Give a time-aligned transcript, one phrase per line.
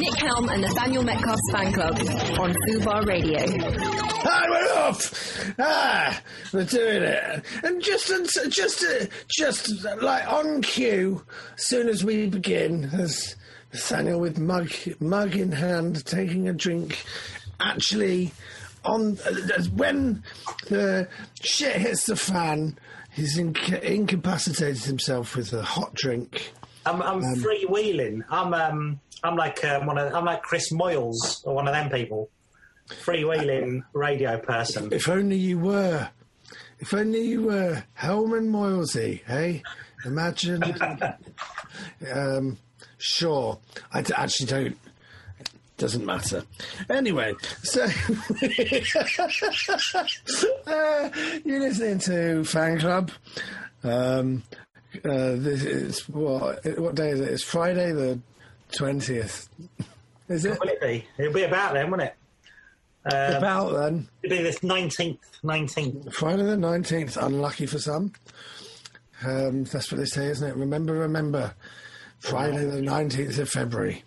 [0.00, 1.94] Nick Helm and Nathaniel Metcalfe's fan club
[2.40, 3.38] on Fubar Radio.
[4.24, 5.52] Ah, we're off!
[5.58, 6.22] Ah,
[6.54, 7.44] we're doing it.
[7.62, 8.10] And just,
[8.48, 11.22] just, uh, just like on cue,
[11.56, 13.36] soon as we begin, as
[13.74, 17.04] Nathaniel with mug, mug in hand, taking a drink,
[17.60, 18.32] actually
[18.86, 20.22] on uh, when
[20.68, 21.08] the
[21.42, 22.78] shit hits the fan,
[23.12, 26.52] he's inca- incapacitated himself with a hot drink.
[26.86, 28.22] I'm, I'm freewheeling.
[28.30, 31.90] I'm um, I'm like um, one of I'm like Chris Moyles or one of them
[31.90, 32.30] people.
[32.88, 34.92] Freewheeling radio person.
[34.92, 36.08] If only you were.
[36.80, 39.62] If only you were Helman Moilsey, hey?
[40.06, 40.62] Imagine.
[42.12, 42.56] um,
[42.98, 43.58] sure.
[43.92, 44.78] I d- actually don't.
[45.76, 46.44] Doesn't matter.
[46.88, 47.84] Anyway, so
[50.66, 51.10] uh,
[51.44, 53.10] you're listening to Fan Club.
[53.82, 54.42] Um,
[55.04, 56.64] uh, this is what?
[56.78, 57.28] What day is it?
[57.28, 58.20] It's Friday the
[58.76, 59.48] twentieth.
[60.28, 61.04] Is it Will it be?
[61.18, 62.14] It'll be about then, won't it?
[63.12, 64.08] Um, about then?
[64.22, 66.12] it'll be this nineteenth, nineteenth.
[66.14, 68.12] Friday the 19th, unlucky for some.
[69.24, 70.56] Um, that's what they say, isn't it?
[70.56, 71.54] Remember, remember.
[72.20, 74.04] Friday the 19th of February.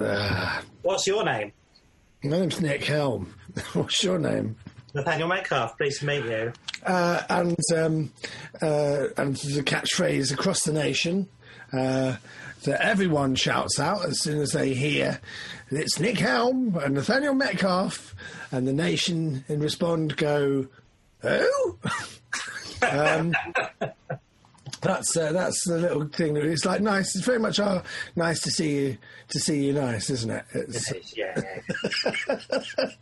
[0.00, 1.52] Uh, What's your name?
[2.24, 3.32] my name's Nick Helm.
[3.72, 4.56] What's your name?
[4.94, 5.76] Nathaniel Metcalfe.
[5.76, 6.52] Pleased to meet you.
[6.84, 8.12] Uh, and um,
[8.60, 11.28] uh, and the catchphrase across the nation
[11.72, 12.16] uh,
[12.64, 15.20] that everyone shouts out as soon as they hear
[15.74, 18.14] it's Nick Helm and Nathaniel Metcalfe,
[18.50, 20.66] and the nation in respond go,
[21.20, 21.78] "Who?"
[22.82, 23.32] um,
[24.82, 26.34] that's uh, that's the little thing.
[26.34, 27.14] that It's like nice.
[27.14, 27.82] It's very much uh,
[28.16, 30.44] nice to see you to see you nice, isn't it?
[30.52, 31.60] It's, Yeah, yeah.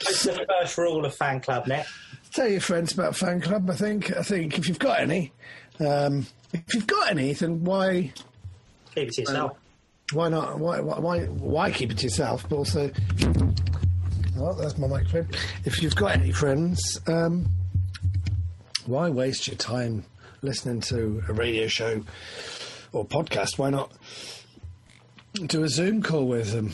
[0.01, 1.87] It's the first rule of fan club, Nick.
[2.33, 3.69] tell your friends about fan club.
[3.71, 4.15] I think.
[4.17, 5.33] I think if you've got any,
[5.81, 8.13] um, if you've got any, then why
[8.95, 9.57] Keep it to yourself.
[10.13, 10.59] why not?
[10.59, 12.47] Why why why, why keep it to yourself?
[12.49, 12.91] But also,
[14.39, 15.29] oh, that's my microphone.
[15.65, 17.49] If you've got any friends, um,
[18.85, 20.05] why waste your time
[20.43, 22.03] listening to a radio show
[22.93, 23.59] or podcast?
[23.59, 23.93] Why not
[25.47, 26.73] do a Zoom call with them?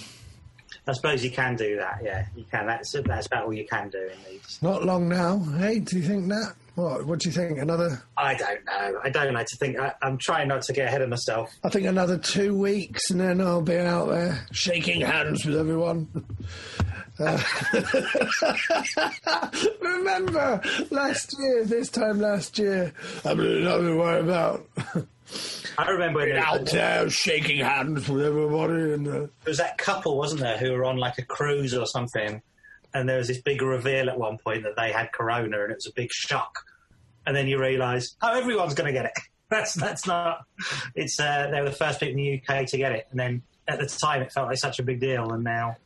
[0.88, 2.00] I suppose you can do that.
[2.02, 2.66] Yeah, you can.
[2.66, 4.58] That's that's about all you can do in these.
[4.62, 5.38] Not long now.
[5.58, 6.54] Hey, do you think that?
[6.76, 7.06] What?
[7.06, 7.58] What do you think?
[7.58, 8.02] Another?
[8.18, 9.00] I don't know.
[9.02, 9.78] I don't know to think.
[9.78, 11.50] I, I'm trying not to get ahead of myself.
[11.64, 16.08] I think another two weeks, and then I'll be out there shaking hands with everyone.
[17.18, 17.42] Uh,
[19.80, 20.60] remember
[20.90, 22.92] last year, this time last year,
[23.24, 24.68] I'm nothing to worry about.
[25.78, 29.78] I remember when out was, there shaking hands with everybody, and uh, there was that
[29.78, 32.42] couple, wasn't there, who were on like a cruise or something,
[32.92, 35.76] and there was this big reveal at one point that they had corona, and it
[35.76, 36.65] was a big shock.
[37.26, 39.12] And then you realise, oh, everyone's going to get it.
[39.48, 40.44] That's that's not.
[40.96, 43.42] It's uh, they were the first people in the UK to get it, and then
[43.68, 45.76] at the time it felt like such a big deal, and now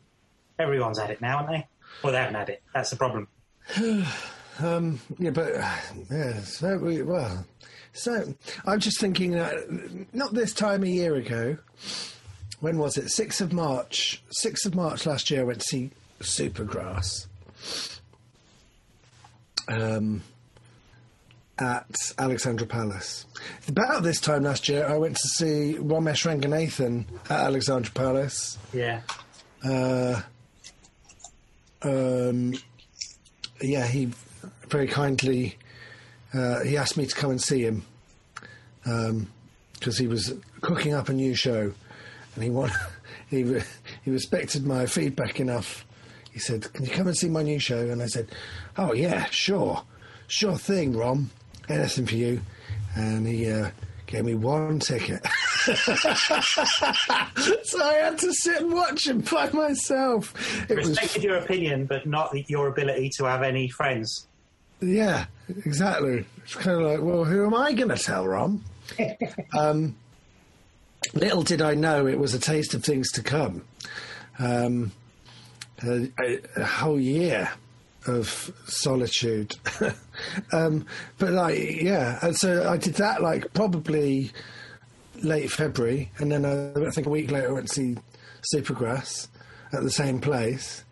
[0.58, 1.66] everyone's had it now, haven't they?
[2.02, 2.62] Well, they haven't had it.
[2.72, 3.28] That's the problem.
[4.60, 5.74] um, yeah, but uh,
[6.10, 7.44] yeah, so we, well,
[7.92, 8.34] so
[8.64, 11.58] I'm just thinking that not this time a year ago.
[12.60, 13.08] When was it?
[13.10, 14.22] Sixth of March.
[14.30, 15.40] Sixth of March last year.
[15.40, 15.90] I went to see
[16.20, 17.26] Supergrass.
[19.68, 20.22] Um,
[21.60, 23.26] at Alexandra Palace.
[23.68, 28.58] About this time last year, I went to see Romesh Ranganathan at Alexandra Palace.
[28.72, 29.02] Yeah.
[29.64, 30.22] Uh,
[31.82, 32.54] um,
[33.60, 34.10] yeah, he
[34.68, 35.58] very kindly
[36.32, 37.84] uh, he asked me to come and see him
[39.74, 41.72] because he was cooking up a new show,
[42.34, 42.72] and he want,
[43.28, 43.62] he re-
[44.04, 45.84] he respected my feedback enough.
[46.32, 48.28] He said, "Can you come and see my new show?" And I said,
[48.76, 49.82] "Oh yeah, sure,
[50.28, 51.30] sure thing, Rom,
[51.70, 52.40] anything for you."
[52.96, 53.70] And he uh,
[54.06, 55.24] gave me one ticket.
[55.64, 55.74] so
[57.82, 60.34] I had to sit and watch him by myself.
[60.68, 64.26] It was Respected your opinion, but not your ability to have any friends.
[64.80, 65.26] Yeah,
[65.64, 66.24] exactly.
[66.42, 68.64] It's kind of like, well, who am I going to tell, Rom?
[69.56, 69.94] um,
[71.14, 73.62] little did I know it was a taste of things to come.
[74.38, 74.92] Um,
[75.82, 76.10] a,
[76.56, 77.50] a whole year
[78.06, 79.56] of solitude.
[80.52, 80.86] um,
[81.18, 84.30] but like, yeah, and so I did that like probably
[85.22, 87.96] late February, and then uh, I think a week later I went to see
[88.54, 89.28] Supergrass
[89.72, 90.84] at the same place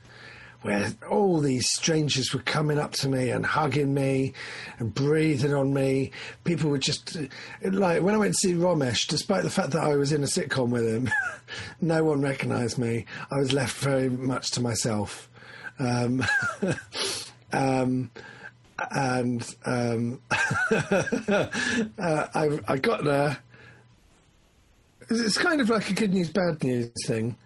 [0.62, 4.32] where all these strangers were coming up to me and hugging me
[4.78, 6.11] and breathing on me.
[6.44, 7.16] People were just
[7.62, 10.26] like when I went to see Romesh, despite the fact that I was in a
[10.26, 11.11] sitcom with him,
[11.81, 13.06] no one recognised me.
[13.31, 15.28] I was left very much to myself.
[15.78, 16.25] Um,
[17.52, 18.10] um,
[18.90, 21.46] and um, uh,
[21.98, 23.38] I, I got there.
[25.10, 27.36] It's kind of like a good news, bad news thing.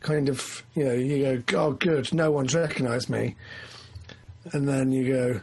[0.00, 3.36] kind of, you know, you go, oh, good, no one's recognised me.
[4.52, 5.40] And then you go,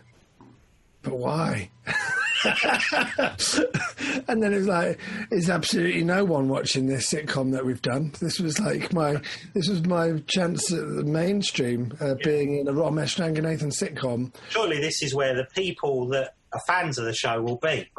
[1.02, 1.70] but why?
[4.28, 5.00] and then it's like,
[5.30, 8.12] there's absolutely no one watching this sitcom that we've done.
[8.20, 9.22] This was like my,
[9.54, 14.34] this was my chance at the mainstream, uh, being in a Romesh Ranganathan sitcom.
[14.50, 17.90] Surely this is where the people that are fans of the show will be.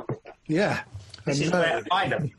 [0.47, 0.83] Yeah.
[1.25, 2.31] This And is no- where to find them.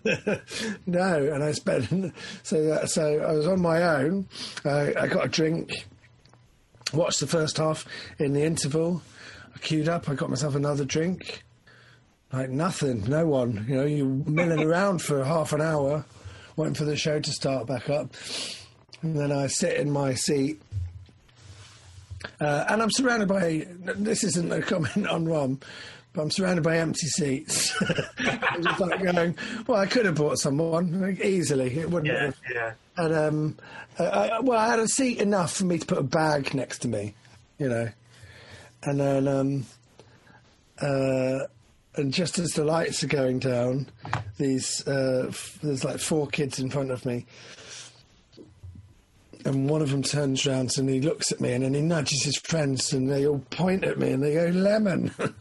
[0.87, 2.13] no, and I spent
[2.43, 4.27] so that, so I was on my own.
[4.65, 5.85] Uh, I got a drink,
[6.93, 7.85] watched the first half.
[8.19, 9.01] In the interval,
[9.55, 10.09] I queued up.
[10.09, 11.43] I got myself another drink.
[12.33, 13.65] Like nothing, no one.
[13.67, 16.05] You know, you milling around for half an hour,
[16.55, 18.13] waiting for the show to start back up,
[19.01, 20.61] and then I sit in my seat.
[22.39, 23.67] Uh, and I'm surrounded by.
[23.95, 25.59] This isn't a comment on Rom,
[26.13, 27.75] but I'm surrounded by empty seats.
[28.19, 29.35] I'm just like going,
[29.67, 31.77] well, I could have bought someone like, easily.
[31.79, 32.37] It wouldn't Yeah, have.
[32.53, 32.71] yeah.
[32.97, 33.57] And um,
[33.99, 36.79] I, I, well, I had a seat enough for me to put a bag next
[36.79, 37.13] to me,
[37.57, 37.89] you know.
[38.83, 39.65] And then, um,
[40.81, 41.47] uh,
[41.95, 43.87] and just as the lights are going down,
[44.37, 47.25] these uh, f- there's like four kids in front of me,
[49.45, 52.23] and one of them turns round and he looks at me and then he nudges
[52.23, 55.11] his friends and they all point at me and they go lemon.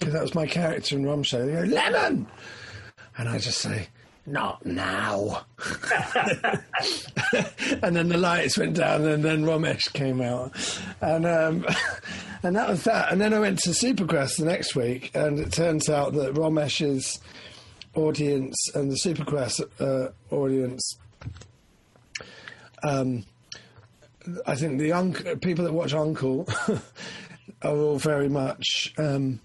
[0.00, 1.46] Because that was my character in Show.
[1.46, 2.26] They go lemon,
[3.16, 3.88] and I just say
[4.26, 5.44] not now.
[7.82, 10.52] and then the lights went down, and then Romesh came out,
[11.00, 11.66] and um,
[12.42, 13.12] and that was that.
[13.12, 17.20] And then I went to Supergrass the next week, and it turns out that Romesh's
[17.94, 20.98] audience and the Supergrass uh, audience.
[22.82, 23.24] Um,
[24.46, 26.48] I think the unc- people that watch Uncle
[27.62, 29.40] are all very much um,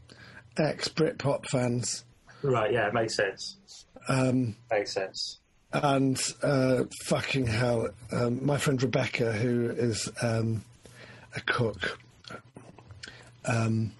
[0.57, 2.05] ex Britpop fans.
[2.41, 3.58] Right, yeah, it makes sense.
[4.09, 5.39] Um, Makes sense.
[5.71, 10.65] and uh, fucking hell, um, my friend Rebecca, who is um,
[11.35, 11.99] a cook,
[13.45, 13.91] um,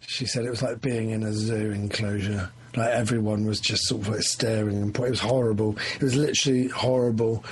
[0.00, 2.50] she said it was like being in a zoo enclosure.
[2.76, 5.76] Like everyone was just sort of like staring and po- it was horrible.
[5.96, 7.44] It was literally horrible.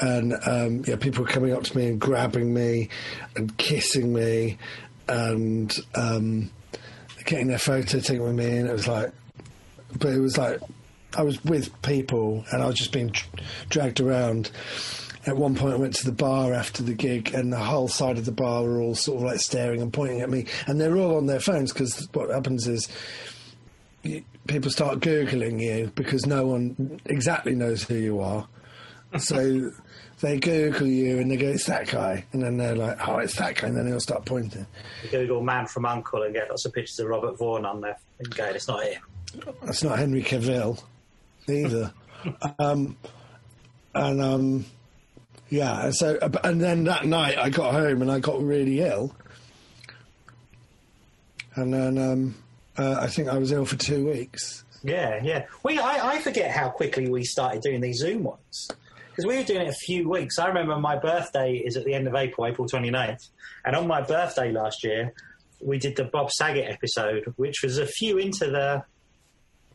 [0.00, 2.88] And um, yeah, people were coming up to me and grabbing me
[3.36, 4.58] and kissing me
[5.08, 6.50] and um,
[7.24, 8.56] getting their photo taken with me.
[8.58, 9.12] And it was like,
[9.98, 10.60] but it was like
[11.16, 13.28] I was with people and I was just being dr-
[13.68, 14.50] dragged around.
[15.24, 18.18] At one point, I went to the bar after the gig, and the whole side
[18.18, 20.96] of the bar were all sort of like staring and pointing at me, and they're
[20.96, 22.88] all on their phones because what happens is
[24.02, 28.48] you, people start googling you because no one exactly knows who you are,
[29.18, 29.70] so
[30.22, 33.36] they Google you and they go, "It's that guy," and then they're like, "Oh, it's
[33.36, 34.66] that guy," and then they'll start pointing.
[35.12, 38.34] Google man from Uncle and get lots of pictures of Robert Vaughn on there and
[38.34, 39.02] go, it's not him.
[39.62, 40.82] That's not Henry Cavill
[41.48, 41.92] either.
[42.58, 42.96] um,
[43.94, 44.64] and um,
[45.48, 49.14] yeah, and so and then that night I got home and I got really ill,
[51.54, 52.34] and then um,
[52.78, 54.64] uh, I think I was ill for two weeks.
[54.82, 55.46] Yeah, yeah.
[55.62, 58.68] We, I, I forget how quickly we started doing these Zoom ones.
[59.10, 60.38] Because we were doing it a few weeks.
[60.38, 63.28] I remember my birthday is at the end of April, April 29th.
[63.64, 65.12] And on my birthday last year,
[65.60, 68.84] we did the Bob Saget episode, which was a few into the.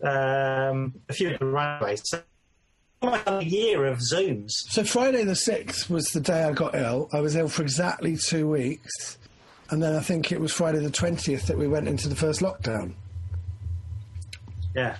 [0.03, 2.01] Um, a few into the runways.
[2.05, 2.21] So,
[3.01, 4.51] almost a year of Zooms.
[4.69, 7.09] So Friday the sixth was the day I got ill.
[7.13, 9.17] I was ill for exactly two weeks,
[9.69, 12.41] and then I think it was Friday the twentieth that we went into the first
[12.41, 12.93] lockdown.
[14.75, 14.97] Yeah.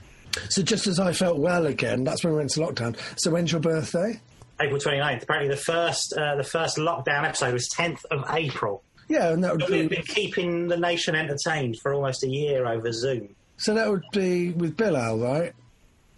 [0.50, 2.98] So just as I felt well again, that's when we went to lockdown.
[3.18, 4.20] So when's your birthday?
[4.60, 5.24] April 29th.
[5.24, 8.84] Apparently, the first uh, the first lockdown episode was 10th of April.
[9.08, 12.68] Yeah, and that would We've be been keeping the nation entertained for almost a year
[12.68, 13.36] over Zoom.
[13.58, 15.54] So that would be with Bilal, right?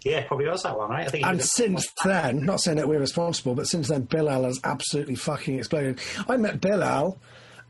[0.04, 1.06] Yeah, probably was that one, right?
[1.06, 1.26] I think.
[1.26, 5.14] And since then, not saying that we're responsible, but since then, Bill Bilal has absolutely
[5.14, 6.00] fucking exploded.
[6.28, 7.18] I met Bilal.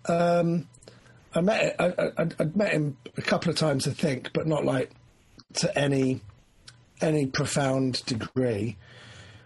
[0.06, 0.68] Um,
[1.34, 1.86] I met I,
[2.18, 4.90] I, I'd met him a couple of times, I think, but not like
[5.54, 6.20] to any
[7.00, 8.76] any profound degree.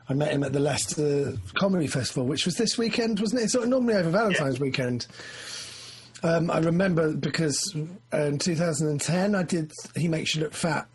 [0.08, 3.44] I met him at the Leicester Comedy Festival, which was this weekend, wasn't it?
[3.44, 5.06] It's normally over Valentine's weekend.
[6.24, 7.76] Um, I remember because
[8.14, 10.88] in 2010 I did He Makes You Look Fat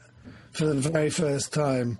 [0.54, 2.00] for the very first time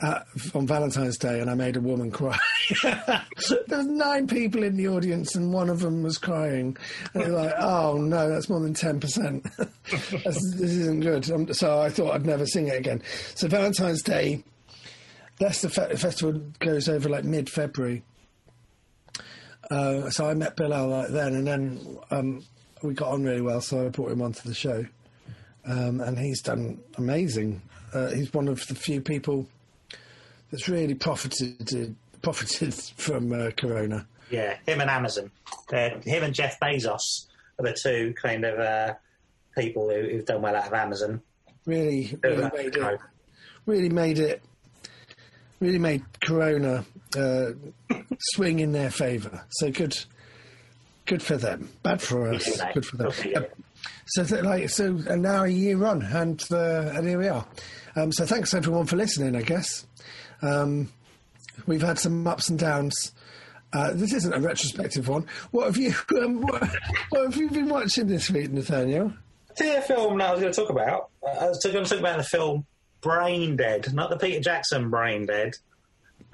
[0.00, 0.24] at,
[0.54, 2.38] on Valentine's Day, and I made a woman cry.
[2.82, 3.22] there
[3.68, 6.74] was nine people in the audience, and one of them was crying.
[7.12, 9.46] And they were like, "Oh no, that's more than ten percent.
[9.90, 13.02] this isn't good." Um, so I thought I'd never sing it again.
[13.34, 14.42] So Valentine's Day,
[15.40, 18.02] Leicester Fe- Festival goes over like mid-February.
[19.70, 22.42] Uh, so I met Bilal like then, and then um,
[22.82, 23.60] we got on really well.
[23.60, 24.84] So I brought him onto the show,
[25.64, 27.62] um, and he's done amazing.
[27.92, 29.46] Uh, he's one of the few people
[30.50, 34.06] that's really profited profited from uh, Corona.
[34.30, 35.30] Yeah, him and Amazon.
[35.72, 37.26] Uh, him and Jeff Bezos
[37.58, 38.94] are the two kind of uh,
[39.58, 41.20] people who, who've done well out of Amazon.
[41.66, 43.00] Really, really made it.
[43.66, 44.42] Really made it.
[45.60, 46.84] Really made Corona
[47.16, 47.50] uh,
[48.34, 49.44] swing in their favour.
[49.50, 49.96] So good,
[51.06, 51.68] good for them.
[51.82, 52.60] Bad for us.
[52.74, 53.12] Good for them.
[53.36, 53.40] Uh,
[54.06, 57.46] So, th- like, so, and now a year on, and uh, and here we are.
[57.96, 59.34] Um, so, thanks everyone for listening.
[59.36, 59.86] I guess
[60.42, 60.90] um,
[61.66, 63.12] we've had some ups and downs.
[63.72, 65.26] Uh, this isn't a retrospective one.
[65.50, 66.62] What have you um, what,
[67.10, 69.12] what have you been watching this week, Nathaniel?
[69.56, 71.10] See the film that I was going to talk about.
[71.22, 72.64] Uh, I was going to talk about the film
[73.02, 75.54] Brain Dead, not the Peter Jackson Brain Dead.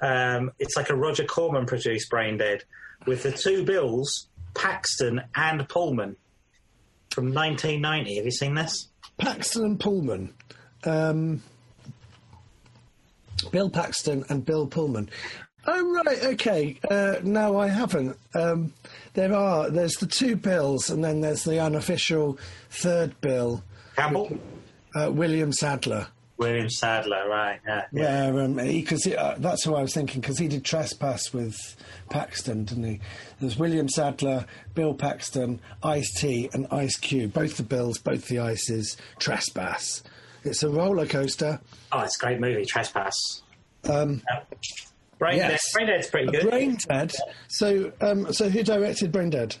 [0.01, 2.63] Um, it's like a Roger Corman produced Brain Dead
[3.05, 6.15] with the two Bills, Paxton and Pullman
[7.11, 8.15] from 1990.
[8.15, 8.87] Have you seen this?
[9.17, 10.33] Paxton and Pullman.
[10.83, 11.41] Um,
[13.51, 15.09] Bill Paxton and Bill Pullman.
[15.67, 16.79] Oh right, okay.
[16.89, 18.17] Uh, no, I haven't.
[18.33, 18.73] Um,
[19.13, 19.69] there are.
[19.69, 22.37] There's the two bills, and then there's the unofficial
[22.69, 23.63] third bill,
[23.95, 24.37] Campbell?
[24.95, 26.07] uh, William Sadler.
[26.39, 27.59] William Sadler, right.
[27.67, 28.31] Yeah.
[28.31, 31.33] Where um, he, cause he, uh, that's who I was thinking because he did Trespass
[31.33, 31.57] with
[32.09, 32.99] Paxton, didn't he?
[33.41, 37.33] There's William Sadler, Bill Paxton, Ice T, and Ice Cube.
[37.33, 38.95] Both the Bills, both the Ices.
[39.19, 40.01] Trespass.
[40.45, 41.59] It's a roller coaster.
[41.91, 43.41] Oh, it's a great movie, Trespass.
[43.83, 44.21] Um,
[45.17, 45.49] Brain Yes.
[45.51, 45.59] Dead.
[45.73, 46.49] Brain Dead's pretty good.
[46.49, 47.11] Brain Dead.
[47.49, 49.57] So, um, so who directed Brain Dead?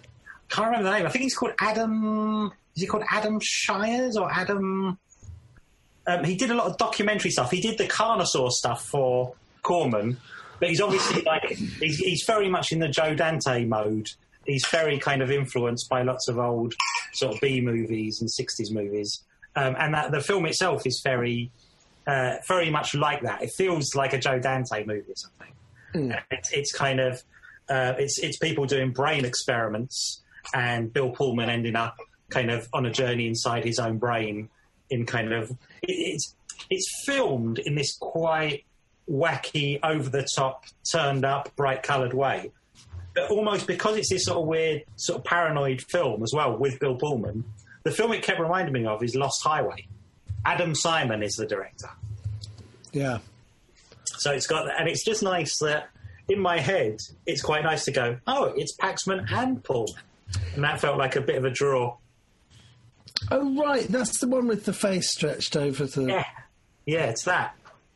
[0.47, 1.05] Can't remember the name.
[1.05, 2.51] I think he's called Adam.
[2.75, 4.97] Is he called Adam Shires or Adam?
[6.09, 7.51] Um, he did a lot of documentary stuff.
[7.51, 10.17] He did the Carnosaur stuff for Corman,
[10.59, 14.09] but he's obviously like he's, he's very much in the Joe Dante mode.
[14.45, 16.73] He's very kind of influenced by lots of old
[17.13, 19.21] sort of B movies and '60s movies,
[19.55, 21.51] um, and that the film itself is very,
[22.07, 23.43] uh, very much like that.
[23.43, 25.53] It feels like a Joe Dante movie or something.
[26.31, 27.21] It's, it's kind of
[27.69, 30.21] uh, it's it's people doing brain experiments,
[30.55, 31.97] and Bill Pullman ending up
[32.29, 34.49] kind of on a journey inside his own brain.
[34.89, 35.51] In kind of
[35.83, 36.35] it's
[36.69, 38.63] it's filmed in this quite
[39.09, 42.51] wacky, over the top, turned up, bright coloured way.
[43.15, 46.79] But almost because it's this sort of weird, sort of paranoid film as well with
[46.79, 47.43] Bill Pullman.
[47.83, 49.87] The film it kept reminding me of is Lost Highway.
[50.45, 51.89] Adam Simon is the director.
[52.91, 53.19] Yeah.
[54.05, 55.89] So it's got, and it's just nice that
[56.27, 60.03] in my head, it's quite nice to go, oh, it's Paxton and Pullman.
[60.53, 61.97] And that felt like a bit of a draw.
[63.31, 66.03] Oh right, that's the one with the face stretched over the.
[66.05, 66.25] Yeah.
[66.85, 67.55] Yeah, it's that.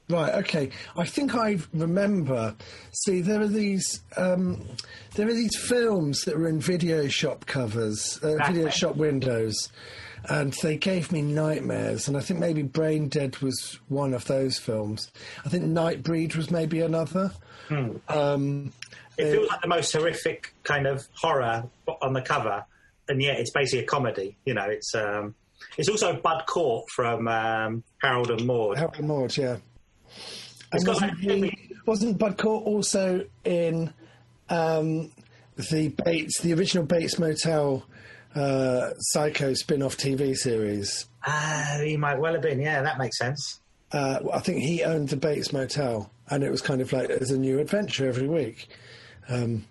[0.09, 0.33] Right.
[0.35, 0.69] Okay.
[0.97, 2.55] I think I remember.
[2.91, 4.01] See, there are these.
[4.17, 4.67] Um,
[5.15, 8.73] there are these films that were in video shop covers, uh, video Right.
[8.73, 9.69] shop windows,
[10.29, 12.07] and they gave me nightmares.
[12.09, 15.09] And I think maybe Brain Dead was one of those films.
[15.45, 17.31] I think Nightbreed was maybe another.
[18.09, 18.73] Um,
[19.17, 21.63] It feels like the most horrific kind of horror
[22.01, 22.65] on the cover,
[23.09, 24.37] and yet it's basically a comedy.
[24.45, 25.35] You know, it's um,
[25.77, 28.77] it's also Bud Cort from um, Harold and Maude.
[28.77, 29.57] Harold and Maude, yeah.
[30.07, 33.93] It's And wasn't, he, wasn't Bud Cort also in
[34.49, 35.11] um,
[35.55, 37.85] the Bates, the original Bates Motel
[38.35, 41.07] uh, Psycho spin-off TV series?
[41.25, 42.59] Ah, he might well have been.
[42.59, 43.59] Yeah, that makes sense.
[43.91, 47.31] Uh, I think he owned the Bates Motel, and it was kind of like as
[47.31, 48.67] a new adventure every week.
[49.29, 49.65] Um,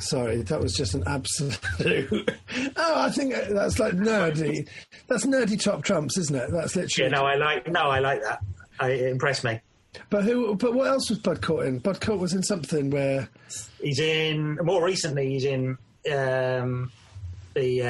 [0.00, 1.58] sorry, that was just an absolute.
[2.76, 4.68] oh, I think that's like nerdy.
[5.06, 6.50] That's nerdy top trumps, isn't it?
[6.50, 7.10] That's Yeah, literally.
[7.12, 8.40] no, I like no, I like that.
[8.78, 9.60] I, it impressed me.
[10.08, 10.54] But who?
[10.56, 11.78] But what else was Bud Cort in?
[11.78, 13.28] Bud Cort was in something where.
[13.80, 15.30] He's in more recently.
[15.30, 15.76] He's in
[16.12, 16.92] um,
[17.54, 17.82] the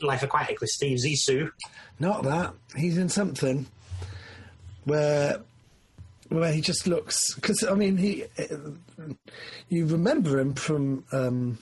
[0.00, 1.50] uh, Life Aquatic with Steve Zissou.
[1.98, 2.54] Not that.
[2.76, 3.66] He's in something
[4.84, 5.38] where
[6.28, 8.24] where he just looks because I mean he
[9.68, 11.58] you remember him from um,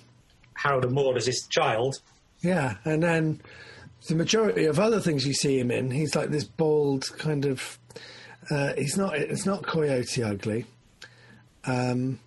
[0.55, 1.97] Harold and Maude as his child.
[2.41, 3.41] yeah, and then
[4.09, 7.79] the majority of other things you see him in, he's like this bald kind of.
[8.51, 9.17] Uh, he's not.
[9.17, 10.67] It's not Coyote Ugly.
[11.65, 12.19] Um,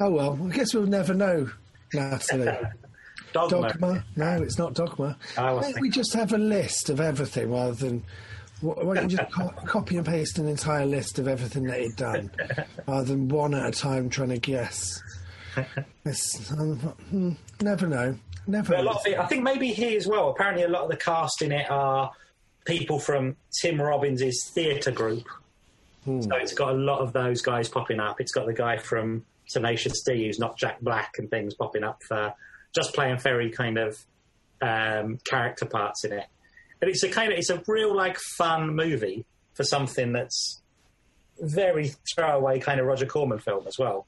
[0.00, 1.50] oh well, I guess we'll never know,
[1.92, 2.46] Natalie.
[3.32, 3.68] Dogma.
[3.68, 4.04] Dogma?
[4.16, 5.18] No, it's not Dogma.
[5.80, 8.04] We just have a list of everything rather than.
[8.64, 11.96] Why don't you just co- copy and paste an entire list of everything that he'd
[11.96, 12.30] done
[12.86, 15.02] rather than one at a time trying to guess?
[16.04, 18.16] It's, um, hmm, never know.
[18.46, 20.30] Never But a lot of it, I think maybe he as well.
[20.30, 22.10] Apparently, a lot of the cast in it are
[22.64, 25.24] people from Tim Robbins' theatre group.
[26.04, 28.20] So it's got a lot of those guys popping up.
[28.20, 32.02] It's got the guy from Tenacious D who's not Jack Black and things popping up
[32.02, 32.34] for
[32.74, 34.04] just playing very kind of
[34.60, 36.26] um, character parts in it.
[36.84, 39.24] And it's a kind of it's a real like fun movie
[39.54, 40.60] for something that's
[41.40, 44.06] very throwaway kind of Roger Corman film as well.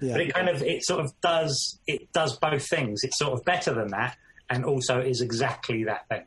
[0.00, 0.14] Yeah.
[0.14, 3.04] But it kind of it sort of does it does both things.
[3.04, 4.16] It's sort of better than that,
[4.50, 6.24] and also is exactly that thing.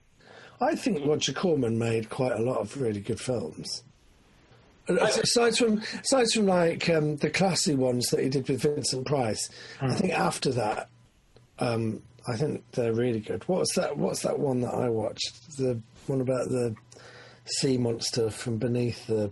[0.61, 3.83] I think Roger Corman made quite a lot of really good films.
[4.87, 9.49] Aside from, aside from like um, the classy ones that he did with Vincent Price,
[9.81, 10.89] I think after that,
[11.59, 13.43] um, I think they're really good.
[13.47, 13.97] What's that?
[13.97, 15.57] What's that one that I watched?
[15.57, 16.75] The one about the
[17.45, 19.31] sea monster from beneath the.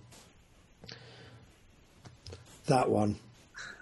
[2.66, 3.18] That one.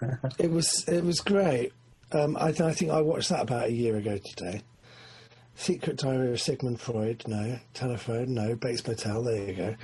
[0.38, 1.72] it was it was great.
[2.12, 4.62] Um, I, th- I think I watched that about a year ago today.
[5.56, 7.58] Secret Diary of Sigmund Freud, no.
[7.72, 8.54] Telephone, no.
[8.54, 9.76] Bates Motel, there you go.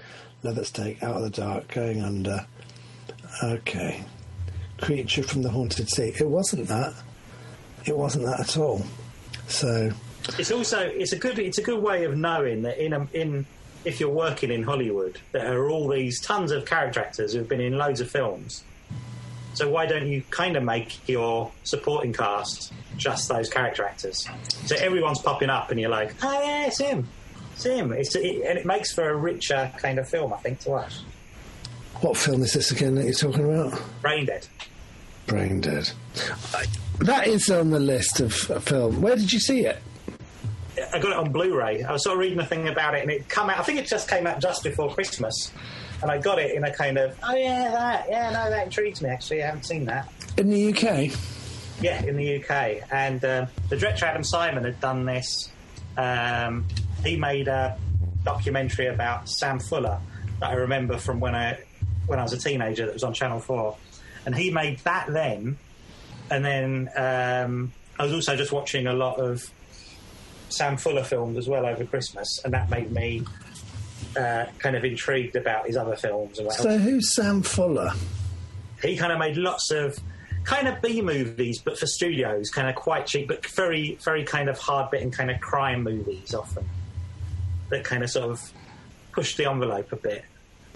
[0.42, 2.46] Leather Steak, Out of the Dark, Going Under.
[3.42, 4.04] Okay.
[4.80, 6.12] Creature from the Haunted Sea.
[6.20, 6.94] It wasn't that.
[7.86, 8.84] It wasn't that at all.
[9.48, 9.90] So,
[10.38, 13.46] It's also it's a good it's a good way of knowing that in a, in
[13.84, 17.60] if you're working in Hollywood, there are all these tons of character actors who've been
[17.60, 18.62] in loads of films.
[19.54, 24.26] So why don't you kind of make your supporting cast just those character actors?
[24.66, 27.06] So everyone's popping up, and you're like, oh yeah, it's him,
[27.54, 27.92] it's him.
[27.92, 30.94] It's it, and it makes for a richer kind of film, I think, to watch.
[32.00, 33.78] what film is this again that you're talking about?
[34.00, 34.46] Brain Dead.
[35.26, 35.90] Brain Dead.
[36.54, 36.66] I-
[37.00, 39.00] That is on the list of uh, film.
[39.02, 39.82] Where did you see it?
[40.92, 41.82] I got it on Blu-ray.
[41.82, 43.58] I was sort of reading a thing about it, and it come out.
[43.58, 45.52] I think it just came out just before Christmas,
[46.02, 49.02] and I got it in a kind of, oh yeah, that, yeah, no, that intrigues
[49.02, 49.08] me.
[49.10, 50.10] Actually, I haven't seen that.
[50.38, 51.14] In the UK?
[51.80, 55.50] Yeah, in the UK, and um, the director Adam Simon had done this.
[55.96, 56.64] Um,
[57.04, 57.76] he made a
[58.24, 59.98] documentary about Sam Fuller
[60.40, 61.58] that I remember from when I
[62.06, 62.86] when I was a teenager.
[62.86, 63.76] That was on Channel Four,
[64.26, 65.56] and he made that then.
[66.30, 69.50] And then um, I was also just watching a lot of
[70.48, 73.24] Sam Fuller films as well over Christmas, and that made me
[74.16, 76.38] uh, kind of intrigued about his other films.
[76.38, 77.92] And what else So who's Sam Fuller?
[78.82, 79.96] he kind of made lots of
[80.44, 84.48] kind of B movies, but for studios, kind of quite cheap, but very, very kind
[84.48, 86.64] of hard bitten kind of crime movies often
[87.70, 88.52] that kind of sort of
[89.12, 90.24] push the envelope a bit.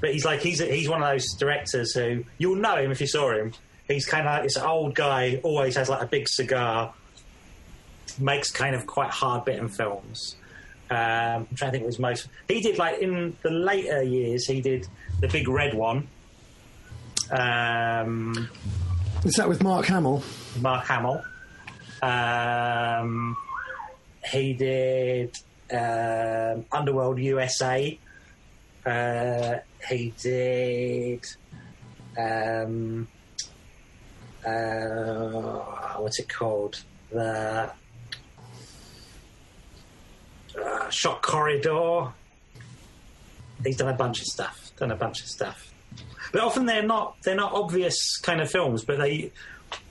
[0.00, 3.06] But he's like he's he's one of those directors who you'll know him if you
[3.06, 3.52] saw him.
[3.88, 6.92] He's kind of like this old guy, always has like a big cigar,
[8.18, 10.36] makes kind of quite hard bitten films.
[10.90, 12.28] Um, I'm trying to think of his most.
[12.48, 14.46] He did like in the later years.
[14.46, 14.86] He did
[15.20, 16.08] the Big Red one.
[17.30, 18.48] Um,
[19.24, 20.22] Is that with Mark Hamill?
[20.60, 21.24] Mark Hamill.
[22.02, 23.36] Um,
[24.30, 25.36] he did
[25.72, 27.98] um, Underworld USA.
[28.84, 31.26] Uh, he did.
[32.18, 33.08] Um,
[34.46, 36.82] uh, what's it called?
[37.10, 37.70] The
[40.60, 42.12] uh, Shock Corridor.
[43.64, 44.70] He's done a bunch of stuff.
[44.76, 45.72] Done a bunch of stuff.
[46.32, 48.84] But often they're not they're not obvious kind of films.
[48.84, 49.32] But they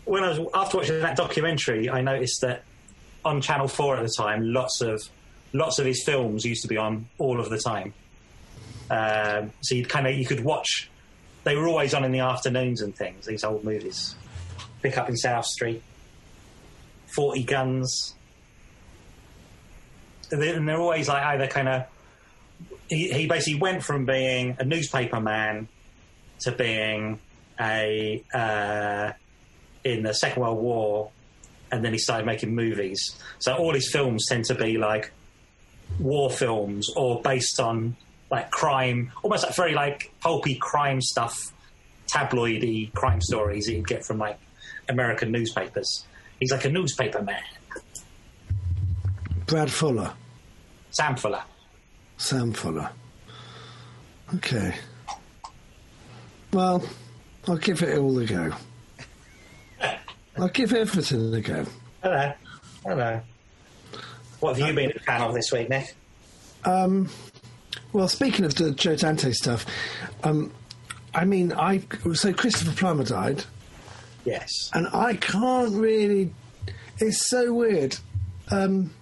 [0.06, 2.64] when I was after watching that documentary, I noticed that
[3.24, 5.02] on Channel Four at the time, lots of
[5.54, 7.94] lots of his films used to be on all of the time.
[8.90, 10.90] Um, so you'd kind of you could watch.
[11.44, 13.26] They were always on in the afternoons and things.
[13.26, 14.16] These old movies.
[14.82, 15.82] Pick up in South Street.
[17.08, 18.14] Forty Guns.
[20.32, 21.84] And they- and they're always like either kind of.
[22.90, 25.68] He, he basically went from being a newspaper man
[26.42, 27.20] to being
[27.60, 29.12] a uh,
[29.84, 31.12] in the Second World War,
[31.72, 33.18] and then he started making movies.
[33.40, 35.12] So all his films tend to be like
[36.00, 37.96] war films or based on
[38.32, 41.54] like crime, almost like very like pulpy crime stuff,
[42.14, 44.40] tabloidy crime stories that you get from like
[44.90, 46.06] American newspapers.
[46.40, 47.44] He's like a newspaper man.
[49.46, 50.12] Brad Fuller.
[50.92, 51.44] Sam Fuller.
[52.18, 52.90] Sam Fuller.
[54.36, 54.74] Okay.
[56.52, 56.84] Well,
[57.48, 58.54] I'll give it all a go.
[60.38, 61.66] I'll give everything a go.
[62.02, 62.34] Hello.
[62.84, 63.22] Hello.
[64.40, 65.96] What have you been a fan of this week, Nick?
[66.64, 67.10] Um,
[67.96, 69.66] well, speaking of the Joe Dante stuff,
[70.26, 70.52] um,
[71.14, 71.82] I mean, I
[72.14, 73.46] so Christopher Plummer died,
[74.26, 74.70] Yes.
[74.74, 76.34] and I can't really.
[77.00, 77.98] It's so weird.
[78.52, 78.94] Um,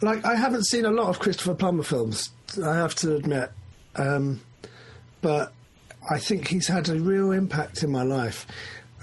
[0.00, 2.30] like I haven't seen a lot of Christopher Plummer films.
[2.64, 3.50] I have to admit,
[3.96, 4.40] um,
[5.20, 5.52] but
[6.10, 8.46] I think he's had a real impact in my life.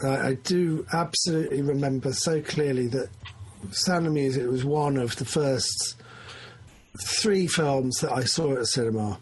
[0.03, 3.09] I, I do absolutely remember so clearly that
[3.71, 5.96] Sound of Music was one of the first
[7.03, 9.19] three films that I saw at the cinema.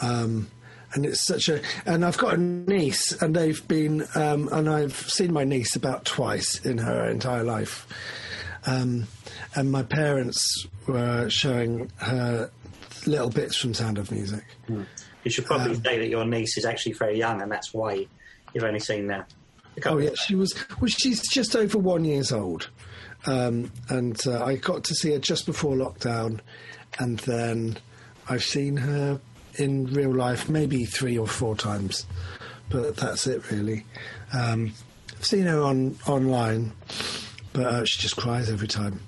[0.00, 0.48] Um,
[0.94, 4.96] and it's such a and I've got a niece and they've been um, and I've
[4.96, 7.86] seen my niece about twice in her entire life
[8.66, 9.06] um,
[9.54, 12.50] and my parents were showing her
[13.06, 14.44] little bits from Sound of Music
[15.24, 18.06] You should probably Um, say that your niece is actually very young, and that's why
[18.52, 19.06] you've only seen
[19.80, 20.54] couple Oh yeah, she was.
[20.80, 22.68] Well, she's just over one years old,
[23.26, 26.40] um, and uh, I got to see her just before lockdown,
[26.98, 27.78] and then
[28.28, 29.20] I've seen her
[29.56, 32.06] in real life maybe three or four times,
[32.68, 33.84] but that's it really.
[34.32, 34.72] Um,
[35.16, 36.72] I've seen her on online,
[37.52, 39.00] but uh, she just cries every time.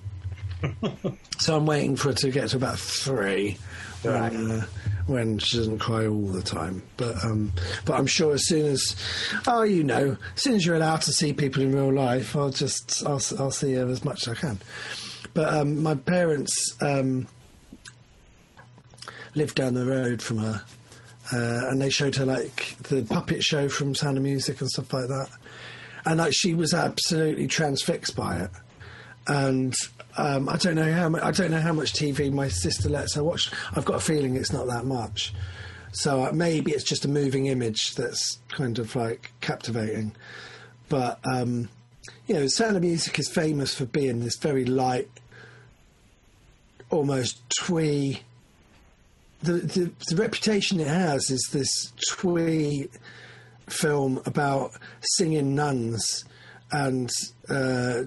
[1.38, 3.59] so I'm waiting for her to get to about three.
[4.05, 4.33] Right.
[4.33, 4.66] When, uh,
[5.07, 7.53] when she doesn't cry all the time, but um,
[7.85, 8.97] but I'm sure as soon as,
[9.47, 12.51] oh, you know, as soon as you're allowed to see people in real life, I'll
[12.51, 14.59] just I'll, I'll see her as much as I can.
[15.35, 17.27] But um, my parents um,
[19.35, 20.64] lived down the road from her,
[21.33, 24.93] uh, and they showed her like the puppet show from Sound of Music and stuff
[24.93, 25.29] like that,
[26.07, 28.51] and like she was absolutely transfixed by it.
[29.27, 29.75] And
[30.16, 33.14] um, I don't know how mu- I don't know how much TV my sister lets
[33.14, 33.50] her watch.
[33.74, 35.35] I've got a feeling it's not that much.
[35.92, 40.14] So uh, maybe it's just a moving image that's kind of like captivating.
[40.88, 41.68] But um,
[42.27, 45.09] you know, Sound of Music is famous for being this very light,
[46.90, 48.22] almost twee.
[49.42, 52.88] The, the the reputation it has is this twee
[53.68, 56.24] film about singing nuns
[56.70, 57.11] and
[57.48, 58.03] uh,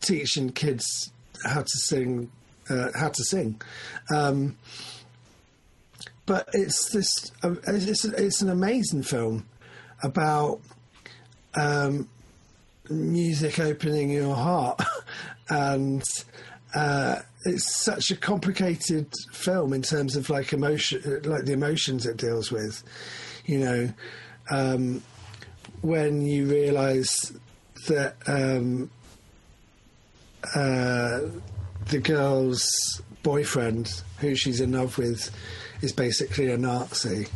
[0.00, 1.12] teaching kids
[1.44, 2.30] how to sing,
[2.68, 3.60] uh, how to sing.
[4.14, 4.56] Um,
[6.26, 9.46] but it's this, uh, it's, it's an amazing film
[10.02, 10.60] about
[11.54, 12.08] um,
[12.88, 14.80] music opening your heart,
[15.48, 16.02] and
[16.74, 22.16] uh, it's such a complicated film in terms of like emotion, like the emotions it
[22.16, 22.82] deals with.
[23.46, 23.92] You know,
[24.50, 25.02] um,
[25.80, 27.32] when you realise
[27.88, 28.90] that um,
[30.54, 31.20] uh,
[31.88, 35.30] the girl's boyfriend, who she's in love with,
[35.82, 37.26] is basically a Nazi.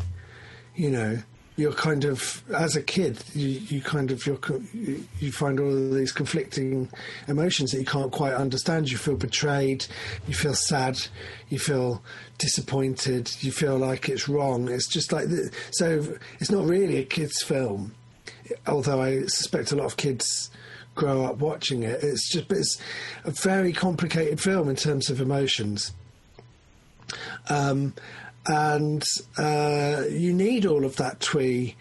[0.74, 1.18] You know,
[1.56, 4.38] you're kind of as a kid, you, you kind of you're,
[4.72, 6.90] you, find all of these conflicting
[7.28, 8.90] emotions that you can't quite understand.
[8.90, 9.86] You feel betrayed,
[10.26, 10.98] you feel sad,
[11.48, 12.02] you feel
[12.38, 14.68] disappointed, you feel like it's wrong.
[14.68, 16.18] It's just like the, so.
[16.40, 17.94] It's not really a kids' film,
[18.66, 20.50] although I suspect a lot of kids
[20.94, 22.02] grow up watching it.
[22.02, 22.80] It's just it's
[23.24, 25.92] a very complicated film in terms of emotions.
[27.48, 27.94] Um,
[28.46, 29.02] and
[29.38, 31.76] uh, you need all of that twee,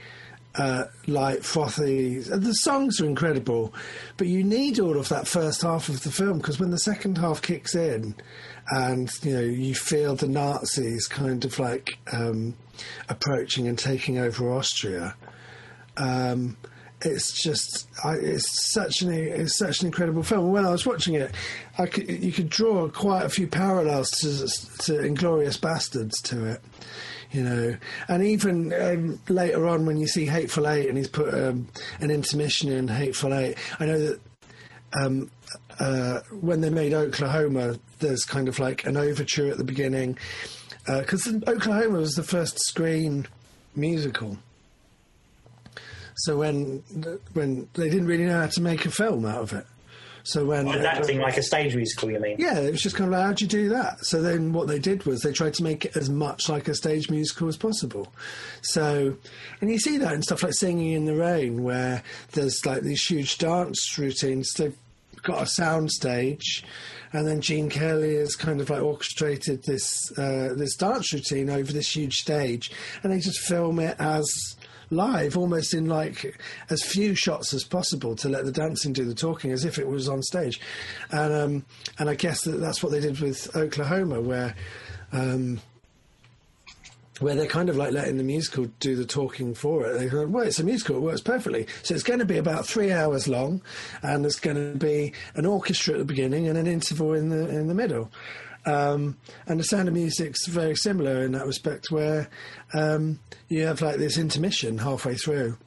[0.56, 2.20] uh, light, frothy.
[2.20, 3.74] The songs are incredible,
[4.18, 7.18] but you need all of that first half of the film because when the second
[7.18, 8.16] half kicks in,
[8.70, 12.56] and you know you feel the Nazis kind of like um,
[13.10, 15.16] approaching and taking over Austria.
[15.98, 16.58] Um,
[17.06, 20.52] it's just I, it's such an it's such an incredible film.
[20.52, 21.32] When I was watching it,
[21.78, 24.30] could, you could draw quite a few parallels to
[24.86, 26.62] to Inglourious Basterds to it,
[27.32, 27.78] you know.
[28.08, 31.68] And even um, later on, when you see Hateful Eight, and he's put um,
[32.00, 34.20] an intermission in Hateful Eight, I know that
[34.94, 35.32] um,
[35.80, 40.18] uh, when they made Oklahoma, there's kind of like an overture at the beginning
[40.86, 43.26] because Oklahoma was the first screen
[43.76, 44.38] musical.
[46.16, 46.84] So when
[47.34, 49.66] when they didn't really know how to make a film out of it,
[50.24, 52.38] so when Adapting like a stage musical, you mean?
[52.40, 54.06] yeah, it was just kind of like, how'd you do that?
[54.06, 56.76] So then what they did was they tried to make it as much like a
[56.76, 58.08] stage musical as possible.
[58.62, 59.18] So,
[59.60, 63.06] and you see that in stuff like Singing in the Rain, where there's like these
[63.06, 64.54] huge dance routines.
[64.54, 64.78] They've
[65.24, 66.64] got a sound stage,
[67.12, 71.74] and then Gene Kelly has kind of like orchestrated this uh, this dance routine over
[71.74, 72.72] this huge stage,
[73.04, 74.56] and they just film it as
[74.90, 79.16] live, almost in like as few shots as possible to let the dancing do the
[79.16, 80.60] talking, as if it was on stage.
[81.12, 81.66] And um,
[82.00, 84.56] and I guess that that's what they did with Oklahoma, where.
[85.12, 85.62] Um,
[87.20, 89.98] where they're kind of like letting the musical do the talking for it.
[89.98, 91.68] They go, well, it's a musical, it works perfectly.
[91.84, 93.62] So it's going to be about three hours long,
[94.02, 97.48] and there's going to be an orchestra at the beginning and an interval in the
[97.50, 98.12] in the middle.
[98.66, 102.30] Um, and the sound of music's very similar in that respect, where
[102.74, 105.58] um, you have like this intermission halfway through.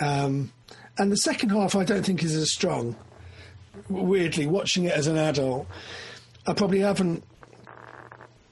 [0.00, 0.52] Um,
[0.98, 2.96] and the second half, I don't think is as strong.
[3.88, 5.66] Weirdly, watching it as an adult,
[6.46, 7.24] I probably haven't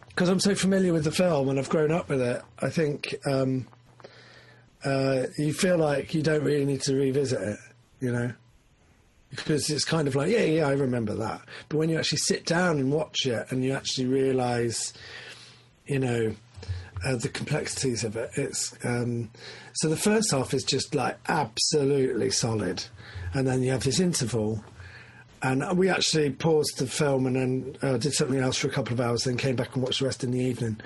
[0.09, 2.41] because I'm so familiar with the film and I've grown up with it.
[2.61, 3.67] I think um,
[4.85, 7.59] uh, you feel like you don't really need to revisit it,
[8.01, 8.33] you know,
[9.35, 11.43] because it's kind of like, yeah, yeah, I remember that.
[11.69, 14.93] But when you actually sit down and watch it and you actually realise,
[15.87, 16.35] you know,
[17.05, 19.31] uh, the complexities of it, it's um,
[19.75, 22.85] so the first half is just like absolutely solid,
[23.35, 24.65] and then you have this interval.
[25.43, 28.95] And we actually paused the film and then uh, did something else for a couple
[28.95, 30.81] of hours, then came back and watched the rest in the evening.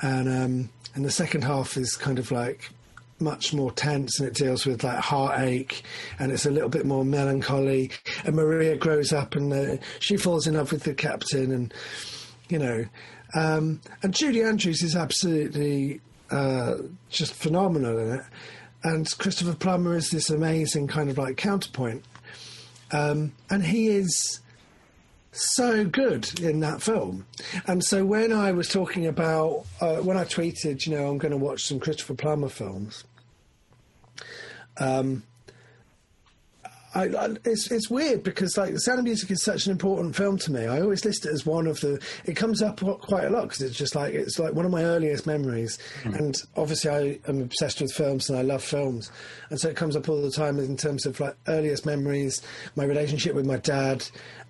[0.00, 2.70] And um, and the second half is kind of like
[3.20, 5.82] much more tense and it deals with like heartache
[6.18, 7.90] and it's a little bit more melancholy.
[8.24, 11.74] And maria grows up and uh, she falls in love with the captain and
[12.48, 12.84] you know
[13.34, 16.00] um, and julie andrews is absolutely
[16.30, 16.76] uh,
[17.10, 18.24] just phenomenal in it.
[18.82, 22.04] And christopher plummer is this amazing kind of like counterpoint.
[22.92, 24.40] Um, and he is
[25.34, 27.26] so good in that film.
[27.66, 31.32] And so when I was talking about, uh, when I tweeted, you know, I'm going
[31.32, 33.04] to watch some Christopher Plummer films,
[34.78, 35.22] um,
[36.94, 40.14] I, I, it's it's weird because like the Sound of Music is such an important
[40.14, 40.66] film to me.
[40.66, 42.00] I always list it as one of the.
[42.24, 44.84] It comes up quite a lot because it's just like it's like one of my
[44.84, 45.78] earliest memories.
[46.02, 46.18] Mm.
[46.18, 49.10] And obviously, I am obsessed with films and I love films,
[49.50, 52.40] and so it comes up all the time in terms of like earliest memories,
[52.76, 54.06] my relationship with my dad,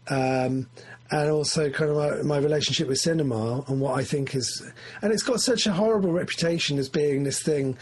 [0.09, 0.69] um,
[1.11, 5.13] and also kind of my, my, relationship with cinema and what I think is, and
[5.13, 7.77] it's got such a horrible reputation as being this thing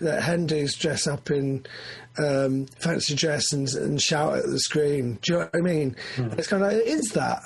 [0.00, 1.64] that Hindus dress up in
[2.18, 5.18] um, fancy dress and, and, shout at the screen.
[5.22, 5.96] Do you know what I mean?
[6.16, 6.38] Mm.
[6.38, 7.42] It's kind of like, it is that.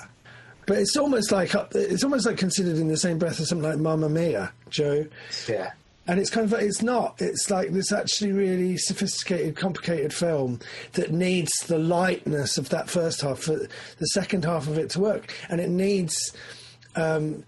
[0.65, 3.79] But it's almost like it's almost like considered in the same breath as something like
[3.79, 5.05] Mamma Mia, Joe.
[5.47, 5.71] Yeah
[6.07, 10.59] and it's kind of like, it's not it's like this actually really sophisticated complicated film
[10.93, 14.99] that needs the lightness of that first half for the second half of it to
[14.99, 16.33] work and it needs
[16.95, 17.43] um,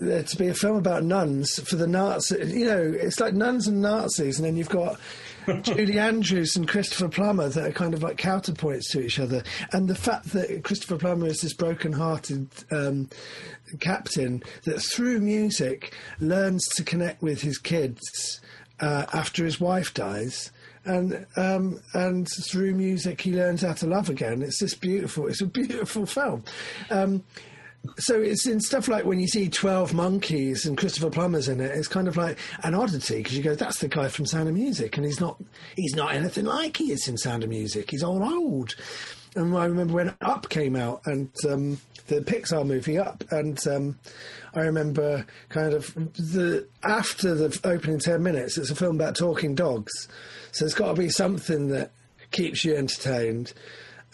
[0.00, 2.52] there to be a film about nuns for the Nazis.
[2.52, 4.98] You know, it's like nuns and Nazis, and then you've got
[5.62, 9.42] Julie Andrews and Christopher Plummer that are kind of like counterpoints to each other.
[9.72, 13.08] And the fact that Christopher Plummer is this broken-hearted um,
[13.80, 18.40] captain that through music learns to connect with his kids
[18.80, 20.50] uh, after his wife dies.
[20.86, 24.42] And um, and through music, he learns how to love again.
[24.42, 25.28] It's this beautiful.
[25.28, 26.44] It's a beautiful film.
[26.90, 27.24] Um,
[27.98, 31.70] so it's in stuff like when you see 12 Monkeys and Christopher Plummer's in it,
[31.76, 34.54] it's kind of like an oddity because you go, that's the guy from Sound of
[34.54, 34.96] Music.
[34.96, 35.40] And he's not,
[35.76, 37.90] he's not anything like he is in Sound of Music.
[37.90, 38.74] He's all old.
[39.36, 43.98] And I remember when Up came out and um, the Pixar movie Up, and um,
[44.54, 49.54] I remember kind of the after the opening 10 minutes, it's a film about talking
[49.54, 49.92] dogs.
[50.52, 51.90] So it's got to be something that
[52.30, 53.52] keeps you entertained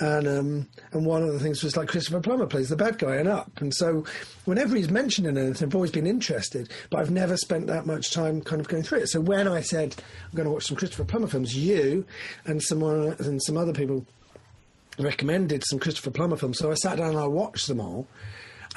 [0.01, 3.19] and um, and one of the things was like Christopher Plummer plays the bad guy
[3.19, 4.05] in Up, and so
[4.47, 8.11] whenever he's mentioned in anything, I've always been interested, but I've never spent that much
[8.11, 9.09] time kind of going through it.
[9.09, 12.05] So when I said I'm going to watch some Christopher Plummer films, you
[12.47, 14.07] and someone and some other people
[14.99, 18.07] recommended some Christopher Plummer films, so I sat down and I watched them all,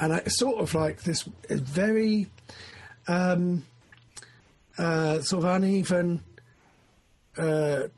[0.00, 2.28] and I sort of like this very
[3.08, 3.64] um,
[4.78, 6.22] uh, sort of uneven.
[7.36, 7.88] Uh,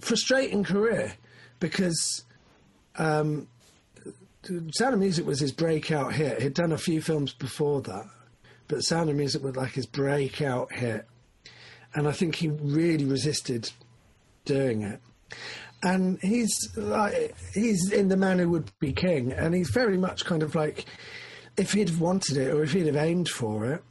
[0.00, 1.12] frustrating career
[1.60, 2.24] because
[3.00, 3.48] um,
[4.72, 6.42] Sound of Music was his breakout hit.
[6.42, 8.06] He'd done a few films before that,
[8.68, 11.06] but Sound of Music was like his breakout hit.
[11.94, 13.70] And I think he really resisted
[14.44, 15.00] doing it.
[15.82, 20.24] And he's like, he's in The Man Who Would Be King, and he's very much
[20.26, 20.84] kind of like,
[21.56, 23.82] if he'd wanted it or if he'd have aimed for it,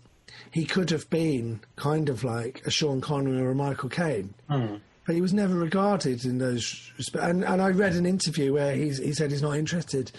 [0.52, 4.34] he could have been kind of like a Sean Connery or a Michael Caine.
[4.50, 7.26] Mm but he was never regarded in those respects.
[7.26, 10.12] And, and I read an interview where he said he's not interested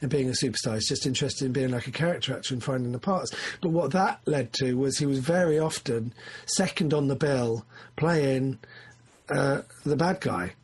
[0.00, 0.76] in being a superstar.
[0.76, 3.30] He's just interested in being like a character actor and finding the parts.
[3.60, 6.14] But what that led to was he was very often
[6.46, 8.58] second on the bill playing
[9.28, 10.54] uh, the bad guy.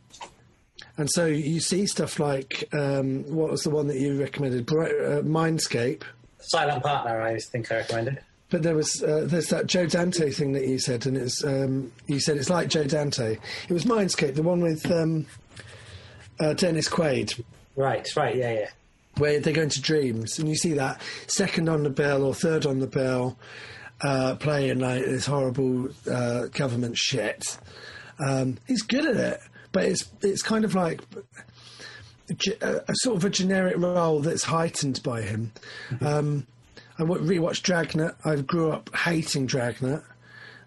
[0.96, 4.66] And so you see stuff like um, what was the one that you recommended?
[4.66, 6.04] Uh, Mindscape.
[6.40, 8.20] Silent Partner, I think I recommended.
[8.50, 11.90] But there was uh, there's that Joe Dante thing that you said, and it's um,
[12.06, 13.38] you said it's like Joe Dante.
[13.68, 15.26] It was Mindscape, the one with um,
[16.38, 17.42] uh, Dennis Quaid.
[17.76, 18.68] Right, right, yeah, yeah.
[19.16, 22.66] Where they go into dreams, and you see that second on the bill or third
[22.66, 23.38] on the bill,
[24.02, 27.58] uh, playing like this horrible uh, government shit.
[28.24, 29.40] Um, he's good at it,
[29.72, 31.00] but it's it's kind of like
[32.60, 35.52] a, a, sort of a generic role that's heightened by him.
[35.90, 36.06] Mm-hmm.
[36.98, 38.14] I rewatched Dragnet.
[38.24, 40.02] I grew up hating Dragnet.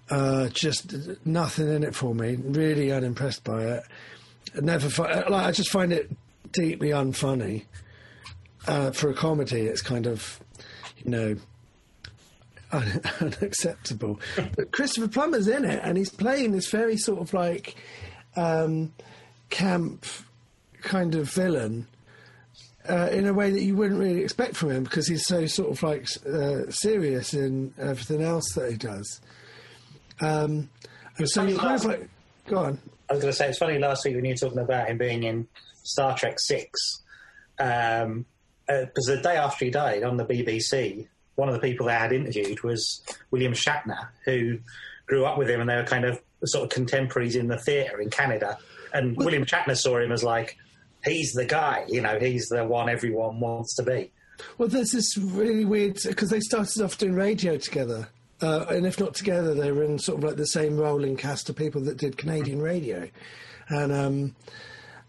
[0.09, 2.35] Uh, just nothing in it for me.
[2.35, 3.83] Really unimpressed by it.
[4.55, 5.31] I never like.
[5.31, 6.09] I just find it
[6.51, 7.65] deeply unfunny.
[8.67, 10.41] Uh, for a comedy, it's kind of,
[11.03, 11.35] you know,
[12.71, 14.19] un- unacceptable.
[14.55, 17.75] but Christopher Plummer's in it, and he's playing this very sort of like
[18.35, 18.93] um,
[19.49, 20.05] camp
[20.81, 21.87] kind of villain
[22.89, 25.71] uh, in a way that you wouldn't really expect from him because he's so sort
[25.71, 29.21] of like uh, serious in everything else that he does.
[30.21, 30.69] Um,
[31.17, 32.10] and so you kind of like,
[32.47, 32.80] go on.
[33.10, 34.97] I was going to say it's funny last week when you were talking about him
[34.97, 35.47] being in
[35.84, 37.02] Star Trek Six,
[37.58, 38.26] because um,
[38.69, 42.12] uh, the day after he died on the BBC, one of the people they had
[42.12, 44.60] interviewed was William Shatner, who
[45.06, 48.00] grew up with him, and they were kind of sort of contemporaries in the theatre
[48.00, 48.58] in Canada.
[48.93, 50.58] And William Shatner saw him as like,
[51.03, 54.12] he's the guy, you know, he's the one everyone wants to be.
[54.57, 58.10] Well, there's this really weird because they started off doing radio together,
[58.41, 61.49] uh, and if not together, they were in sort of like the same rolling cast
[61.49, 63.10] of people that did Canadian radio,
[63.69, 64.36] and um,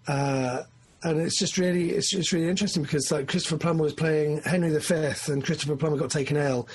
[0.06, 0.62] uh,
[1.02, 4.76] and it's just really it's just really interesting because like Christopher Plummer was playing Henry
[4.76, 6.68] V, and Christopher Plummer got taken ill,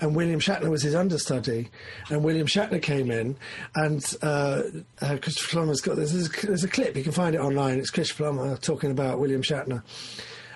[0.00, 1.68] and William Shatner was his understudy,
[2.10, 3.36] and William Shatner came in,
[3.74, 4.62] and uh,
[5.00, 7.78] uh, Christopher Plummer's got there's, there's a clip you can find it online.
[7.78, 9.82] It's Christopher Plummer talking about William Shatner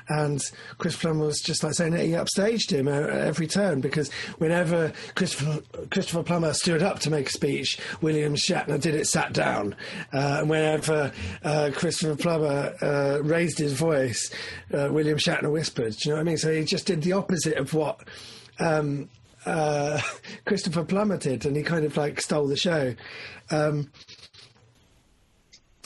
[0.08, 0.42] and
[0.78, 4.92] Chris Plummer was just like saying that he upstaged him at every turn because whenever
[5.14, 9.74] Christopher, Christopher Plummer stood up to make a speech, William Shatner did it sat down,
[10.12, 11.12] uh, and whenever
[11.42, 14.30] uh, Christopher Plummer uh, raised his voice,
[14.72, 15.96] uh, William Shatner whispered.
[15.96, 16.38] Do you know what I mean?
[16.38, 18.00] So he just did the opposite of what.
[18.58, 19.08] Um,
[19.46, 20.00] uh,
[20.46, 22.94] Christopher Plummer did, and he kind of like stole the show.
[23.50, 23.90] Um,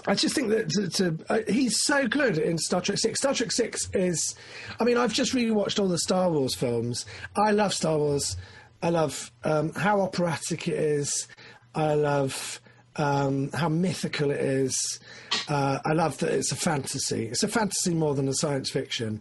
[0.06, 3.18] I just think that to, to, uh, he's so good in Star Trek Six.
[3.18, 4.36] Star Trek Six is,
[4.80, 7.04] I mean, I've just really watched all the Star Wars films.
[7.36, 8.36] I love Star Wars.
[8.82, 11.26] I love um, how operatic it is.
[11.74, 12.60] I love
[12.96, 15.00] um, how mythical it is.
[15.48, 17.26] Uh, I love that it's a fantasy.
[17.26, 19.20] It's a fantasy more than a science fiction.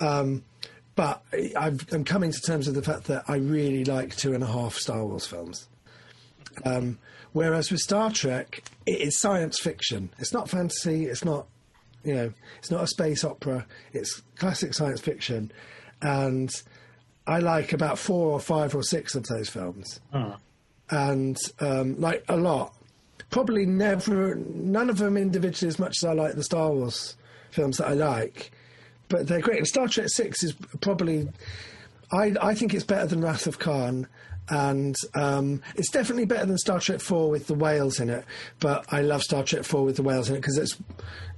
[0.00, 0.44] Um,
[0.94, 4.42] but i am coming to terms with the fact that I really like two and
[4.42, 5.68] a half Star Wars films.
[6.64, 6.98] Um,
[7.36, 10.08] Whereas with Star Trek, it is science fiction.
[10.18, 11.04] It's not fantasy.
[11.04, 11.46] It's not,
[12.02, 13.66] you know, it's not a space opera.
[13.92, 15.52] It's classic science fiction,
[16.00, 16.50] and
[17.26, 20.36] I like about four or five or six of those films, Oh.
[20.88, 22.72] and um, like a lot.
[23.28, 27.16] Probably never, none of them individually as much as I like the Star Wars
[27.50, 28.50] films that I like,
[29.10, 29.58] but they're great.
[29.58, 31.28] And Star Trek Six is probably,
[32.10, 34.06] I I think it's better than Wrath of Khan
[34.48, 38.24] and um, it's definitely better than Star Trek Four with the whales in it.
[38.60, 40.76] But I love Star Trek Four with the whales in it because it's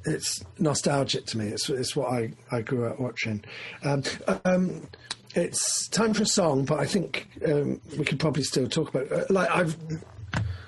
[0.04, 1.48] it's nostalgic to me.
[1.48, 3.44] It's it's what I, I grew up watching.
[3.84, 4.02] Um,
[4.44, 4.88] um,
[5.34, 9.10] it's time for a song, but I think um, we could probably still talk about
[9.10, 9.76] uh, like I've.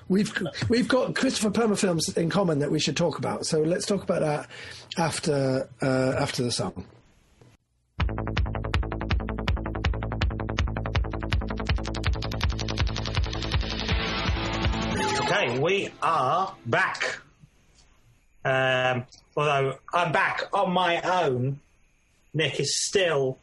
[0.07, 0.31] We've
[0.67, 3.45] we've got Christopher Plummer films in common that we should talk about.
[3.45, 4.49] So let's talk about that
[4.97, 6.85] after uh, after the song.
[15.41, 17.17] We are back.
[18.45, 21.59] Um, although I'm back on my own,
[22.31, 23.39] Nick is still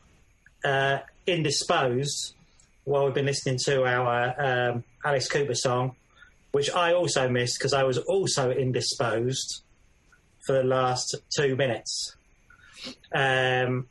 [0.65, 2.35] uh, indisposed
[2.85, 5.97] while we've been listening to our um, Alice Cooper song,
[6.53, 9.63] which I also missed because I was also indisposed
[10.47, 12.15] for the last two minutes.
[13.13, 13.89] Um,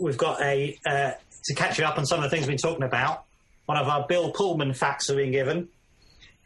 [0.00, 1.10] we've got a uh,
[1.46, 3.24] to catch you up on some of the things we've been talking about.
[3.64, 5.70] One of our Bill Pullman facts have been given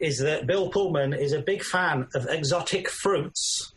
[0.01, 3.73] is that Bill Pullman is a big fan of exotic fruits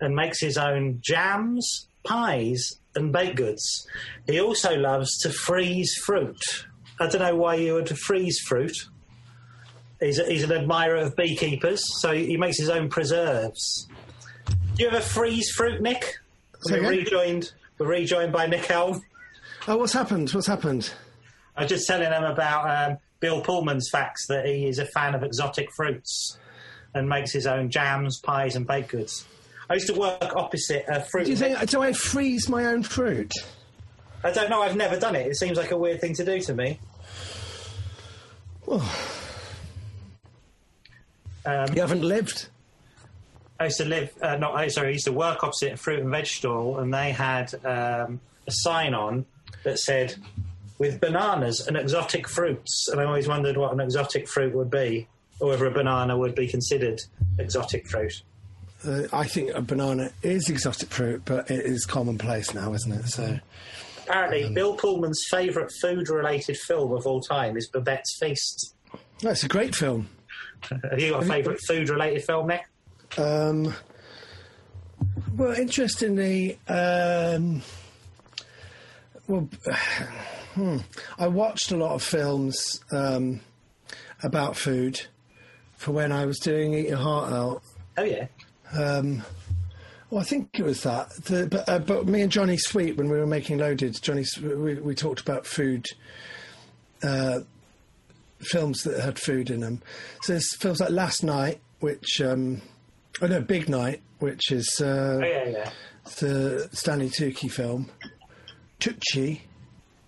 [0.00, 3.86] and makes his own jams, pies, and baked goods.
[4.26, 6.38] He also loves to freeze fruit.
[7.00, 8.76] I don't know why you would freeze fruit.
[10.00, 13.88] He's, a, he's an admirer of beekeepers, so he makes his own preserves.
[14.46, 16.14] Do you ever freeze fruit, Nick?
[16.70, 16.90] We're again?
[16.90, 17.52] rejoined.
[17.78, 19.02] We're rejoined by Nick Helm.
[19.66, 20.30] Oh, what's happened?
[20.30, 20.92] What's happened?
[21.56, 25.16] I was just telling him about um, Bill Pullman's facts that he is a fan
[25.16, 26.38] of exotic fruits
[26.94, 29.26] and makes his own jams, pies, and baked goods.
[29.68, 31.24] I used to work opposite a fruit.
[31.24, 31.68] Do you think?
[31.68, 33.32] Do I freeze my own fruit?
[34.22, 34.62] I don't know.
[34.62, 35.26] I've never done it.
[35.26, 36.78] It seems like a weird thing to do to me.
[38.68, 38.80] Um,
[41.74, 42.46] You haven't lived.
[43.58, 45.98] I used to live, uh, not I sorry, I used to work opposite a fruit
[45.98, 49.26] and veg stall, and they had um, a sign on
[49.64, 50.14] that said,
[50.78, 55.08] "With bananas and exotic fruits." And I always wondered what an exotic fruit would be,
[55.40, 57.00] or whether a banana would be considered
[57.38, 58.22] exotic fruit.
[58.86, 63.08] Uh, I think a banana is exotic fruit, but it is commonplace now, isn't it?
[63.08, 63.38] So,
[64.06, 68.74] Apparently, Bill Pullman's favourite food-related film of all time is Babette's Feast.
[69.20, 70.08] that's a great film.
[70.70, 72.62] Have you got a favourite food-related film, Nick?
[73.18, 73.74] Um,
[75.36, 77.62] well, interestingly, um,
[79.26, 79.48] well,
[80.56, 80.78] hmm,
[81.18, 83.40] I watched a lot of films um,
[84.22, 85.00] about food
[85.76, 87.62] for when I was doing Eat Your Heart Out.
[87.98, 88.26] Oh yeah,
[88.72, 89.22] Um,
[90.10, 91.10] well, I think it was that.
[91.24, 94.74] The, but, uh, but me and Johnny Sweet, when we were making Loaded, Johnny, we,
[94.74, 95.84] we talked about food,
[97.02, 97.40] uh,
[98.40, 99.82] films that had food in them.
[100.22, 102.62] So there's films like Last Night, which, um,
[103.20, 105.70] oh no, Big Night, which is uh, oh yeah, yeah.
[106.20, 107.90] the Stanley Tucci film.
[108.80, 109.40] Tucci,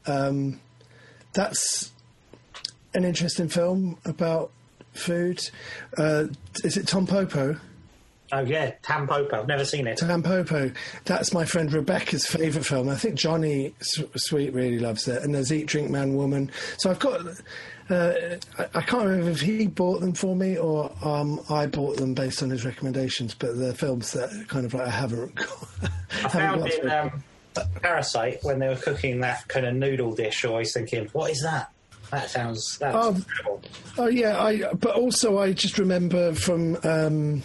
[0.09, 0.61] um,
[1.32, 1.92] that's
[2.94, 4.50] an interesting film about
[4.92, 5.40] food.
[5.96, 6.24] Uh,
[6.64, 7.56] is it Tom Popo?
[8.30, 9.32] Oh yeah, Tampopo.
[9.32, 9.98] I've never seen it.
[9.98, 10.74] Tampopo.
[11.04, 12.88] That's my friend Rebecca's favourite film.
[12.88, 15.22] I think Johnny Sweet really loves it.
[15.22, 16.50] And there's Eat, Drink, Man, Woman.
[16.78, 17.22] So I've got.
[17.88, 18.36] Uh,
[18.74, 22.42] I, can't remember if he bought them for me or um, I bought them based
[22.42, 23.34] on his recommendations.
[23.34, 25.68] But they're films that kind of like I haven't got.
[26.22, 27.24] I found in um,
[27.82, 30.44] Parasite when they were cooking that kind of noodle dish.
[30.44, 31.70] Always thinking, what is that?
[32.11, 33.14] That sounds Oh.
[33.14, 33.62] incredible.
[33.98, 34.72] Oh yeah, I.
[34.74, 37.42] But also, I just remember from um,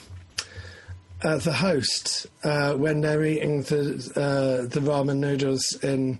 [1.21, 6.19] uh, the host uh, when they're eating the uh, the ramen noodles in.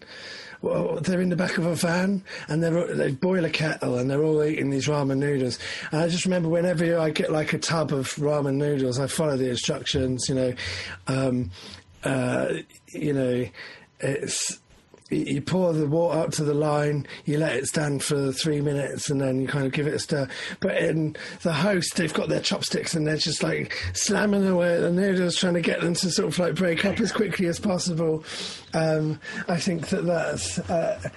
[0.61, 4.09] Well, they're in the back of a van and they're, they boil a kettle and
[4.09, 5.59] they're all eating these ramen noodles.
[5.91, 9.35] And I just remember whenever I get like a tub of ramen noodles, I follow
[9.35, 10.29] the instructions.
[10.29, 10.53] You know,
[11.07, 11.51] um,
[12.05, 12.53] uh,
[12.93, 13.45] you know,
[14.03, 14.59] it's
[15.13, 19.09] you pour the water up to the line, you let it stand for three minutes,
[19.09, 20.27] and then you kind of give it a stir.
[20.59, 24.81] But in the host, they've got their chopsticks and they're just like slamming away at
[24.81, 27.59] the noodles, trying to get them to sort of like break up as quickly as
[27.59, 28.23] possible.
[28.73, 30.59] Um, I think that that's.
[30.59, 31.09] Uh,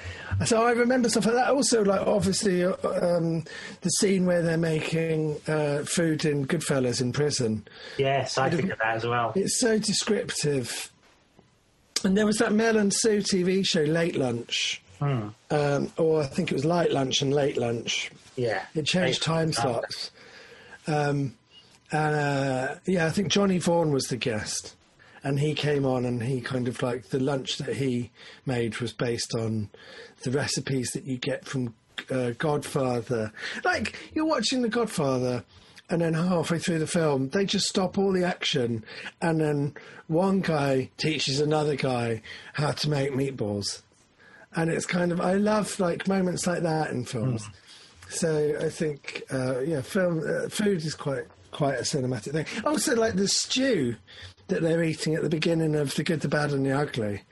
[0.45, 1.49] so I remember stuff like that.
[1.49, 3.45] Also, like obviously, uh, um,
[3.81, 7.67] the scene where they're making uh, food in Goodfellas in prison.
[7.97, 9.33] Yes, I think of that as well.
[9.35, 10.93] It's so descriptive.
[12.05, 14.83] And there was that Mel and Sue TV show, Late Lunch.
[15.51, 18.11] Um, or I think it was Light Lunch and Late Lunch.
[18.37, 20.11] Yeah, It changed time slots.
[20.87, 21.35] Um,
[21.91, 24.75] and uh, yeah, I think Johnny Vaughan was the guest.
[25.23, 28.11] And he came on and he kind of like the lunch that he
[28.45, 29.71] made was based on
[30.23, 31.75] the recipes that you get from
[32.11, 33.33] uh, Godfather.
[33.65, 35.43] Like you're watching The Godfather
[35.89, 38.85] and then halfway through the film they just stop all the action
[39.21, 39.75] and then
[40.09, 42.23] one guy teaches another guy
[42.55, 43.83] how to make meatballs.
[44.55, 47.49] And it's kind of I love like moments like that in films.
[48.09, 52.47] So I think, uh, yeah, film uh, food is quite quite a cinematic thing.
[52.65, 53.97] Also, like the stew
[54.49, 57.23] that they're eating at the beginning of the good, the bad, and the ugly,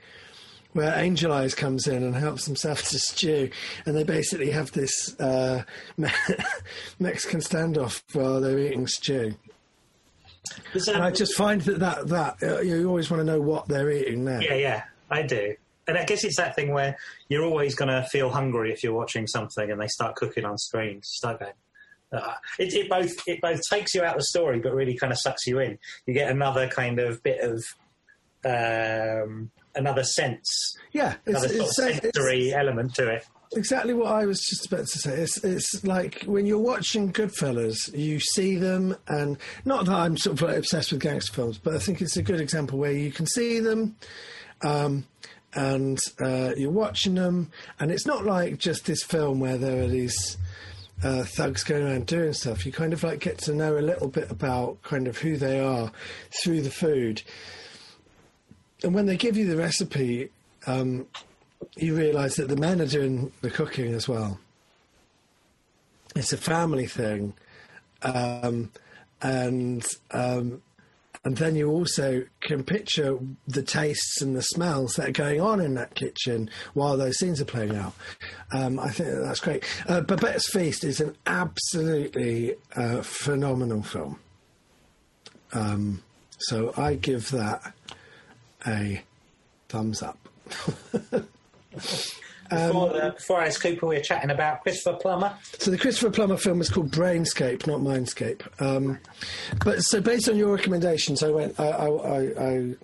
[0.75, 3.49] where Angel Eyes comes in and helps himself to stew,
[3.85, 5.63] and they basically have this uh,
[6.99, 9.35] Mexican standoff while they're eating stew.
[10.73, 13.89] And I just find that that that uh, you always want to know what they're
[13.89, 14.41] eating now.
[14.41, 15.55] Yeah, yeah, I do.
[15.87, 16.97] And I guess it's that thing where
[17.29, 20.57] you're always going to feel hungry if you're watching something and they start cooking on
[20.57, 21.01] screen.
[21.03, 21.53] Start going.
[22.11, 25.13] Uh, it, it both it both takes you out of the story, but really kind
[25.13, 25.79] of sucks you in.
[26.05, 27.63] You get another kind of bit of
[28.43, 33.25] um, another sense, Yeah, it's, another sort of it's, uh, it's, sensory element to it.
[33.55, 35.13] exactly what I was just about to say.
[35.21, 40.41] It's, it's like when you're watching Goodfellas, you see them, and not that I'm sort
[40.41, 43.11] of like obsessed with gangster films, but I think it's a good example where you
[43.11, 43.95] can see them,
[44.63, 45.05] um,
[45.53, 49.87] and uh, you're watching them, and it's not like just this film where there are
[49.87, 50.37] these.
[51.03, 52.65] Uh, thugs going around doing stuff.
[52.65, 55.59] You kind of like get to know a little bit about kind of who they
[55.59, 55.91] are
[56.41, 57.21] through the food.
[58.83, 60.29] And when they give you the recipe,
[60.67, 61.07] um,
[61.75, 64.39] you realise that the men are doing the cooking as well.
[66.15, 67.33] It's a family thing,
[68.03, 68.71] um,
[69.21, 70.61] and um,
[71.25, 73.17] and then you also can picture
[73.47, 77.41] the tastes and the smells that are going on in that kitchen while those scenes
[77.41, 77.93] are playing out.
[78.51, 79.63] Um, I think that that's great.
[79.87, 84.19] Uh, Babette's Feast is an absolutely uh, phenomenal film.
[85.51, 86.03] Um,
[86.37, 87.73] so I give that
[88.67, 89.01] a
[89.69, 90.17] thumbs up.
[92.49, 95.33] Before, the, before Alice Cooper, we were chatting about Christopher Plummer.
[95.57, 98.43] So the Christopher Plummer film is called Brainscape, not Mindscape.
[98.61, 98.99] Um,
[99.63, 101.59] but so based on your recommendations, I went.
[101.59, 102.75] I I, I, I,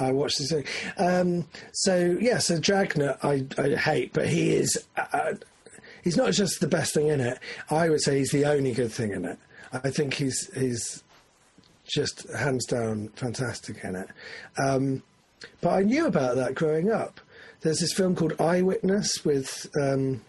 [0.00, 0.50] I watched this.
[0.52, 0.64] thing.
[0.98, 4.84] Um, so yeah, so Dragnet I, I hate, but he is.
[4.96, 5.32] Uh,
[6.04, 7.38] he's not just the best thing in it.
[7.70, 9.38] I would say he's the only good thing in it.
[9.72, 11.02] I think he's he's
[11.88, 14.08] just hands down fantastic in it.
[14.62, 15.02] Um,
[15.60, 17.20] but I knew about that growing up.
[17.60, 20.20] There's this film called Eyewitness with um,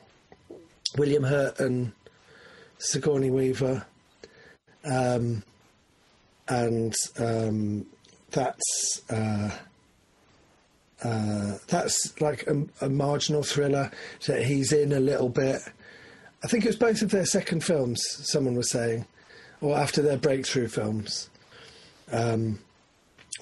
[0.98, 1.92] William Hurt and
[2.80, 3.86] Sigourney Weaver,
[4.86, 5.44] um,
[6.48, 7.86] and um,
[8.32, 9.52] that's uh,
[11.04, 13.92] uh, that's like a, a marginal thriller
[14.26, 15.62] that he's in a little bit.
[16.44, 18.02] I think it was both of their second films.
[18.24, 19.06] Someone was saying,
[19.62, 21.30] or after their breakthrough films.
[22.12, 22.60] Um,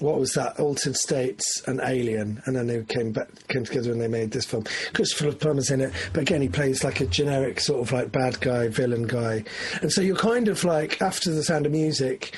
[0.00, 0.60] what was that?
[0.60, 4.44] Altered States and Alien, and then they came back, came together and they made this
[4.44, 4.64] film.
[4.94, 8.38] Christopher Plummer's in it, but again, he plays like a generic sort of like bad
[8.40, 9.42] guy, villain guy,
[9.82, 12.36] and so you're kind of like after The Sound of Music.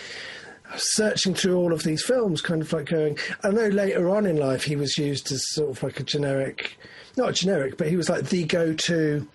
[0.76, 3.18] searching through all of these films, kind of like going.
[3.43, 6.78] I know later on in life he was used as sort of like a generic,
[7.16, 9.26] not generic, but he was like the go-to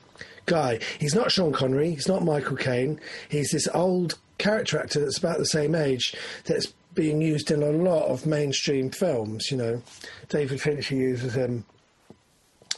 [0.45, 0.79] guy.
[0.99, 1.91] He's not Sean Connery.
[1.91, 2.99] He's not Michael Caine.
[3.29, 6.15] He's this old character actor that's about the same age
[6.45, 9.51] that's being used in a lot of mainstream films.
[9.51, 9.81] You know,
[10.29, 11.65] David Fincher uses him.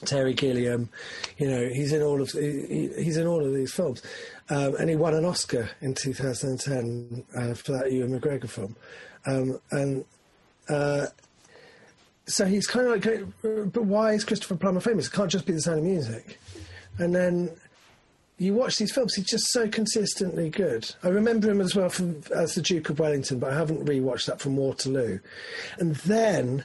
[0.06, 0.90] Terry Gilliam,
[1.40, 4.04] you know, he's in all of he, he's in all of these films,
[4.52, 8.76] um, and he won an Oscar in 2010 uh, for that Ewan McGregor film,
[9.26, 10.06] um, and
[10.70, 11.08] uh,
[12.28, 15.08] so he's kind of like, uh, but why is Christopher Plummer famous?
[15.08, 16.38] It can't just be the sound of music,
[17.00, 17.50] and then
[18.38, 20.94] you watch these films, he's just so consistently good.
[21.04, 24.28] I remember him as well from, as the Duke of Wellington, but I haven't rewatched
[24.28, 25.20] that from Waterloo.
[25.80, 26.64] And then,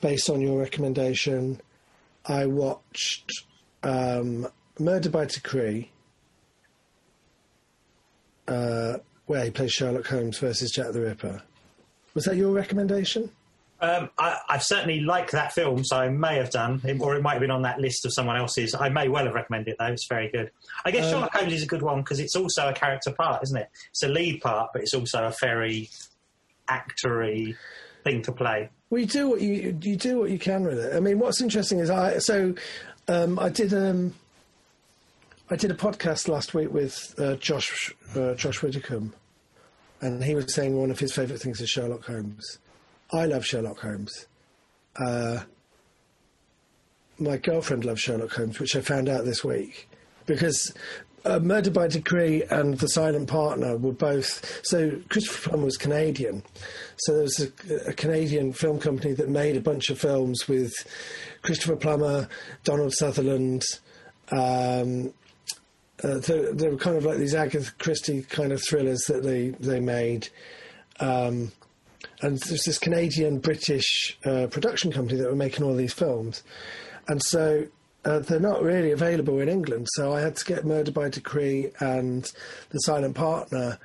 [0.00, 1.60] based on your recommendation,
[2.26, 3.32] I watched
[3.82, 4.48] um,
[4.78, 5.90] Murder by Decree,
[8.46, 11.42] uh, where he plays Sherlock Holmes versus Jack the Ripper.
[12.14, 13.30] Was that your recommendation?
[13.78, 17.32] Um, I, I've certainly liked that film, so I may have done, or it might
[17.32, 18.74] have been on that list of someone else's.
[18.74, 19.86] I may well have recommended it though.
[19.92, 20.50] It's very good.
[20.86, 23.42] I guess Um, Sherlock Holmes is a good one because it's also a character part,
[23.42, 23.68] isn't it?
[23.90, 25.90] It's a lead part, but it's also a very
[26.68, 27.54] actory
[28.04, 28.70] thing to play.
[28.90, 30.94] Well, you do what you you do what you can with it.
[30.96, 32.54] I mean, what's interesting is I so
[33.08, 34.14] um, I did um,
[35.50, 39.12] I did a podcast last week with uh, Josh uh, Josh Widdicombe,
[40.00, 42.58] and he was saying one of his favourite things is Sherlock Holmes.
[43.12, 44.26] I love Sherlock Holmes.
[44.96, 45.40] Uh,
[47.18, 49.88] my girlfriend loves Sherlock Holmes, which I found out this week
[50.26, 50.72] because
[51.24, 54.60] uh, Murder by Decree and The Silent Partner were both.
[54.64, 56.42] So Christopher Plummer was Canadian,
[56.96, 60.72] so there was a, a Canadian film company that made a bunch of films with
[61.42, 62.28] Christopher Plummer,
[62.64, 63.64] Donald Sutherland.
[64.30, 65.12] Um,
[66.04, 69.48] uh, they, they were kind of like these Agatha Christie kind of thrillers that they
[69.48, 70.28] they made.
[71.00, 71.52] Um,
[72.22, 76.42] and there's this Canadian British uh, production company that were making all these films,
[77.08, 77.66] and so
[78.04, 79.86] uh, they're not really available in England.
[79.94, 82.30] So I had to get Murder by Decree and
[82.70, 83.78] The Silent Partner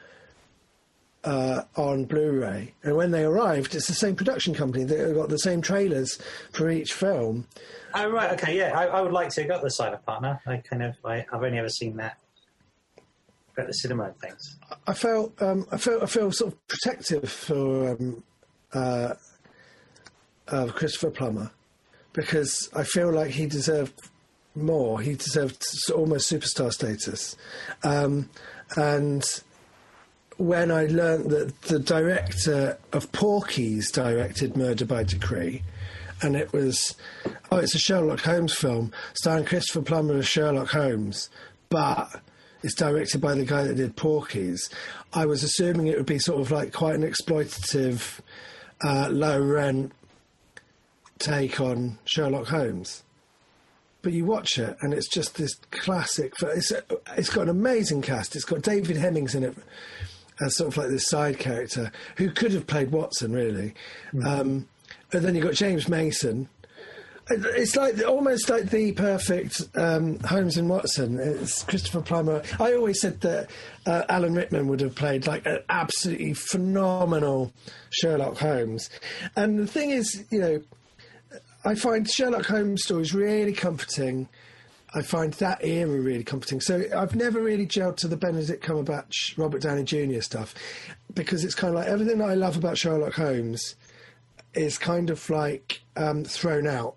[1.23, 4.83] uh, on Blu-ray, and when they arrived, it's the same production company.
[4.83, 6.19] that got the same trailers
[6.51, 7.47] for each film.
[7.93, 8.77] Oh right, okay, yeah.
[8.77, 10.39] I, I would like to get the Silent Partner.
[10.45, 12.17] I kind of, I, I've only ever seen that
[13.57, 14.57] at the cinema and things.
[14.87, 18.23] I felt um, I felt I feel sort of protective for um,
[18.73, 19.13] uh,
[20.67, 21.51] Christopher Plummer
[22.13, 23.93] because I feel like he deserved
[24.55, 24.99] more.
[24.99, 27.35] He deserved almost superstar status,
[27.83, 28.29] um,
[28.75, 29.23] and
[30.37, 35.61] when I learnt that the director of Porky's directed Murder by Decree,
[36.21, 36.95] and it was
[37.51, 41.29] oh, it's a Sherlock Holmes film starring Christopher Plummer as Sherlock Holmes,
[41.69, 42.21] but
[42.63, 44.69] it's directed by the guy that did Porky's.
[45.13, 48.19] I was assuming it would be sort of like quite an exploitative,
[48.83, 49.91] uh, low rent
[51.19, 53.03] take on Sherlock Holmes.
[54.01, 56.33] But you watch it, and it's just this classic.
[56.41, 56.71] It's
[57.15, 58.35] it's got an amazing cast.
[58.35, 59.55] It's got David Hemmings in it
[60.41, 63.75] as sort of like this side character who could have played Watson, really.
[64.25, 64.67] Um,
[65.11, 66.49] but then you've got James Mason.
[67.29, 71.19] It's like almost like the perfect um, Holmes and Watson.
[71.19, 72.41] It's Christopher Plummer.
[72.59, 73.49] I always said that
[73.85, 77.53] uh, Alan Rickman would have played like an absolutely phenomenal
[77.91, 78.89] Sherlock Holmes.
[79.35, 80.61] And the thing is, you know,
[81.63, 84.27] I find Sherlock Holmes stories really comforting.
[84.93, 86.59] I find that era really comforting.
[86.59, 90.19] So I've never really gelled to the Benedict Cumberbatch, Robert Downey Jr.
[90.21, 90.53] stuff
[91.13, 93.75] because it's kind of like everything that I love about Sherlock Holmes
[94.53, 96.95] is kind of like um, thrown out.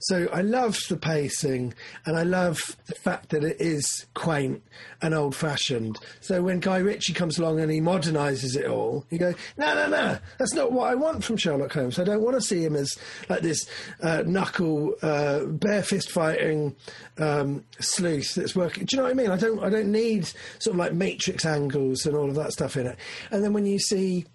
[0.00, 1.74] So I love the pacing
[2.04, 4.62] and I love the fact that it is quaint
[5.02, 5.98] and old fashioned.
[6.20, 9.88] So when Guy Ritchie comes along and he modernises it all, you go, no, no,
[9.88, 11.98] no, that's not what I want from Sherlock Holmes.
[11.98, 12.96] I don't want to see him as
[13.28, 13.68] like this
[14.02, 16.74] uh, knuckle, uh, bare fist fighting
[17.18, 18.84] um, sleuth that's working.
[18.84, 19.30] Do you know what I mean?
[19.30, 20.26] I don't, I don't need
[20.58, 22.96] sort of like matrix angles and all of that stuff in it.
[23.30, 24.26] And then when you see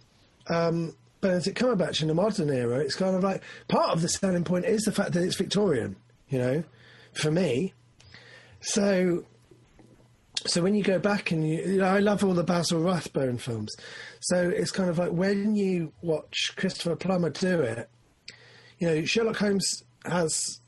[0.50, 4.44] um, Benedict Cumberbatch in the modern era, it's kind of like part of the selling
[4.44, 5.96] point is the fact that it's Victorian,
[6.30, 6.64] you know,
[7.14, 7.74] for me.
[8.62, 9.24] So,
[10.46, 13.38] so when you go back and you, you know, I love all the Basil Rathbone
[13.38, 13.72] films.
[14.22, 17.90] So it's kind of like when you watch Christopher Plummer do it,
[18.80, 20.60] you know, Sherlock Holmes has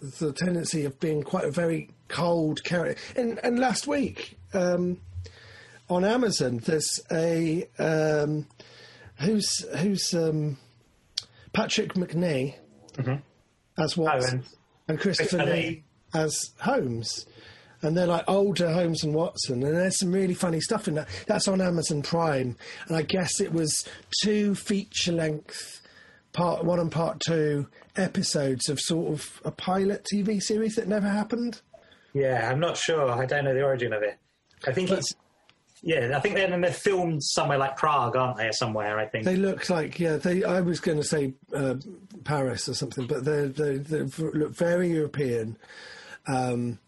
[0.00, 3.00] the tendency of being quite a very cold character.
[3.16, 5.00] And, and last week um,
[5.88, 7.66] on Amazon, there's a.
[7.78, 8.46] Um,
[9.20, 10.56] who's who's um,
[11.52, 12.54] Patrick Macnee
[13.78, 14.44] as Watson
[14.88, 17.26] and Christopher Lee as Holmes.
[17.82, 21.08] and they're like older Holmes and Watson, and there's some really funny stuff in that.
[21.26, 22.56] That's on Amazon Prime,
[22.88, 23.86] and I guess it was
[24.24, 25.80] two feature length,
[26.32, 31.08] part one and part two episodes of sort of a pilot TV series that never
[31.08, 31.60] happened.
[32.14, 33.10] Yeah, I'm not sure.
[33.10, 34.18] I don't know the origin of it.
[34.66, 35.14] I think But- it's.
[35.82, 38.98] Yeah, I think they're, they're filmed somewhere like Prague, aren't they, somewhere?
[38.98, 39.24] I think.
[39.24, 40.16] They look like yeah.
[40.16, 41.74] They I was going to say uh,
[42.24, 45.56] Paris or something, but they they look very European,
[46.26, 46.78] um,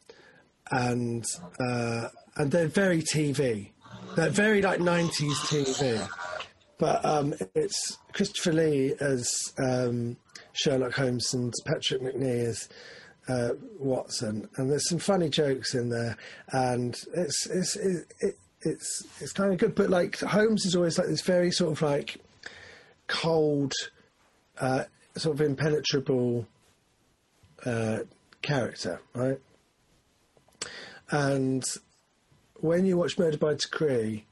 [0.71, 1.25] and
[1.61, 3.71] uh, and they're very TV.
[4.17, 6.09] They're very like nineties TV.
[6.79, 9.31] But um, it's Christopher Lee as
[9.63, 10.17] um,
[10.55, 12.69] Sherlock Holmes and Patrick Macnee as
[13.29, 16.17] uh, Watson, and there's some funny jokes in there,
[16.53, 19.75] and it's it's it, it, it's it's kind of good.
[19.75, 22.17] But like Holmes is always like this very sort of like
[23.07, 23.73] cold,
[24.59, 24.85] uh,
[25.17, 26.47] sort of impenetrable
[27.65, 28.01] uh,
[28.43, 29.39] character, right?
[31.11, 31.65] And
[32.61, 34.25] when you watch Murder by Decree,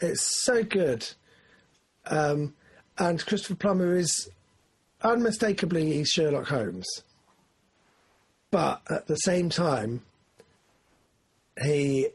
[0.00, 1.06] it's so good.
[2.06, 2.54] Um,
[2.98, 4.28] and Christopher Plummer is
[5.02, 6.86] unmistakably he's Sherlock Holmes.
[8.50, 10.02] But at the same time,
[11.62, 12.08] he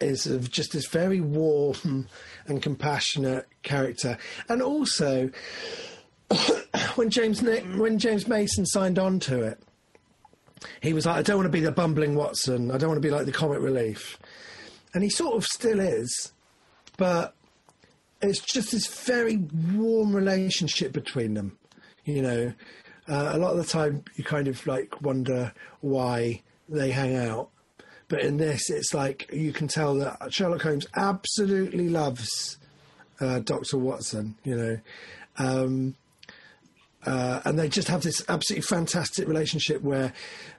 [0.00, 2.08] is of just this very warm
[2.46, 4.18] and compassionate character.
[4.48, 5.30] And also,
[6.94, 9.60] when James when James Mason signed on to it,
[10.80, 12.70] he was like, "I don't want to be the bumbling Watson.
[12.70, 14.18] I don't want to be like the comic relief,"
[14.94, 16.32] and he sort of still is,
[16.96, 17.34] but
[18.22, 19.36] it's just this very
[19.74, 21.58] warm relationship between them.
[22.04, 22.52] You know,
[23.08, 27.50] uh, a lot of the time you kind of like wonder why they hang out,
[28.10, 32.58] but in this, it's like you can tell that Sherlock Holmes absolutely loves
[33.20, 34.34] uh, Doctor Watson.
[34.44, 34.80] You know.
[35.38, 35.94] Um,
[37.06, 40.12] uh, and they just have this absolutely fantastic relationship where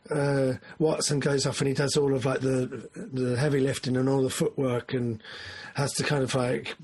[0.09, 4.09] uh, Watson goes off and he does all of like the the heavy lifting and
[4.09, 5.21] all the footwork and
[5.75, 6.75] has to kind of like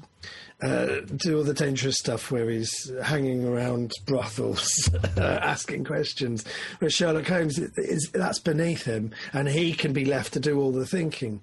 [0.61, 6.43] uh, do all the dangerous stuff where he's hanging around brothels uh, asking questions.
[6.79, 10.59] Where Sherlock Holmes is, is that's beneath him and he can be left to do
[10.59, 11.41] all the thinking.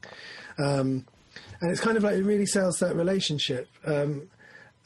[0.58, 1.06] Um,
[1.60, 3.68] and it's kind of like it really sells that relationship.
[3.84, 4.28] Um,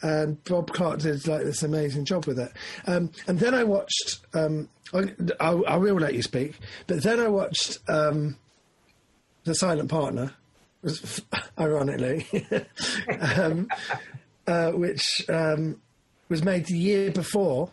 [0.03, 2.53] and Bob Clark did like this amazing job with it.
[2.87, 4.21] Um, and then I watched.
[4.35, 8.37] Um, I, I, I will let you speak, but then I watched um,
[9.45, 10.33] the Silent Partner,
[11.59, 12.27] ironically,
[13.21, 13.69] um,
[14.49, 15.81] uh, which um,
[16.29, 17.71] was made the year before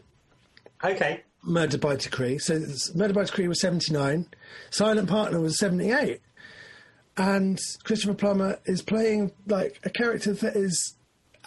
[0.84, 1.24] okay.
[1.42, 2.38] Murder by Decree.
[2.38, 2.62] So
[2.94, 4.28] Murder by Decree was 79,
[4.72, 6.22] Silent Partner was 78.
[7.18, 10.96] And Christopher Plummer is playing like a character that is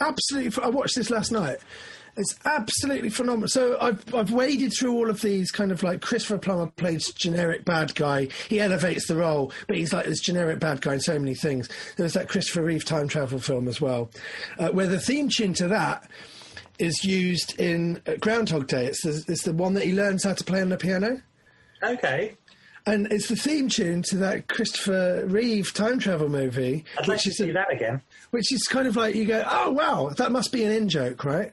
[0.00, 0.62] absolutely.
[0.62, 1.58] I watched this last night.
[2.18, 3.48] It's absolutely phenomenal.
[3.48, 7.64] So I've I've waded through all of these kind of like Christopher Plummer plays generic
[7.64, 8.28] bad guy.
[8.48, 11.68] He elevates the role, but he's like this generic bad guy in so many things.
[11.96, 14.10] There's that Christopher Reeve time travel film as well,
[14.58, 16.10] uh, where the theme tune to that
[16.80, 18.86] is used in uh, Groundhog Day.
[18.86, 21.22] It's the, it's the one that he learns how to play on the piano.
[21.82, 22.36] Okay.
[22.86, 27.24] And it's the theme tune to that Christopher Reeve time travel movie, I'd like which
[27.24, 28.00] to is see that again.
[28.30, 31.24] which is kind of like you go, oh wow, that must be an in joke,
[31.24, 31.52] right?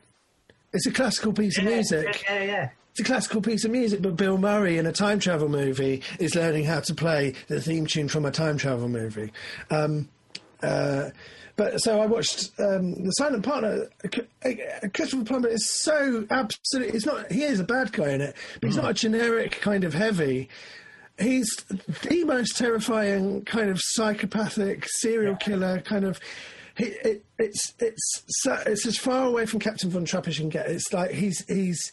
[0.75, 2.23] It's a classical piece of music.
[2.27, 2.69] Yeah, yeah, yeah.
[2.91, 6.35] It's a classical piece of music, but Bill Murray in a time travel movie is
[6.35, 9.31] learning how to play the theme tune from a time travel movie.
[9.69, 10.09] Um,
[10.61, 11.09] uh,
[11.55, 13.87] but so I watched um, the Silent Partner.
[14.93, 16.93] Christopher Plummer is so absolutely.
[16.93, 17.31] It's not.
[17.31, 20.49] He is a bad guy in it, but he's not a generic kind of heavy.
[21.17, 21.47] He's
[22.03, 26.19] the most terrifying kind of psychopathic serial killer kind of.
[26.77, 30.49] He, it, it's it's it's as far away from Captain Von Trapp as you can
[30.49, 30.69] get.
[30.69, 31.91] It's like he's he's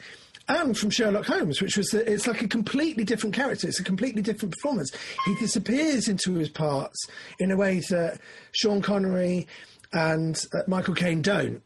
[0.49, 3.69] and from Sherlock Holmes, which was the, it's like a completely different character.
[3.69, 4.91] It's a completely different performance.
[5.25, 7.07] He disappears into his parts
[7.39, 8.19] in a way that
[8.53, 9.47] Sean Connery
[9.93, 11.63] and uh, Michael Caine don't.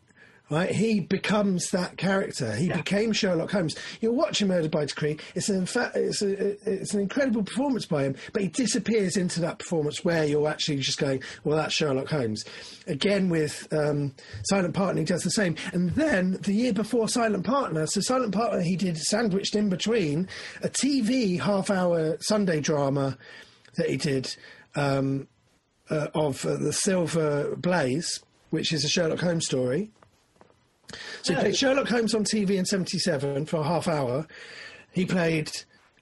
[0.48, 2.54] Right, he becomes that character.
[2.54, 3.74] He became Sherlock Holmes.
[4.00, 5.18] You're watching Murder by Decree.
[5.34, 9.16] It's an in fact, it's a, it's an incredible performance by him, but he disappears
[9.16, 12.44] into that performance where you're actually just going, well, that's Sherlock Holmes.
[12.86, 15.56] Again with um, Silent Partner, he does the same.
[15.72, 20.28] And then the year before Silent Partner, so Silent Partner, he did sandwiched in between
[20.62, 23.18] a TV half-hour Sunday drama
[23.78, 24.32] that he did
[24.76, 25.26] um,
[25.90, 28.20] uh, of uh, the Silver Blaze,
[28.50, 29.90] which is a Sherlock Holmes story.
[31.22, 34.26] So he played Sherlock Holmes on TV in '77 for a half hour.
[34.92, 35.50] He played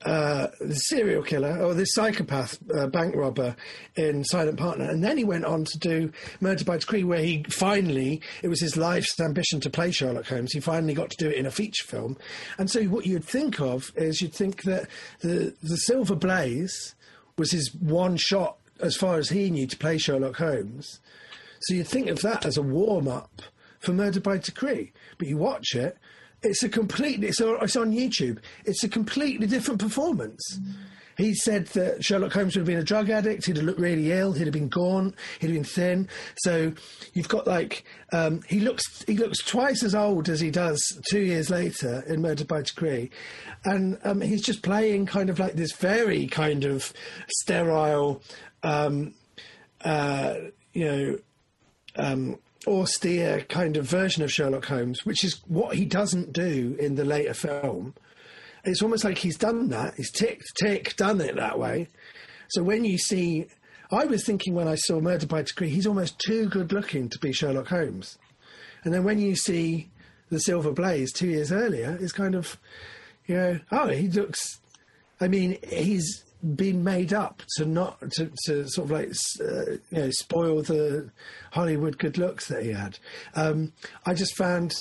[0.05, 3.57] uh, the serial killer or the psychopath uh, bank robber
[3.97, 7.43] in Silent Partner, and then he went on to do Murder by Decree, where he
[7.49, 10.53] finally it was his life's ambition to play Sherlock Holmes.
[10.53, 12.18] He finally got to do it in a feature film,
[12.59, 14.89] and so what you'd think of is you'd think that
[15.20, 16.95] the the Silver Blaze
[17.39, 21.01] was his one shot as far as he knew, to play Sherlock Holmes.
[21.61, 23.41] So you'd think of that as a warm up
[23.85, 24.93] for Murder by Decree.
[25.18, 25.97] But you watch it,
[26.43, 30.59] it's a completely, it's, it's on YouTube, it's a completely different performance.
[31.16, 33.47] He said that Sherlock Holmes would have been a drug addict.
[33.47, 34.32] He'd have looked really ill.
[34.32, 35.14] He'd have been gaunt.
[35.39, 36.09] He'd have been thin.
[36.39, 36.72] So
[37.12, 40.80] you've got like um, he looks he looks twice as old as he does
[41.11, 43.11] two years later in Murder by Decree,
[43.64, 46.93] and um, he's just playing kind of like this very kind of
[47.28, 48.22] sterile,
[48.62, 49.14] um,
[49.85, 50.35] uh,
[50.72, 51.18] you know,
[51.97, 56.95] um, austere kind of version of Sherlock Holmes, which is what he doesn't do in
[56.95, 57.95] the later film.
[58.65, 59.95] It's almost like he's done that.
[59.97, 61.89] He's tick, tick, done it that way.
[62.49, 63.47] So when you see,
[63.91, 67.19] I was thinking when I saw Murder by Decree, he's almost too good looking to
[67.19, 68.19] be Sherlock Holmes.
[68.85, 69.91] And then when you see
[70.31, 72.59] The Silver Blaze two years earlier, it's kind of,
[73.27, 74.61] you know, oh, he looks,
[75.21, 79.99] I mean, he's been made up to not, to, to sort of like, uh, you
[79.99, 81.11] know, spoil the
[81.53, 82.99] Hollywood good looks that he had.
[83.34, 83.72] Um,
[84.05, 84.74] I just found,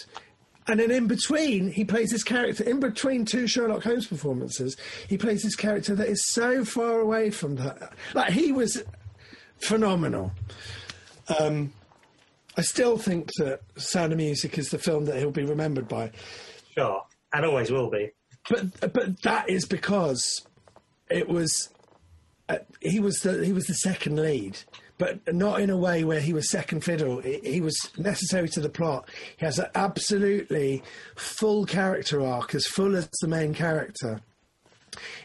[0.68, 2.64] and then in between, he plays this character.
[2.64, 4.76] In between two Sherlock Holmes performances,
[5.08, 7.94] he plays this character that is so far away from that.
[8.14, 8.84] Like he was
[9.60, 10.32] phenomenal.
[11.40, 11.74] Um,
[12.58, 16.12] I still think that Sound of Music is the film that he'll be remembered by.
[16.78, 18.12] Sure, and always will be.
[18.50, 20.46] But but that is because
[21.14, 21.70] it was
[22.50, 24.58] uh, he was the he was the second lead,
[24.98, 27.22] but not in a way where he was second fiddle.
[27.22, 29.08] He, was necessary to the plot.
[29.38, 30.84] He has an absolutely
[31.16, 34.20] full character arc, as full as the main character.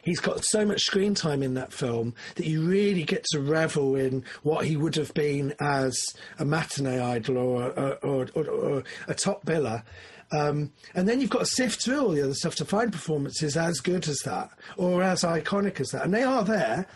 [0.02, 3.96] He's got so much screen time in that film that you really get to revel
[3.96, 5.98] in what he would have been as
[6.38, 9.82] a matinee idol or, or, or, or, or a top biller.
[10.30, 13.56] Um, and then you've got to sift through all the other stuff to find performances
[13.56, 16.04] as good as that or as iconic as that.
[16.04, 16.86] And they are there.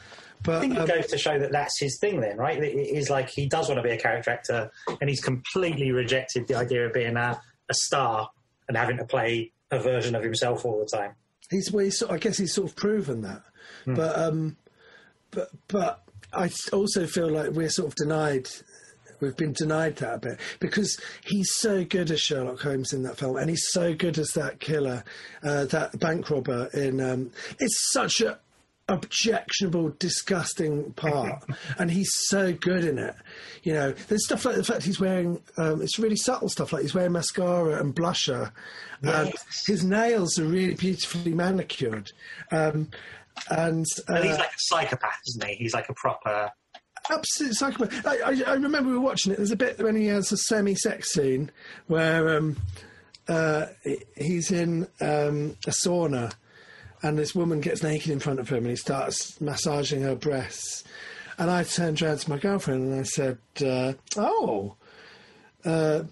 [0.43, 2.61] But I think it um, goes to show that that's his thing, then, right?
[2.63, 4.71] It is like he does want to be a character actor,
[5.01, 8.29] and he's completely rejected the idea of being a, a star
[8.67, 11.13] and having to play a version of himself all the time.
[11.49, 13.43] He's, well, he's sort, I guess he's sort of proven that,
[13.87, 14.57] but um,
[15.31, 16.03] but but
[16.33, 18.49] I also feel like we're sort of denied.
[19.23, 23.17] We've been denied that a bit because he's so good as Sherlock Holmes in that
[23.17, 25.05] film, and he's so good as that killer,
[25.43, 27.01] uh, that bank robber in.
[27.01, 28.39] Um, it's such a
[28.89, 31.45] objectionable, disgusting part,
[31.79, 33.15] and he's so good in it.
[33.63, 35.41] You know, there's stuff like the fact he's wearing.
[35.57, 38.51] Um, it's really subtle stuff like he's wearing mascara and blusher,
[39.03, 39.33] and
[39.67, 42.11] his nails are really beautifully manicured.
[42.51, 42.89] Um,
[43.51, 45.55] and uh, And he's like a psychopath, isn't he?
[45.55, 46.51] He's like a proper.
[47.11, 48.07] Absolute psychopath.
[48.07, 49.37] I, I, I remember we were watching it.
[49.37, 51.51] There's a bit when he has a semi-sex scene
[51.87, 52.57] where um,
[53.29, 53.67] uh,
[54.17, 56.33] he's in um, a sauna,
[57.03, 60.85] and this woman gets naked in front of him, and he starts massaging her breasts.
[61.39, 64.77] And I turned around to my girlfriend and I said, uh, "Oh."
[65.65, 66.03] Uh,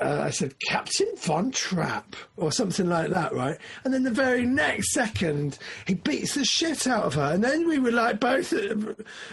[0.00, 3.58] uh, I said Captain Von Trapp or something like that, right?
[3.84, 7.68] And then the very next second, he beats the shit out of her, and then
[7.68, 8.74] we were like both, uh,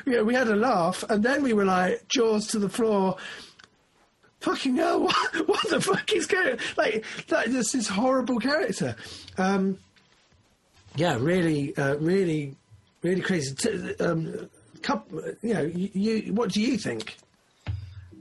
[0.06, 3.18] you know, we had a laugh, and then we were like jaws to the floor.
[4.41, 5.02] Fucking hell!
[5.34, 6.60] What, what the fuck is going?
[6.78, 7.52] Like that?
[7.52, 8.96] This is horrible character.
[9.38, 9.78] Um,
[10.96, 12.56] yeah, really, uh, really,
[13.02, 13.56] really crazy.
[13.56, 14.50] T- um,
[14.82, 16.34] couple, you know, you, you.
[16.34, 17.18] What do you think?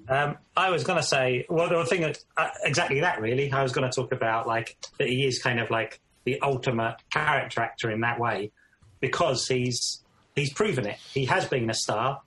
[0.08, 3.50] Um, I was going to say, well, the thing that, uh, exactly that, really.
[3.50, 6.96] I was going to talk about like that he is kind of like the ultimate
[7.10, 8.52] character actor in that way
[9.00, 10.02] because he's
[10.34, 10.98] he's proven it.
[11.12, 12.20] He has been a star,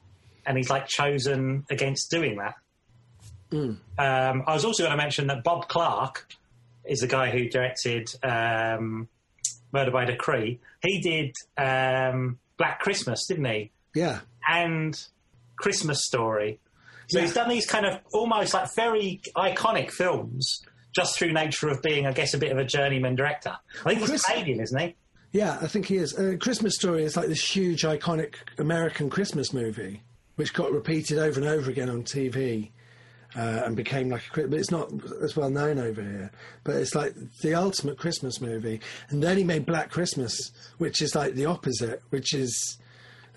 [0.45, 2.55] and he's like chosen against doing that.
[3.97, 6.27] Um, I was also going to mention that Bob Clark
[6.85, 9.07] is the guy who directed um,
[9.71, 10.59] Murder by Decree.
[10.81, 13.71] He did um, Black Christmas, didn't he?
[13.93, 14.99] Yeah, and
[15.57, 16.59] Christmas Story.
[17.07, 17.25] So Yeah.
[17.25, 20.61] he's done these kind of almost like very iconic films
[20.93, 23.55] just through nature of being, I guess, a bit of a journeyman director.
[23.85, 24.95] I think he's Canadian, isn't he?
[25.31, 26.17] Yeah, I think he is.
[26.17, 30.01] Uh, Christmas Story is like this huge, iconic American Christmas movie,
[30.35, 32.71] which got repeated over and over again on TV,
[33.35, 34.47] uh, and became like a.
[34.47, 34.89] But it's not
[35.21, 36.31] as well known over here.
[36.63, 38.79] But it's like the ultimate Christmas movie.
[39.09, 42.77] And then he made Black Christmas, which is like the opposite, which is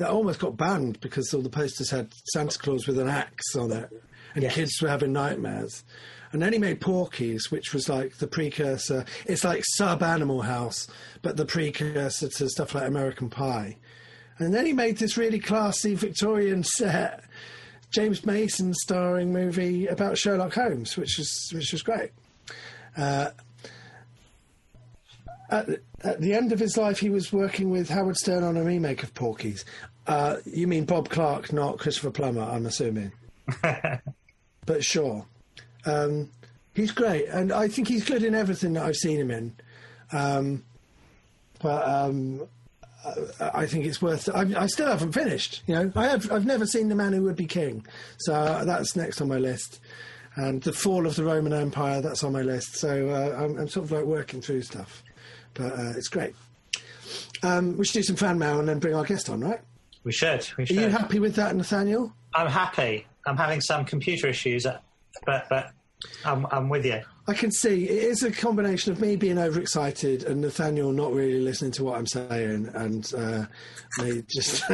[0.01, 3.71] that almost got banned because all the posters had Santa Claus with an axe on
[3.71, 3.89] it,
[4.35, 4.55] and Yes.
[4.55, 5.85] kids were having nightmares.
[6.33, 9.05] And then he made Porky's, which was like the precursor.
[9.27, 10.87] It's like sub Animal House,
[11.23, 13.77] but the precursor to stuff like American Pie.
[14.39, 17.23] And then he made this really classy Victorian set,
[17.91, 22.13] James Mason starring movie about Sherlock Holmes, which was which was great.
[22.97, 23.31] Uh,
[25.51, 28.57] at, the- at the end of his life, he was working with Howard Stern on
[28.57, 29.65] a remake of Porky's.
[30.07, 33.13] Uh, you mean Bob Clark, not Christopher Plummer, I'm assuming.
[34.67, 35.25] but sure.
[35.87, 36.31] Um,
[36.75, 39.55] he's great, and I think he's good in everything that I've seen him in.
[40.13, 40.65] Um,
[41.61, 42.43] but um,
[43.41, 44.29] I- think it's worth.
[44.35, 45.63] I, I still haven't finished.
[45.67, 46.31] You know, I have.
[46.33, 47.87] I've never seen the man who would be king,
[48.19, 49.81] so uh, that's next on my list.
[50.37, 52.77] And the fall of the Roman Empire, that's on my list.
[52.77, 55.03] So uh, I'm, I'm sort of like working through stuff,
[55.55, 56.35] but uh, it's great.
[57.43, 59.61] Um, we should do some fan mail and then bring our guest on, right?
[60.05, 60.47] We should.
[60.57, 62.13] We Are you happy with that, Nathaniel?
[62.35, 63.07] I'm happy.
[63.27, 64.79] I'm having some computer issues, uh,
[65.27, 65.73] but but
[66.25, 67.01] I'm I'm with you.
[67.27, 71.41] I can see it is a combination of me being overexcited and Nathaniel not really
[71.41, 73.45] listening to what I'm saying, and uh,
[74.03, 74.65] me just.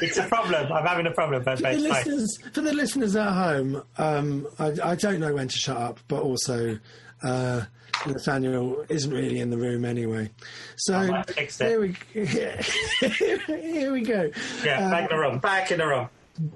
[0.00, 0.72] It's a problem.
[0.72, 1.42] I'm having a problem.
[1.42, 5.48] But, for, the listeners, for the listeners at home, um, I, I don't know when
[5.48, 6.78] to shut up, but also
[7.22, 7.62] uh,
[8.06, 10.30] Nathaniel isn't really in the room anyway.
[10.76, 11.68] So might fix it.
[11.68, 11.96] here we
[13.46, 14.30] here we go.
[14.64, 15.38] yeah, back in the room.
[15.38, 16.08] Back in the room.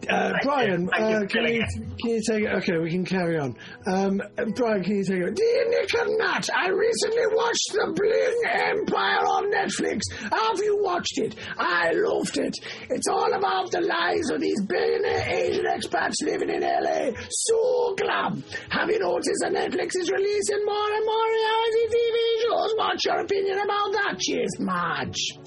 [0.09, 0.89] Uh, Brian, you.
[0.97, 1.64] Thank you uh, can, you,
[2.01, 2.53] can you take it?
[2.59, 3.57] Okay, we can carry on.
[3.87, 4.22] Um,
[4.55, 5.35] Brian, can you take it?
[5.35, 10.03] Dear Nick and Nat, I recently watched The Bling Empire on Netflix.
[10.22, 11.35] Have you watched it?
[11.59, 12.55] I loved it.
[12.91, 17.11] It's all about the lives of these billionaire Asian expats living in LA.
[17.30, 18.45] So glam.
[18.70, 22.74] Have you noticed that Netflix is releasing more and more reality TV shows?
[22.76, 24.18] What's your opinion about that?
[24.20, 25.39] Cheers, Marge.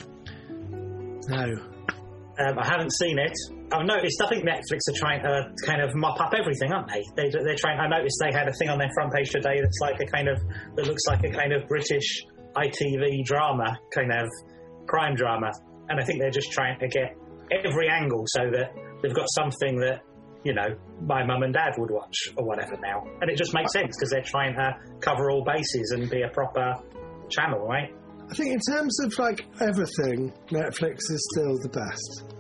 [1.30, 1.56] No.
[2.38, 3.55] Um, I haven't seen it.
[3.72, 4.22] I've noticed.
[4.22, 7.01] I think Netflix are trying to kind of mop up everything, aren't they?
[7.16, 7.80] they they're trying.
[7.80, 10.28] I noticed they had a thing on their front page today that's like a kind
[10.28, 10.38] of
[10.76, 12.24] that looks like a kind of British
[12.55, 14.30] ITV drama, kind of
[14.88, 15.51] crime drama,
[15.89, 17.18] and I think they're just trying to get
[17.51, 20.01] every angle so that they've got something that
[20.43, 23.74] you know my mum and dad would watch or whatever now, and it just makes
[23.74, 26.76] sense because they're trying to cover all bases and be a proper
[27.30, 27.89] channel, right?
[28.30, 32.35] I think in terms of like everything, Netflix is still the best.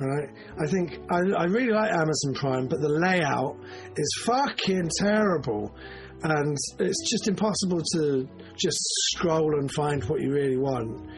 [0.00, 0.28] Right?
[0.60, 3.56] I think I, I really like Amazon Prime, but the layout
[3.96, 5.74] is fucking terrible,
[6.22, 8.78] and it's just impossible to just
[9.12, 11.08] scroll and find what you really want.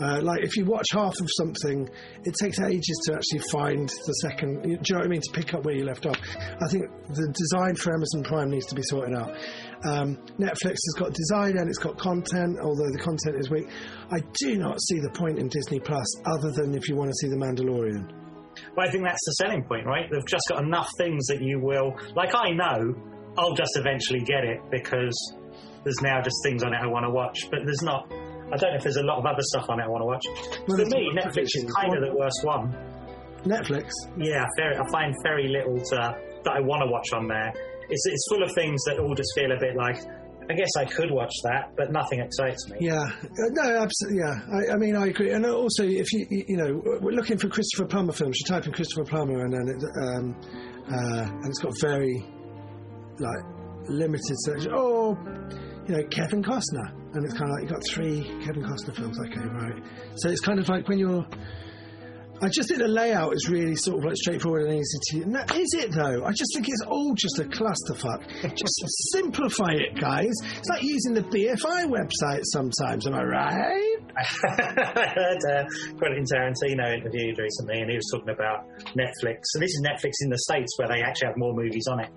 [0.00, 1.86] Uh, like if you watch half of something,
[2.24, 4.62] it takes ages to actually find the second.
[4.62, 5.20] Do you know what I mean?
[5.20, 6.16] To pick up where you left off.
[6.36, 9.34] I think the design for Amazon Prime needs to be sorted out.
[9.84, 13.66] Um, Netflix has got design and it's got content, although the content is weak.
[14.10, 17.14] I do not see the point in Disney Plus other than if you want to
[17.16, 18.10] see The Mandalorian.
[18.74, 20.06] But I think that's the selling point, right?
[20.10, 21.94] They've just got enough things that you will.
[22.14, 22.94] Like, I know
[23.38, 25.16] I'll just eventually get it because
[25.84, 28.10] there's now just things on it I want to watch, but there's not.
[28.52, 30.06] I don't know if there's a lot of other stuff on it I want to
[30.06, 30.24] watch.
[30.66, 32.76] Well, For me, a lot of Netflix is kind of the worst one.
[33.44, 33.88] Netflix.
[34.18, 37.52] Yeah, very, I find very little to, that I want to watch on there.
[37.90, 39.98] It's, it's full of things that all just feel a bit like,
[40.48, 42.78] I guess I could watch that, but nothing excites me.
[42.80, 44.18] Yeah, uh, no, absolutely.
[44.18, 45.32] Yeah, I, I mean, I agree.
[45.32, 48.72] And also, if you you know, we're looking for Christopher Plummer films, you type in
[48.72, 50.36] Christopher Plummer, and then it, um,
[50.88, 52.24] uh, and it's got very
[53.18, 53.44] like
[53.88, 54.66] limited search.
[54.72, 55.16] Oh,
[55.86, 59.18] you know, Kevin Costner, and it's kind of like you've got three Kevin Costner films.
[59.26, 59.82] Okay, right.
[60.16, 61.26] So it's kind of like when you're.
[62.42, 65.16] I just think the layout is really sort of like straightforward and easy to.
[65.18, 65.26] use.
[65.26, 66.24] No, is it though?
[66.24, 68.24] I just think it's all just a clusterfuck.
[68.56, 68.74] just
[69.12, 70.32] simplify it, guys.
[70.56, 73.06] It's like using the BFI website sometimes.
[73.06, 73.96] Am I right?
[74.16, 75.64] I heard uh,
[75.98, 79.44] Quentin Tarantino interviewed recently, and he was talking about Netflix.
[79.54, 82.10] And this is Netflix in the States where they actually have more movies on it.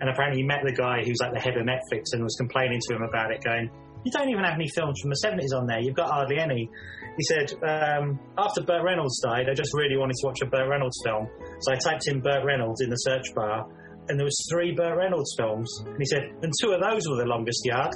[0.00, 2.80] And apparently, he met the guy who's like the head of Netflix and was complaining
[2.88, 3.70] to him about it, going,
[4.06, 5.80] You don't even have any films from the 70s on there.
[5.80, 6.70] You've got hardly any.
[7.18, 10.68] He said, um, After Burt Reynolds died, I just really wanted to watch a Burt
[10.70, 11.26] Reynolds film.
[11.58, 13.66] So I typed in Burt Reynolds in the search bar.
[14.08, 17.16] And there was three Burt Reynolds films, and he said, and two of those were
[17.16, 17.92] the longest yard.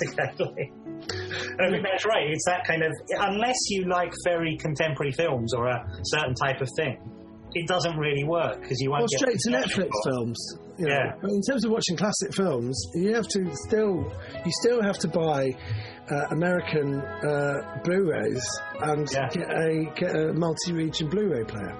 [0.00, 0.72] exactly.
[1.58, 2.30] And I think that's right.
[2.30, 6.68] It's that kind of unless you like very contemporary films or a certain type of
[6.76, 6.96] thing,
[7.54, 10.38] it doesn't really work because you won't get straight to Netflix films.
[10.78, 10.94] You know.
[10.94, 11.12] Yeah.
[11.20, 14.10] But in terms of watching classic films, you have to still
[14.44, 15.54] you still have to buy
[16.10, 18.44] uh, American uh, Blu-rays
[18.80, 19.28] and Yeah.
[19.28, 21.76] get a get a multi-region Blu-ray player.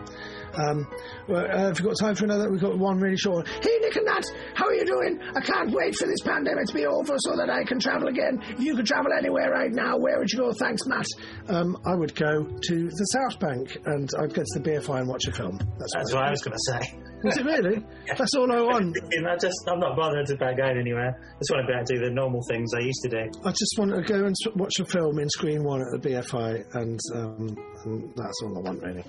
[0.56, 0.86] Um,
[1.28, 2.50] well, uh, have you got time for another?
[2.50, 3.46] We've got one really short one.
[3.46, 4.24] Hey, Nick and Nat,
[4.54, 5.20] how are you doing?
[5.36, 8.42] I can't wait for this pandemic to be over so that I can travel again.
[8.48, 10.52] If you could travel anywhere right now, where would you go?
[10.52, 11.06] Thanks, Matt.
[11.48, 15.08] Um, I would go to the South Bank and I'd go to the BFI and
[15.08, 15.58] watch a film.
[15.78, 16.98] That's, That's what what I was going to say.
[17.24, 17.84] Is it really?
[18.18, 18.96] That's all I want.
[19.28, 21.10] I just, I'm not bothered about going anywhere.
[21.10, 23.40] I just want to be able to do the normal things I used to do.
[23.44, 26.74] I just want to go and watch a film in Screen One at the BFI,
[26.74, 29.04] and, um, and that's all I want really.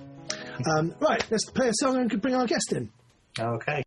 [0.66, 2.90] Um, right, let's play a song and bring our guest in.
[3.38, 3.82] Okay.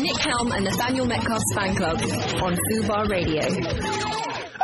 [0.00, 1.96] Nick Helm and Nathaniel Metcalfe's fan club
[2.42, 4.17] on Fubar Radio.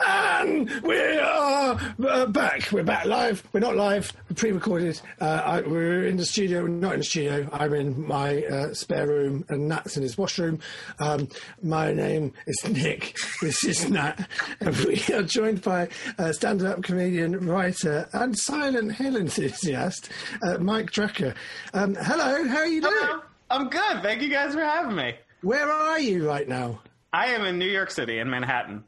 [0.07, 2.70] And we are uh, back.
[2.70, 3.42] We're back live.
[3.52, 4.12] We're not live.
[4.28, 5.00] We're pre-recorded.
[5.20, 6.62] Uh, I, we're in the studio.
[6.62, 7.48] We're not in the studio.
[7.52, 10.61] I'm in my uh, spare room, and Nat's in his washroom.
[10.98, 11.28] Um,
[11.62, 13.16] my name is Nick.
[13.42, 14.26] This is Nat,
[14.61, 15.88] and we are joined by
[16.18, 20.09] uh, stand-up comedian, writer, and Silent Hill enthusiast,
[20.46, 21.34] uh, Mike Drucker.
[21.74, 22.46] Um, hello.
[22.48, 22.94] How are you doing?
[22.96, 23.22] Hello.
[23.50, 24.02] I'm good.
[24.02, 25.14] Thank you guys for having me.
[25.42, 26.80] Where are you right now?
[27.12, 28.84] I am in New York City, in Manhattan.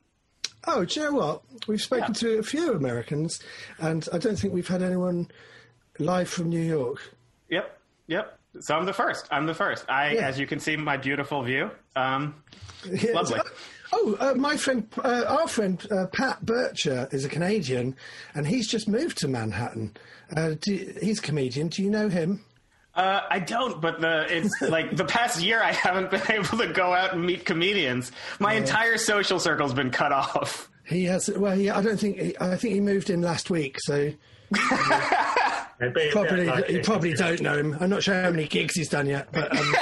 [0.67, 1.43] Oh, do you know what?
[1.69, 2.21] We've spoken Yeah.
[2.21, 3.41] to a few Americans,
[3.79, 5.31] and I don't think we've had anyone
[5.99, 6.99] live from New York.
[7.51, 8.39] Yep, yep.
[8.61, 9.29] So I'm the first.
[9.31, 9.85] I'm the first.
[9.89, 10.29] I, Yeah.
[10.29, 11.71] as you can see, my beautiful view.
[11.95, 12.35] Um,
[12.91, 13.41] Yeah, Lovely.
[13.93, 17.95] Oh, uh, my friend, uh, our friend uh, Pat Bircher is a Canadian,
[18.35, 19.97] and he's just moved to Manhattan.
[20.37, 21.69] Uh, do, he's a comedian.
[21.69, 22.45] Do you know him?
[22.97, 26.73] Uh, I don't, but the it's like the past year I haven't been able to
[26.73, 28.13] go out and meet comedians.
[28.39, 30.69] My entire social circle's been cut off.
[30.85, 31.29] He has.
[31.29, 32.19] Well, he, I don't think.
[32.19, 34.13] He, I think he moved in last week, so
[35.81, 37.77] It'd be a bit probably like you probably don't know him.
[37.81, 39.75] I'm not sure how many gigs he's done yet, but um,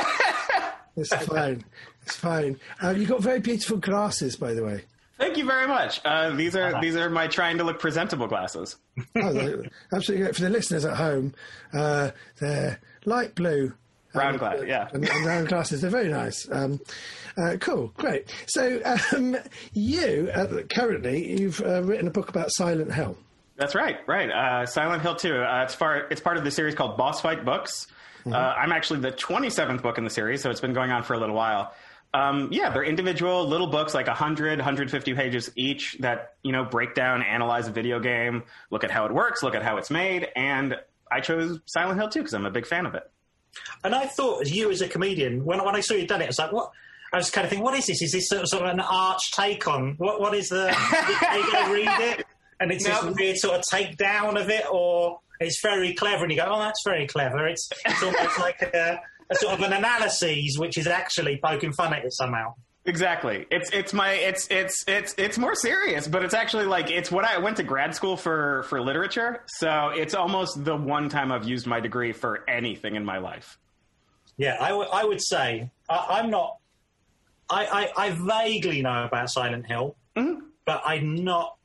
[0.97, 1.65] it's fine.
[2.03, 2.59] It's fine.
[2.83, 4.85] Uh, you've got very beautiful glasses, by the way.
[5.19, 6.01] Thank you very much.
[6.05, 8.77] Uh, these are these are my trying to look presentable glasses.
[9.15, 9.63] Oh,
[9.93, 10.35] absolutely great.
[10.35, 11.35] For the listeners at home,
[11.73, 12.11] uh,
[12.41, 13.75] they're light blue.
[14.15, 14.89] Round um, yeah.
[14.93, 15.81] And, and round glasses.
[15.81, 16.49] They're very nice.
[16.51, 16.81] Um,
[17.37, 18.33] uh, cool, great.
[18.47, 18.81] So,
[19.13, 19.37] um,
[19.73, 23.17] you, uh, currently, you've uh, written a book about Silent Hill.
[23.57, 24.31] That's right, right.
[24.31, 25.35] Uh, Silent Hill 2.
[25.35, 27.89] Uh, it's, far, it's part of the series called Boss Fight Books.
[28.27, 31.15] Uh, I'm actually the 27th book in the series, so it's been going on for
[31.15, 31.75] a little while.
[32.15, 36.95] Um, yeah, they're individual little books, like 100, 150 pages each, that you know break
[36.95, 40.29] down, analyze a video game, look at how it works, look at how it's made,
[40.37, 40.77] and
[41.15, 43.05] I chose Silent Hill 2 because I'm a big fan of it.
[43.85, 46.25] And I thought, as you as a comedian, when, when I saw you done it,
[46.25, 46.71] I was like, what?
[47.13, 48.03] I was kind of thinking, what is this?
[48.03, 50.21] Is this sort of, sort of an arch take on what?
[50.21, 50.65] What is the?
[51.29, 52.27] are you going to read it?
[52.59, 53.03] And it's No.
[53.07, 56.59] this weird sort of takedown of it, or it's very clever, and you go, oh,
[56.59, 57.47] that's very clever.
[57.47, 59.01] It's it's almost like a,
[59.31, 62.55] a sort of an analysis, which is actually poking fun at it somehow.
[62.87, 63.47] Exactly.
[63.51, 67.25] It's it's my it's it's it's it's more serious, but it's actually like it's what
[67.25, 69.43] I went to grad school for for literature.
[69.47, 73.59] So it's almost the one time I've used my degree for anything in my life.
[74.37, 76.59] Yeah, I, w- I would say I, I'm not.
[77.49, 80.41] I, I, I vaguely know about Silent Hill, mm-hmm.
[80.67, 81.57] but I'm not.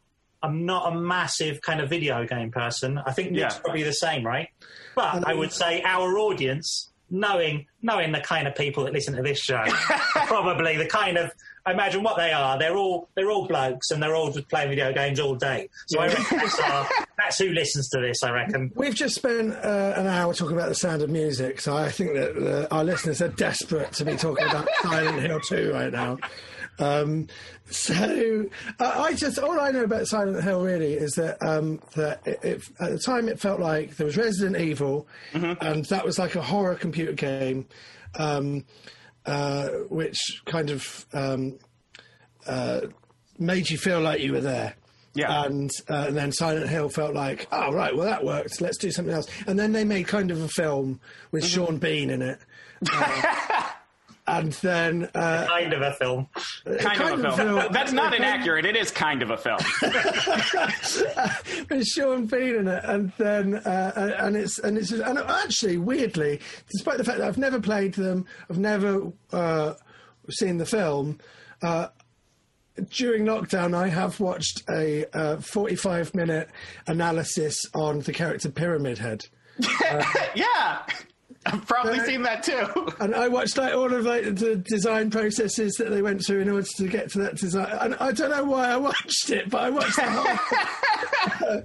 [0.41, 2.97] I'm not a massive kind of video game person.
[2.97, 3.59] I think Nick's Yeah.
[3.61, 4.47] probably the same, right?
[4.95, 9.21] But I would say our audience, knowing knowing the kind of people that listen to
[9.21, 9.63] this show,
[10.27, 11.31] probably the kind of
[11.65, 12.57] I imagine what they are.
[12.57, 15.69] They're all they're all blokes and they're all just playing video games all day.
[15.87, 16.87] So I reckon that's, our,
[17.17, 18.23] that's who listens to this.
[18.23, 18.71] I reckon.
[18.75, 22.13] We've just spent uh, an hour talking about the sound of music, so I think
[22.13, 26.17] that uh, our listeners are desperate to be talking about Silent Hill 2 right now.
[26.79, 27.27] Um,
[27.69, 28.45] so
[28.79, 32.39] uh, I just all I know about Silent Hill really is that um, that it,
[32.43, 36.35] it, at the time it felt like there was Resident Evil, and that was like
[36.35, 37.67] a horror computer game,
[38.15, 38.65] um,
[39.25, 41.59] uh, which kind of um,
[42.47, 42.81] uh,
[43.37, 44.75] made you feel like you were there.
[45.15, 45.43] Yeah.
[45.43, 48.61] And, uh, and then Silent Hill felt like, oh, right, well, that worked.
[48.61, 49.27] Let's do something else.
[49.47, 51.01] And then they made kind of a film
[51.31, 52.39] with Sean Bean in it.
[52.91, 53.69] Uh,
[54.29, 56.27] and then uh, Kind of a film.
[56.79, 57.71] Kind, of a film.
[57.71, 58.65] That's not inaccurate.
[58.65, 59.59] It is kind of a film.
[61.69, 66.39] with Sean Bean in it, and then uh, and it's and it's and actually weirdly,
[66.71, 69.73] despite the fact that I've never played them, I've never uh,
[70.29, 71.19] seen the film.
[71.61, 71.87] Uh,
[72.91, 76.49] during lockdown, I have watched a uh, 45 minute
[76.87, 79.25] analysis on the character Pyramid Head.
[80.35, 80.85] Yeah.
[81.45, 82.67] I've probably seen that too.
[82.99, 86.49] And I watched like all of like the design processes that they went through in
[86.49, 87.69] order to get to that design.
[87.79, 91.61] And I don't know why I watched it, but I watched the whole.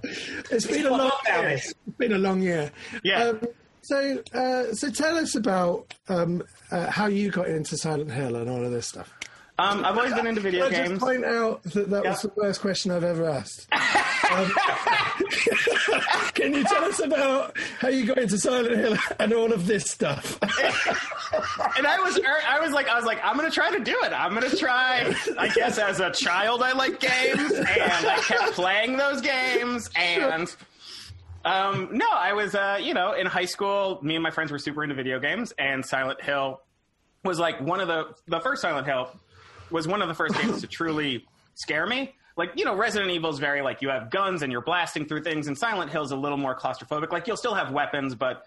[0.51, 1.49] it's been a long year.
[1.49, 2.71] It's been a long year.
[3.03, 3.25] Yeah.
[3.25, 3.41] Um,
[3.83, 8.49] so, uh, so tell us about um, uh, how you got into Silent Hill and
[8.49, 9.13] all of this stuff.
[9.57, 10.91] Um, I've always been into video Can I games.
[10.91, 13.69] just point out that that was the worst question I've ever asked.
[13.73, 14.51] Um,
[16.35, 19.89] can you tell us about how you got into Silent Hill and all of this
[19.89, 20.41] stuff?
[21.77, 23.97] and I was, er, I was like, I was like, I'm gonna try to do
[24.03, 24.13] it.
[24.13, 25.15] I'm gonna try.
[25.39, 29.89] I guess as a child, I liked games, and I kept playing those games.
[29.95, 30.53] And
[31.45, 34.01] um, no, I was, uh, you know, in high school.
[34.03, 36.61] Me and my friends were super into video games, and Silent Hill
[37.23, 39.11] was like one of the the first Silent Hill
[39.71, 42.15] was one of the first games to truly scare me.
[42.37, 45.23] Like, you know, Resident Evil is very like you have guns and you're blasting through
[45.23, 47.13] things, and Silent Hill's a little more claustrophobic.
[47.13, 48.45] Like, you'll still have weapons, but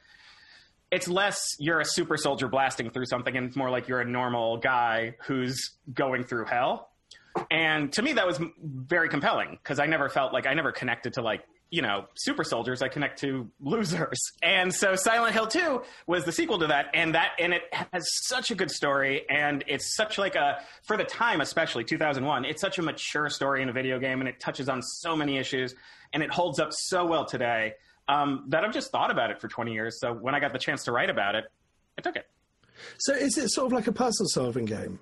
[0.91, 4.09] it's less you're a super soldier blasting through something, and it's more like you're a
[4.09, 6.89] normal guy who's going through hell.
[7.51, 11.13] And to me, that was very compelling because I never felt like I never connected
[11.13, 12.81] to like you know super soldiers.
[12.81, 17.15] I connect to losers, and so Silent Hill Two was the sequel to that, and
[17.15, 21.03] that and it has such a good story, and it's such like a for the
[21.03, 24.69] time, especially 2001, it's such a mature story in a video game, and it touches
[24.69, 25.75] on so many issues,
[26.13, 27.73] and it holds up so well today
[28.07, 29.99] um, that I've just thought about it for 20 years.
[29.99, 31.45] So when I got the chance to write about it,
[31.97, 32.25] I took it.
[32.97, 34.99] So is it sort of like a puzzle solving game?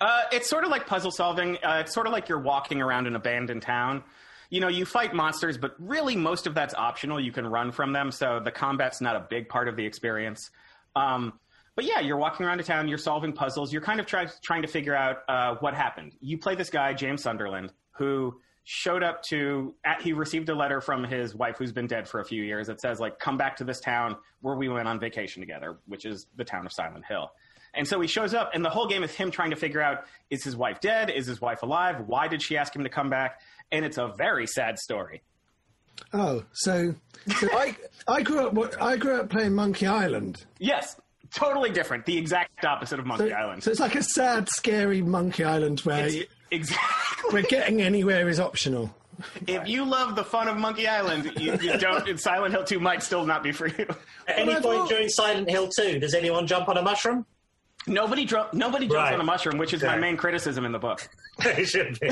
[0.00, 1.56] Uh, it's sort of like puzzle solving.
[1.56, 4.04] Uh, it's sort of like you're walking around an abandoned town.
[4.50, 7.20] You know, you fight monsters, but really most of that's optional.
[7.20, 10.50] You can run from them, so the combat's not a big part of the experience.
[10.96, 11.38] Um,
[11.76, 14.62] but yeah, you're walking around a town, you're solving puzzles, you're kind of try- trying
[14.62, 16.16] to figure out uh, what happened.
[16.20, 18.40] You play this guy, James Sunderland, who
[18.70, 22.20] showed up to at, he received a letter from his wife who's been dead for
[22.20, 25.00] a few years that says like come back to this town where we went on
[25.00, 27.30] vacation together which is the town of silent hill
[27.78, 30.04] and so he shows up and the whole game is him trying to figure out
[30.28, 31.08] is his wife dead?
[31.08, 32.02] Is his wife alive?
[32.06, 33.40] Why did she ask him to come back?
[33.72, 35.22] And it's a very sad story.
[36.12, 36.94] Oh, so,
[37.40, 37.76] so I
[38.06, 40.44] I grew up I grew up playing Monkey Island.
[40.58, 41.00] yes
[41.34, 43.62] totally different the exact opposite of monkey So, island.
[43.62, 48.28] so it's like a sad, scary Monkey Island where It's you, exactly where getting anywhere
[48.30, 48.94] is optional.
[49.46, 53.02] if you love the fun of monkey island you, you don't silent hill 2 might
[53.02, 53.86] still not be for you.
[54.26, 57.26] At any point during Silent Hill 2, does anyone jump on a mushroom?
[57.88, 59.14] Nobody dro- nobody jumps Right.
[59.14, 61.08] on a mushroom which is my main criticism in the book
[61.40, 62.08] it should be.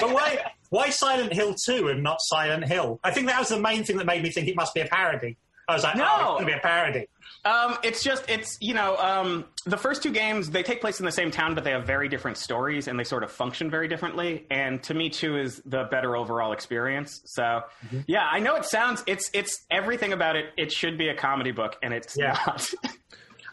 [0.00, 0.38] but why,
[0.70, 2.98] why Silent Hill 2 and not Silent Hill?
[3.04, 4.86] I think that was the main thing that made me think it must be a
[4.86, 5.36] parody.
[5.68, 6.04] I was like, No.
[6.04, 7.06] oh, it's going to be a parody.
[7.44, 11.06] Um, it's just it's you know um, the first two games they take place in
[11.06, 13.88] the same town, but they have very different stories and they sort of function very
[13.88, 14.46] differently.
[14.50, 17.22] And to me, two is the better overall experience.
[17.26, 17.42] So
[17.86, 18.00] Mm-hmm.
[18.08, 20.46] yeah, I know it sounds it's it's everything about it.
[20.58, 22.36] It should be a comedy book, and it's Yeah.
[22.46, 22.68] not.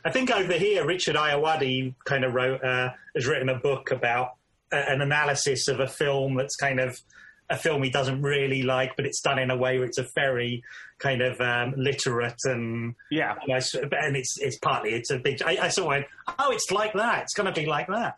[0.05, 4.35] I think over here, Richard Ayoade kind of wrote, uh, has written a book about
[4.71, 7.01] uh, an analysis of a film that's kind of
[7.49, 10.07] a film he doesn't really like, but it's done in a way where it's a
[10.15, 10.63] very
[10.99, 13.35] kind of um, literate and yeah.
[13.41, 15.41] almost, and it's it's partly it's a big.
[15.41, 16.05] I, I sort of went,
[16.39, 17.23] oh, it's like that.
[17.23, 18.15] It's going to be like that.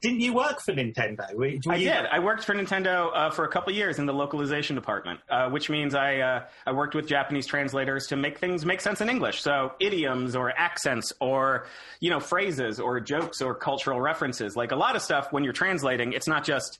[0.00, 1.34] Didn't you work, didn't you work for Nintendo?
[1.34, 2.06] Were, were I you- did.
[2.10, 5.68] I worked for Nintendo uh, for a couple years in the localization department, uh, which
[5.68, 9.42] means I uh, I worked with Japanese translators to make things make sense in English.
[9.42, 11.66] So idioms or accents or
[12.00, 14.56] you know phrases or jokes or cultural references.
[14.56, 16.78] Like a lot of stuff when you're translating, it's not just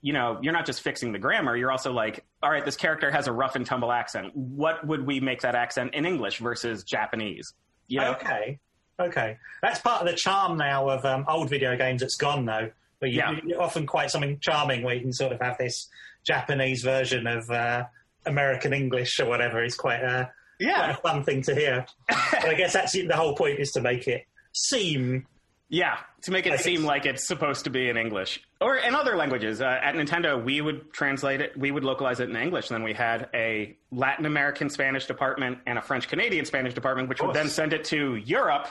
[0.00, 1.56] you know you're not just fixing the grammar.
[1.56, 4.34] You're also like, all right, this character has a rough and tumble accent.
[4.34, 7.52] What would we make that accent in English versus Japanese?
[7.88, 8.12] You know?
[8.12, 8.58] Okay.
[9.00, 9.38] Okay.
[9.62, 12.70] That's part of the charm now of um, old video games It's gone, though.
[13.00, 13.38] But you, Yeah.
[13.44, 15.88] you often quite something charming where you can sort of have this
[16.24, 17.84] Japanese version of uh,
[18.24, 19.62] American English or whatever.
[19.62, 20.30] It's quite a,
[20.62, 21.86] quite a fun thing to hear.
[22.08, 25.26] but I guess that's the whole point is to make it seem.
[25.70, 28.76] Yeah, to make it Like seem it's- like it's supposed to be in English or
[28.76, 29.60] in other languages.
[29.60, 32.70] Uh, at Nintendo, we would translate it, we would localize it in English.
[32.70, 37.08] And then we had a Latin American Spanish department and a French Canadian Spanish department,
[37.08, 38.68] which would then send it to Europe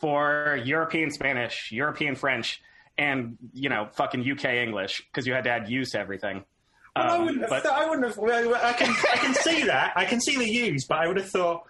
[0.00, 2.60] for European Spanish, European French,
[2.96, 6.44] and you know, fucking UK English because you had to add use to everything.
[6.96, 7.50] I Um, wouldn't have.
[7.50, 8.16] but- thought- I wouldn't have.
[8.16, 8.90] well, I can.
[9.12, 9.92] I can see that.
[9.96, 11.62] I can see the use, but I would have thought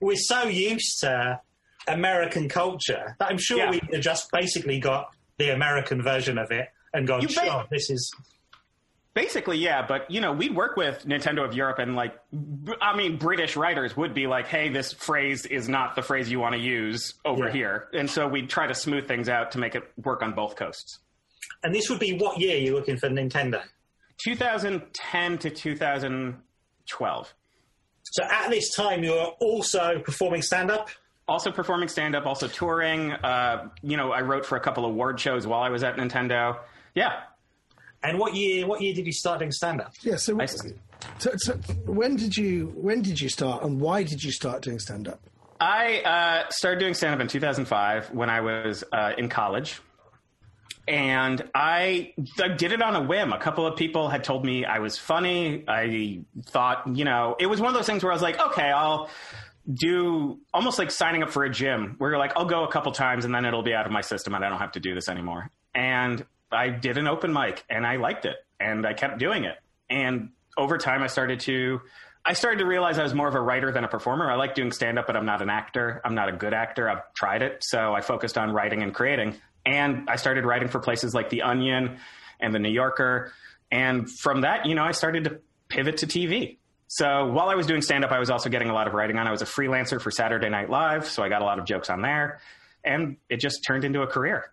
[0.00, 1.40] we're so used to
[1.88, 3.70] American culture that I'm sure Yeah.
[3.70, 7.44] we've just basically got the American version of it and gone, You bet.
[7.44, 8.12] sure, this is.
[9.14, 12.96] Basically, yeah, but you know, we'd work with Nintendo of Europe, and like, b- I
[12.96, 16.54] mean, British writers would be like, "Hey, this phrase is not the phrase you want
[16.54, 17.52] to use over Yeah.
[17.52, 20.56] here," and so we'd try to smooth things out to make it work on both
[20.56, 21.00] coasts.
[21.62, 23.62] And this would be what year you're looking for Nintendo?
[24.24, 27.34] 2010 to 2012.
[28.04, 30.88] So at this time, you're also performing stand up.
[31.28, 33.12] Also performing stand up, also touring.
[33.12, 35.96] Uh, you know, I wrote for a couple of award shows while I was at
[35.96, 36.58] Nintendo.
[36.94, 37.20] Yeah,
[38.04, 38.66] And what year?
[38.66, 39.94] What year did you start doing stand up?
[40.02, 40.16] Yeah.
[40.16, 41.54] So, I- so, so
[41.86, 45.20] when did you when did you start and why did you start doing stand up?
[45.60, 49.80] I uh, started doing stand up in 2005 when I was uh, in college.
[50.88, 52.12] And I,
[52.42, 53.32] I did it on a whim.
[53.32, 55.62] A couple of people had told me I was funny.
[55.68, 58.70] I thought, you know, it was one of those things where I was like, okay,
[58.72, 59.08] I'll
[59.72, 62.90] do almost like signing up for a gym where you're like, I'll go a couple
[62.90, 64.92] times and then it'll be out of my system and I don't have to do
[64.96, 65.48] this anymore.
[65.72, 69.56] And I did an open mic and I liked it and I kept doing it.
[69.90, 71.80] And over time, I started to.
[72.24, 74.30] I started to realize I was more of a writer than a performer.
[74.30, 76.00] I like doing stand up, but I'm not an actor.
[76.04, 76.88] I'm not a good actor.
[76.88, 77.64] I've tried it.
[77.64, 79.34] So I focused on writing and creating.
[79.66, 81.98] And I started writing for places like The Onion
[82.38, 83.32] and The New Yorker.
[83.72, 86.58] And from that, you know, I started to pivot to TV.
[86.86, 89.18] So while I was doing stand up, I was also getting a lot of writing
[89.18, 89.26] on.
[89.26, 91.88] I was a freelancer for Saturday Night Live, so I got a lot of jokes
[91.88, 92.40] on there,
[92.84, 94.52] and it just turned into a career.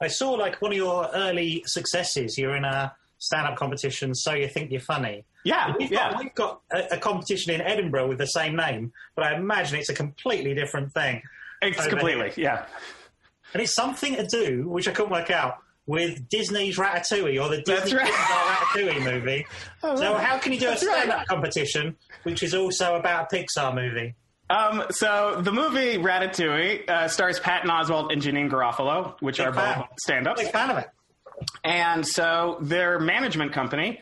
[0.00, 2.38] I saw like one of your early successes.
[2.38, 5.24] You're in a stand-up competition, so you think you're funny.
[5.44, 6.12] Yeah, We've yeah.
[6.12, 9.78] got, we've got a, a competition in Edinburgh with the same name, but I imagine
[9.78, 11.22] it's a completely different thing.
[11.62, 12.66] It's completely, yeah.
[13.52, 17.62] And it's something to do, which I couldn't work out, with Disney's Ratatouille or the
[17.62, 18.12] Disney right.
[18.12, 19.46] Pixar Ratatouille movie.
[19.82, 20.24] Oh, so right.
[20.24, 21.04] how can you do a That's right.
[21.04, 24.14] stand-up competition, which is also about a Pixar movie?
[24.50, 29.52] Um, so the movie Ratatouille uh, stars Patton Oswalt and Janeane Garofalo, which Big are
[29.52, 29.78] fan.
[29.78, 30.42] both stand-ups.
[30.42, 30.88] Big fan of it.
[31.64, 34.00] And so their management company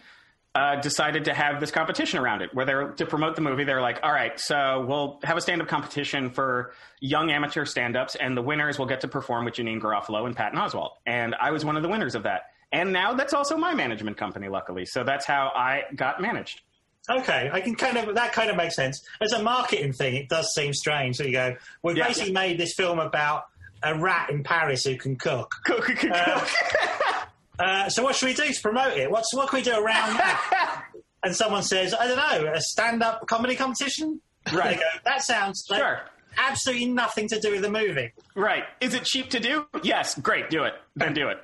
[0.55, 3.65] uh, decided to have this competition around it, where they're to promote the movie.
[3.65, 8.35] They're like, "All right, so we'll have a stand-up competition for young amateur stand-ups, and
[8.35, 11.63] the winners will get to perform with Janeane Garofalo and Patton Oswalt." And I was
[11.65, 12.43] one of the winners of that.
[12.73, 14.87] And now that's also my management company, luckily.
[14.87, 16.63] So that's how I got managed.
[17.09, 19.05] Okay, I can kind of that kind of makes sense.
[19.21, 21.17] As a marketing thing, it does seem strange.
[21.17, 22.09] So you go, we've Yeah.
[22.09, 23.45] basically made this film about
[23.83, 25.53] a rat in Paris who can cook.
[25.65, 26.49] Cook, cook,
[27.59, 29.11] Uh, so what should we do to promote it?
[29.11, 30.85] What's what can we do around that?
[31.23, 34.21] and someone says, I don't know, a stand-up comedy competition.
[34.53, 34.77] Right.
[34.77, 36.01] Go, that sounds like Sure.
[36.37, 38.13] absolutely nothing to do with the movie.
[38.35, 38.65] right.
[38.83, 39.67] Is it cheap to do?
[39.83, 40.19] Yes.
[40.19, 40.51] Great.
[40.51, 40.75] Do it.
[40.97, 41.39] Then do it.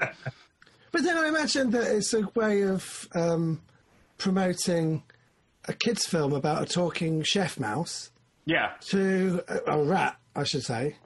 [0.90, 3.62] But then I imagine that it's a way of um,
[4.18, 5.02] promoting
[5.66, 8.10] a kids' film about a talking chef mouse
[8.47, 8.72] Yeah.
[8.89, 10.97] to a, a rat, I should say.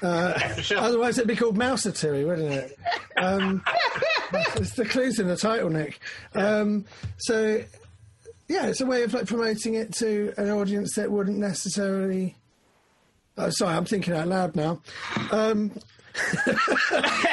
[0.00, 0.78] For sure.
[0.78, 2.78] Otherwise, it'd be called Mouseatouille, wouldn't it?
[3.16, 3.62] Um,
[4.56, 5.98] it's the clues in the title, Nick.
[6.34, 6.86] Um,
[7.18, 7.62] so,
[8.48, 12.36] yeah, it's a way of like promoting it to an audience that wouldn't necessarily.
[13.38, 14.80] Oh, sorry, I'm thinking out loud now.
[15.30, 15.70] Um,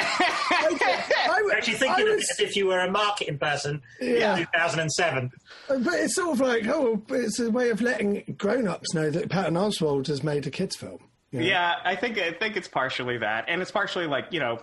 [0.02, 3.82] I, would- Actually I thinking of it was- as if you were a marketing person
[4.00, 4.32] Yeah.
[4.36, 5.30] in 2007.
[5.68, 9.28] Uh, but it's sort of like, oh, it's a way of letting grown-ups know that
[9.30, 10.98] Patton Oswalt has made a kids' film.
[11.30, 11.46] you know?
[11.46, 14.60] Yeah, I think I think it's partially that, and it's partially like you know,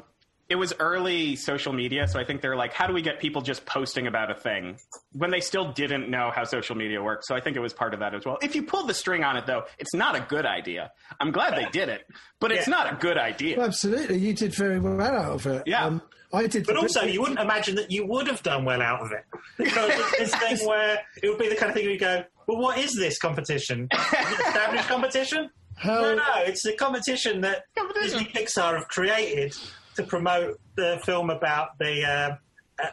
[0.49, 3.41] it was early social media, so I think they're like, how do we get people
[3.41, 4.77] just posting about a thing
[5.11, 7.25] when they still didn't know how social media worked?
[7.25, 8.37] So I think it was part of that as well.
[8.41, 10.91] If you pull the string on it, though, it's not a good idea.
[11.19, 12.07] I'm glad they did it,
[12.39, 13.59] but it's not a good idea.
[13.61, 15.63] Absolutely, you did very well out of it.
[15.65, 15.83] Yeah.
[15.85, 16.01] Um,
[16.33, 16.65] I did.
[16.65, 19.23] But also, you wouldn't imagine that you would have done well out of it.
[19.57, 22.23] Because it's this thing where it would be the kind of thing where you go,
[22.47, 23.87] well, what is this competition?
[23.93, 25.49] Is it established competition?
[25.77, 28.23] How- No, no, it's a competition that Competition.
[28.23, 29.55] Disney Pixar have created
[29.97, 32.35] to promote the film about the uh,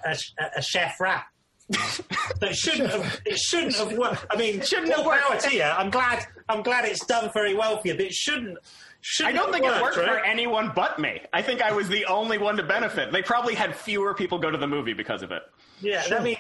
[0.07, 1.27] a, a, a chef rap.
[1.73, 2.03] so
[2.43, 3.21] it shouldn't have.
[3.25, 4.27] It shouldn't have worked.
[4.31, 5.45] I mean, Shouldn't have all power worked.
[5.45, 5.63] to you.
[5.63, 6.27] I'm glad.
[6.49, 8.59] I'm glad it's done very well for you, but it shouldn't.
[8.59, 8.61] I
[9.01, 10.09] shouldn't I don't have think it worked right?
[10.09, 11.21] for anyone but me.
[11.33, 13.13] I think I was the only one to benefit.
[13.13, 15.43] They probably had fewer people go to the movie because of it.
[15.81, 16.37] Yeah, I mean,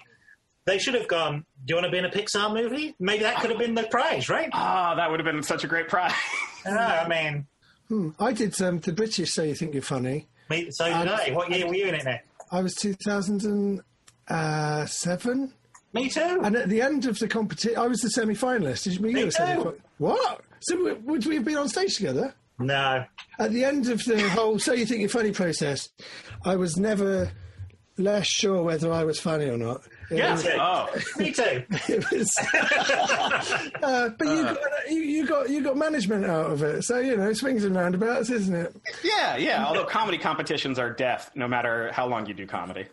[0.66, 1.44] they should have gone.
[1.66, 2.94] Do you want to be in a Pixar movie?
[2.98, 4.48] Maybe that could have been the prize, right?
[4.54, 6.12] Ah, that would have been such a great prize.
[6.66, 10.28] I know, I mean, I did um, the British say You Think You're Funny.
[10.50, 11.30] Me, so did I.
[11.32, 12.18] What year were you in it now?
[12.52, 15.52] I was 2007.
[15.92, 16.40] Me too.
[16.42, 18.82] And at the end of the competition, I was the semi finalist.
[18.84, 19.62] Did you mean Me you were semi.
[19.98, 20.40] What?
[20.60, 22.34] So w- would we have been on stage together?
[22.58, 23.04] no.
[23.38, 25.88] At the end of the whole So You Think You're Funny process,
[26.44, 27.32] I was never
[27.98, 29.80] less sure whether I was funny or not.
[30.10, 30.40] It Yeah.
[30.58, 30.88] Oh.
[31.18, 31.62] Me too.
[32.12, 32.34] was,
[33.82, 34.58] uh, but you, got,
[34.90, 38.30] you, you got you got management out of it, so you know swings and roundabouts,
[38.30, 38.76] isn't it?
[39.02, 39.64] Yeah, yeah.
[39.66, 42.86] Although comedy competitions are death, no matter how long you do comedy.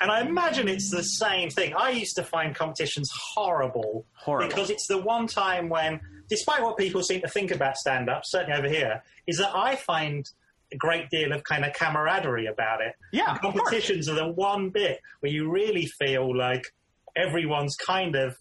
[0.00, 1.74] And I imagine it's the same thing.
[1.74, 4.48] I used to find competitions horrible, Horrible.
[4.48, 8.22] because it's the one time when, despite what people seem to think about stand up,
[8.26, 10.28] certainly over here, is that I find
[10.72, 12.94] a great deal of kind of camaraderie about it.
[13.12, 16.64] Yeah, competitions are the one bit where you really feel like
[17.16, 18.36] everyone's kind of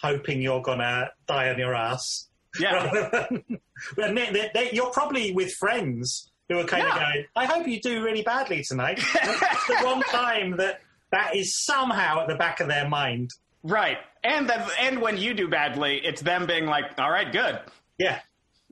[0.00, 2.28] hoping you're gonna die on your ass.
[2.58, 3.26] Yeah.
[3.30, 7.66] and they, they, they, you're probably with friends who are kind of going, I hope
[7.66, 8.98] you do really badly tonight.
[9.14, 10.80] it's the one time that
[11.12, 13.30] that is somehow at the back of their mind.
[13.62, 13.98] Right.
[14.22, 17.60] And that, and when you do badly, it's them being like, "All right, good."
[17.98, 18.20] Yeah,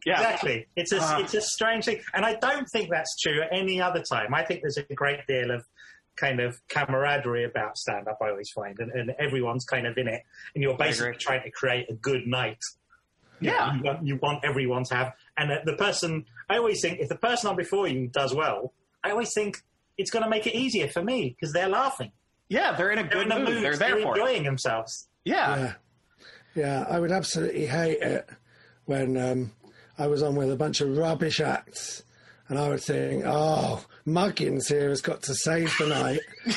[0.07, 0.15] Yeah.
[0.21, 0.67] exactly.
[0.77, 1.21] It's a, Ah.
[1.21, 2.01] it's a strange thing.
[2.13, 4.35] And I don't think that's true at any other time.
[4.35, 5.65] I think there's a great deal of
[6.17, 10.07] kind of camaraderie about stand up, I always find, and, and everyone's kind of in
[10.09, 10.23] it.
[10.55, 12.59] And you're basically trying to create a good night.
[13.41, 13.75] You Yeah.
[13.75, 17.09] you want, you want everyone to have, and the- the person, I always think if
[17.09, 18.73] the person on before you does well,
[19.03, 19.63] I always think
[19.99, 22.13] it's going to make it easier for me because they're laughing.
[22.49, 23.49] Yeah, they're in a They're good in the mood.
[23.55, 23.65] mood.
[23.65, 24.21] They're there for it.
[24.21, 25.09] enjoying themselves.
[25.25, 25.57] Yeah.
[25.59, 25.73] Yeah,
[26.55, 26.87] yeah.
[26.89, 28.29] I would absolutely hate it
[28.85, 29.53] when um,
[29.99, 32.03] I was on with a bunch of rubbish acts,
[32.49, 36.21] and I was think, "Oh, Muggins here has got to save the night."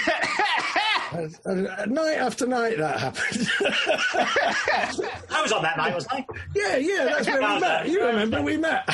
[1.14, 3.50] And, and night after night that happened.
[5.32, 6.26] I was on that night, wasn't I?
[6.54, 7.88] yeah, yeah, that's where we met.
[7.88, 8.84] You remember we met.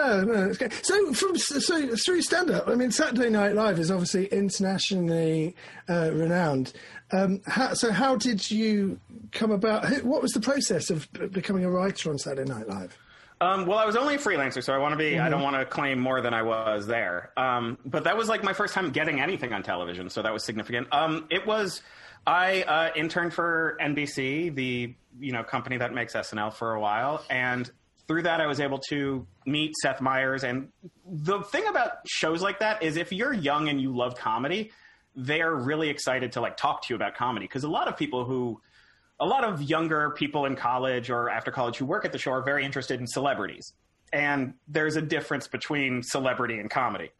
[0.00, 0.52] Oh no.
[0.52, 5.56] So from so through stand up, I mean Saturday Night Live is obviously internationally
[5.88, 6.72] uh, renowned.
[7.10, 9.00] Um, how, so how did you
[9.32, 10.04] come about?
[10.04, 12.96] What was the process of becoming a writer on Saturday Night Live?
[13.40, 15.18] Um, well, I was only a freelancer, so I want to be.
[15.18, 17.30] I don't want to claim more than I was there.
[17.36, 20.44] Um, but that was like my first time getting anything on television, so that was
[20.44, 20.88] significant.
[20.92, 21.82] Um, it was.
[22.26, 27.24] I uh, interned for NBC, the you know company that makes SNL for a while,
[27.30, 27.70] and
[28.08, 30.42] through that I was able to meet Seth Meyers.
[30.42, 30.68] And
[31.06, 34.72] the thing about shows like that is, if you're young and you love comedy,
[35.18, 38.24] they're really excited to like talk to you about comedy because a lot of people
[38.24, 38.60] who
[39.20, 42.30] a lot of younger people in college or after college who work at the show
[42.30, 43.72] are very interested in celebrities.
[44.12, 47.10] And there's a difference between celebrity and comedy.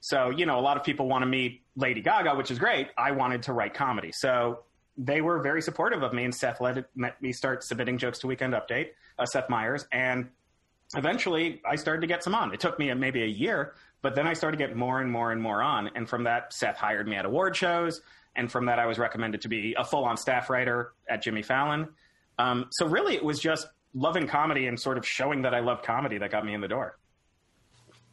[0.00, 2.90] So, you know, a lot of people want to meet Lady Gaga, which is great.
[2.96, 4.12] I wanted to write comedy.
[4.12, 4.60] So
[4.96, 8.20] they were very supportive of me, and Seth let, it, let me start submitting jokes
[8.20, 9.86] to Weekend Update, uh, Seth Meyers.
[9.90, 10.28] And
[10.96, 12.54] eventually I started to get some on.
[12.54, 15.32] It took me maybe a year, but then I started to get more and more
[15.32, 15.90] and more on.
[15.94, 18.00] And from that, Seth hired me at award shows.
[18.36, 21.42] And from that, I was recommended to be a full on staff writer at Jimmy
[21.42, 21.88] Fallon.
[22.38, 25.82] Um, so really, it was just loving comedy and sort of showing that I love
[25.82, 26.98] comedy that got me in the door.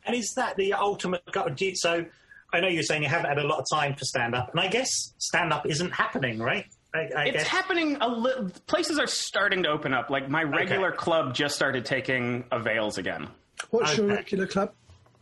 [0.05, 1.23] And is that the ultimate?
[1.31, 2.05] go- So
[2.53, 4.59] I know you're saying you haven't had a lot of time for stand up, and
[4.59, 6.65] I guess stand up isn't happening, right?
[6.93, 7.47] I, I It's guess.
[7.47, 8.49] happening a little.
[8.67, 10.09] Places are starting to open up.
[10.09, 13.27] Like my regular club just started taking avails again.
[13.69, 14.71] What's your regular club?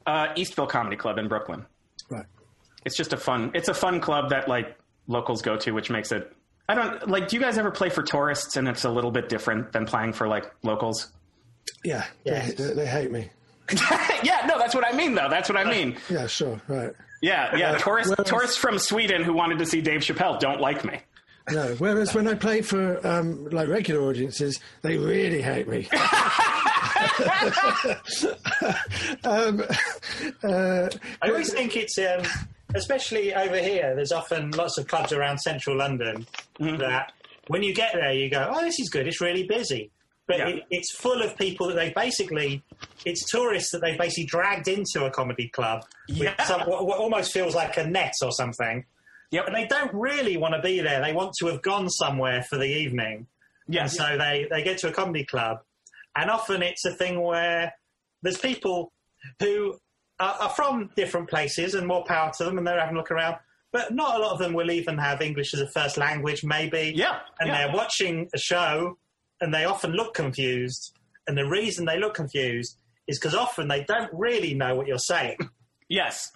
[0.05, 1.65] Uh, Eastville Comedy Club in Brooklyn.
[2.09, 2.25] Right.
[2.85, 3.51] It's just a fun.
[3.53, 4.77] It's a fun club that like
[5.07, 6.31] locals go to, which makes it.
[6.67, 7.27] I don't like.
[7.27, 8.57] Do you guys ever play for tourists?
[8.57, 11.11] And it's a little bit different than playing for like locals.
[11.83, 12.45] Yeah, yeah.
[12.51, 13.29] they, they hate me.
[14.23, 15.29] yeah, no, that's what I mean, though.
[15.29, 15.97] That's what I mean.
[16.09, 16.91] Yeah, sure, right.
[17.21, 17.77] Yeah, yeah.
[17.77, 20.99] Tourists, whereas- tourists from Sweden who wanted to see Dave Chappelle don't like me.
[21.51, 25.87] No, whereas when I play for um, like regular audiences, they really hate me.
[29.23, 29.63] um,
[30.43, 30.89] uh,
[31.21, 32.21] I always think it's, um,
[32.75, 33.95] especially over here.
[33.95, 36.25] There's often lots of clubs around central London
[36.59, 36.77] Mm-hmm.
[36.77, 37.11] that
[37.47, 39.07] when you get there, you go, "Oh, this is good.
[39.07, 39.89] It's really busy."
[40.27, 40.47] But Yeah.
[40.49, 42.61] it, it's full of people that they basically,
[43.05, 45.83] it's tourists that they basically dragged into a comedy club.
[46.07, 46.41] Yeah.
[46.43, 48.85] some, what, what almost feels like a net or something.
[49.31, 49.47] Yep.
[49.47, 51.01] And they don't really want to be there.
[51.03, 53.27] They want to have gone somewhere for the evening.
[53.67, 53.81] Yeah.
[53.81, 55.57] And so they, they get to a comedy club.
[56.15, 57.73] And often it's a thing where
[58.21, 58.91] there's people
[59.39, 59.77] who
[60.19, 63.11] are, are from different places and more power to them and they're having a look
[63.11, 63.37] around.
[63.71, 66.93] But not a lot of them will even have English as a first language, maybe.
[66.95, 67.65] Yeah, And yeah.
[67.67, 68.97] they're watching a show
[69.41, 70.95] and they often look confused.
[71.27, 72.77] And the reason they look confused
[73.07, 75.37] is because often they don't really know what you're saying.
[75.89, 76.31] Yes.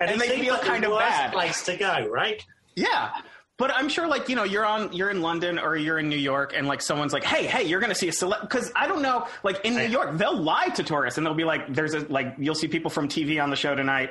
[0.00, 1.32] And, And they feel like kind the of worst bad.
[1.32, 2.42] place to go, right?
[2.74, 3.10] Yeah.
[3.58, 6.18] But I'm sure, like you know, you're on, you're in London or you're in New
[6.18, 8.86] York, and like someone's like, "Hey, hey, you're going to see a celeb." Because I
[8.86, 11.94] don't know, like in New York, they'll lie to tourists, and they'll be like, "There's
[11.94, 14.10] a like, you'll see people from TV on the show tonight,"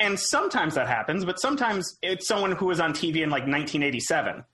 [0.00, 4.44] and sometimes that happens, but sometimes it's someone who was on TV in like 1987.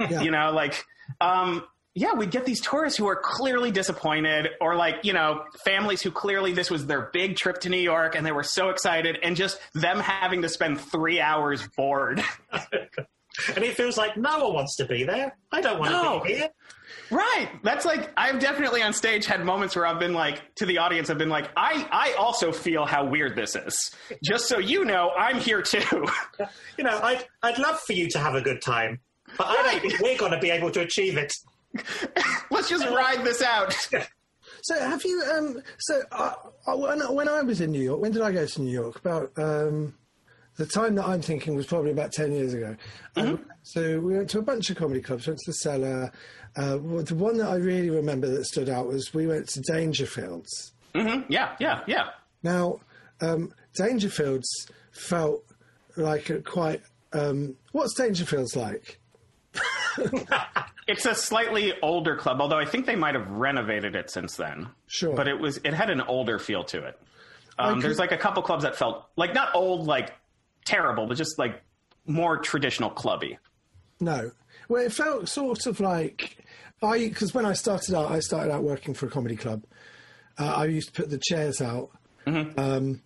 [0.00, 0.22] Yeah.
[0.22, 0.84] You know, like,
[1.20, 1.62] um,
[1.94, 6.10] yeah, we'd get these tourists who are clearly disappointed, or like, you know, families who
[6.10, 9.36] clearly this was their big trip to New York and they were so excited, and
[9.36, 12.24] just them having to spend three hours bored.
[13.54, 15.36] And it feels like no one wants to be there.
[15.52, 16.20] I don't want No.
[16.20, 16.48] to be here.
[17.10, 17.50] Right.
[17.62, 21.10] That's like I've definitely on stage had moments where I've been like to the audience
[21.10, 23.90] I've been like I I also feel how weird this is.
[24.24, 26.06] Just so you know, I'm here too.
[26.78, 29.00] You know, I'd, I'd love for you to have a good time,
[29.38, 31.32] but I don't think we're going to be able to achieve it.
[32.50, 33.74] Let's just ride this out.
[34.62, 35.22] So have you?
[35.30, 36.32] Um, so uh,
[36.66, 38.96] uh, when, when I was in New York, when did I go to New York?
[38.96, 39.94] About um,
[40.56, 42.76] the time that I'm thinking was probably about ten years ago.
[43.16, 45.26] Um, so we went to a bunch of comedy clubs.
[45.26, 46.12] Went to the Cellar.
[46.56, 50.72] Uh, the one that I really remember that stood out was we went to Dangerfields.
[50.94, 52.10] Yeah, yeah, yeah.
[52.44, 52.78] Now,
[53.20, 54.44] um, Dangerfields
[54.92, 55.42] felt
[55.96, 56.82] like a quite.
[57.12, 59.00] Um, what's Dangerfields like?
[60.86, 64.68] It's a slightly older club, although I think they might have renovated it since then.
[64.86, 65.14] Sure.
[65.16, 67.00] But it was it had an older feel to it.
[67.58, 70.12] Um, could- There's like a couple clubs that felt like not old, like
[70.64, 71.62] terrible, but just like
[72.06, 73.38] more traditional clubby.
[74.00, 74.30] No.
[74.68, 76.38] Well, it felt sort of like
[76.82, 79.64] I because when I started out, I started out working for a comedy club.
[80.38, 81.90] Uh, I used to put the chairs out,
[82.26, 83.02] um,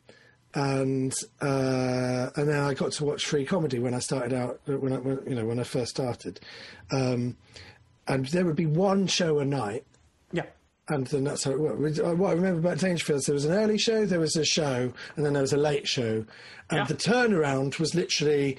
[0.54, 4.60] and uh, and then I got to watch free comedy when I started out.
[4.66, 6.40] When I when, you know when I first started,
[6.90, 7.36] um,
[8.06, 9.84] and there would be one show a night.
[10.32, 10.46] Yeah.
[10.88, 11.98] And then that's how it worked.
[11.98, 14.92] Uh, What I remember about Dangerfield, there was an early show, there was a show,
[15.16, 16.24] and then there was a late show.
[16.70, 16.84] And Yeah.
[16.84, 18.58] the turnaround was literally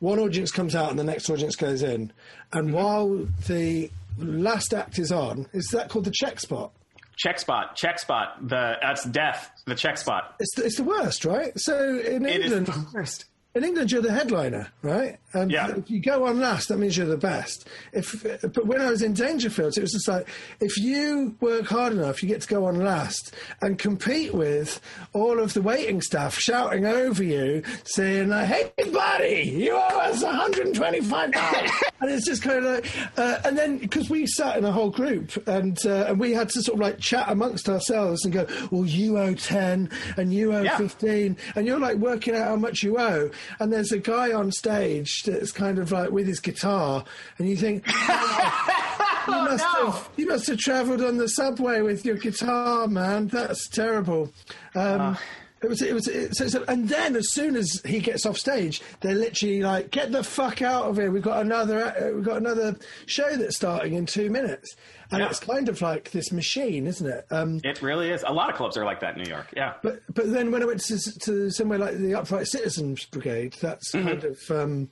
[0.00, 2.12] one audience comes out and the next audience goes in.
[2.52, 6.72] And while the last act is on, is that called the check spot?
[7.18, 8.48] Check spot, check spot.
[8.48, 9.50] The that's death.
[9.66, 10.36] The check spot.
[10.40, 11.52] It's the, it's the worst, right?
[11.58, 13.26] So in It is England, the worst.
[13.54, 15.18] In England, you're the headliner, right?
[15.32, 15.70] And Yeah.
[15.76, 17.66] if you go on last, that means you're the best.
[17.92, 20.26] If but when I was in Dangerfield, it was just like
[20.60, 23.32] if you work hard enough, you get to go on last
[23.62, 24.80] and compete with
[25.12, 30.22] all of the waiting staff shouting over you, saying like, "Hey, buddy, you owe us
[30.22, 31.70] 125 dollars,"
[32.00, 32.86] and it's just kind of like,
[33.16, 36.48] uh, and then because we sat in a whole group and uh, and we had
[36.50, 40.52] to sort of like chat amongst ourselves and go, "Well, you owe 10 and you
[40.52, 40.76] owe Yeah.
[40.76, 44.50] 15," and you're like working out how much you owe, and there's a guy on
[44.52, 47.04] stage that's kind of like with his guitar,
[47.38, 49.90] and you think, "Oh, you must no.
[49.90, 53.28] have you must have travelled on the subway with your guitar, man.
[53.28, 54.32] That's terrible.
[54.74, 55.16] Um,
[55.62, 58.38] It was, it was, it, so, so, and then as soon as he gets off
[58.38, 61.10] stage, they're literally like, "Get the fuck out of here!
[61.10, 64.74] We've got another, uh, we've got another show that's starting in two minutes."
[65.12, 65.28] And Yeah.
[65.28, 67.26] it's kind of like this machine, isn't it?
[67.30, 68.24] Um, It really is.
[68.26, 69.52] A lot of clubs are like that in New York.
[69.54, 69.74] Yeah.
[69.82, 73.92] but but then when I went to, to somewhere like the Upright Citizens Brigade, that's
[73.92, 74.06] Mm-hmm.
[74.08, 74.90] kind of um,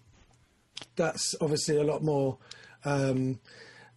[0.96, 2.38] that's obviously a lot more
[2.84, 3.40] um,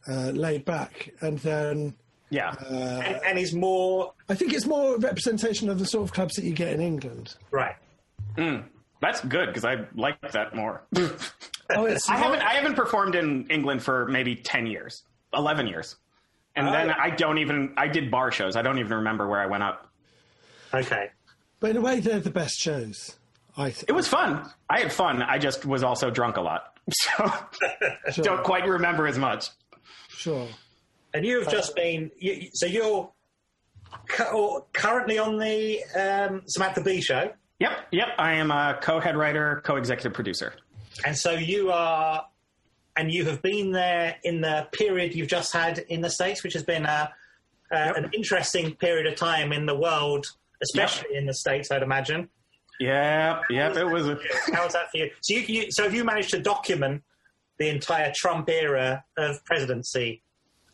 [0.08, 1.12] uh, laid back.
[1.22, 1.96] And then
[2.32, 2.56] Yeah.
[2.70, 6.36] Uh, and, and he's more I think it's more representation of the sort of clubs
[6.36, 7.36] that you get in England.
[7.52, 7.76] right.
[8.36, 8.62] Hmm.
[9.02, 10.84] That's good because I like that more.
[11.74, 15.04] Oh, it's I haven't I haven't performed in England for maybe ten years,
[15.34, 15.96] eleven years,
[16.54, 16.72] and oh.
[16.74, 16.96] then Oh.
[17.00, 18.58] I don't even I did bar shows.
[18.58, 19.88] I don't even remember where I went up.
[20.74, 21.12] Okay.
[21.62, 23.16] but in a way they're the best shows.
[23.56, 24.50] I think It was fun.
[24.70, 25.22] I had fun.
[25.22, 27.32] I just was also drunk a lot, so
[28.22, 29.48] don't quite remember as much.
[30.10, 30.50] sure.
[31.14, 33.12] And you have just been you, so you're
[34.08, 38.08] cu- currently on the um, Samantha Bee show, Yep, yep.
[38.18, 40.54] I am a co-head writer, co-executive producer.
[41.06, 42.26] and so you are,
[42.98, 46.54] and you have been there in the period you've just had in the states, which
[46.54, 47.14] has been a,
[47.72, 50.26] uh, an interesting period of time in the world,
[50.64, 52.30] especially in the states, I'd imagine.
[52.80, 53.76] Yep, yep.
[53.78, 54.08] It was.
[54.08, 54.18] A,
[54.54, 55.12] How was that for you?
[55.22, 57.04] So, you, you, so have you managed to document
[57.60, 60.24] the entire Trump era of presidency?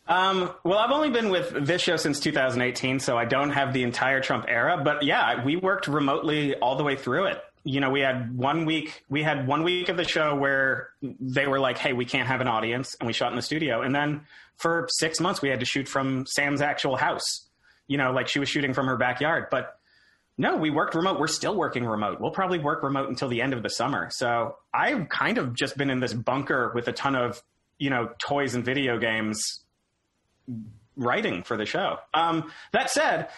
[0.08, 3.82] Um, well, I've only been with this show since 2018, so I don't have the
[3.82, 4.80] entire Trump era.
[4.82, 7.42] But yeah, we worked remotely all the way through it.
[7.62, 9.04] You know, we had one week.
[9.10, 12.40] We had one week of the show where they were like, "Hey, we can't have
[12.40, 13.82] an audience," and we shot in the studio.
[13.82, 14.22] And then
[14.56, 17.46] for six months, we had to shoot from Sam's actual house.
[17.86, 19.48] You know, like she was shooting from her backyard.
[19.50, 19.78] But
[20.38, 21.20] no, we worked remote.
[21.20, 22.18] We're still working remote.
[22.18, 24.08] We'll probably work remote until the end of the summer.
[24.10, 27.42] So I've kind of just been in this bunker with a ton of,
[27.78, 29.64] you know, toys and video games
[30.96, 31.98] writing for the show.
[32.12, 33.28] Um, that said,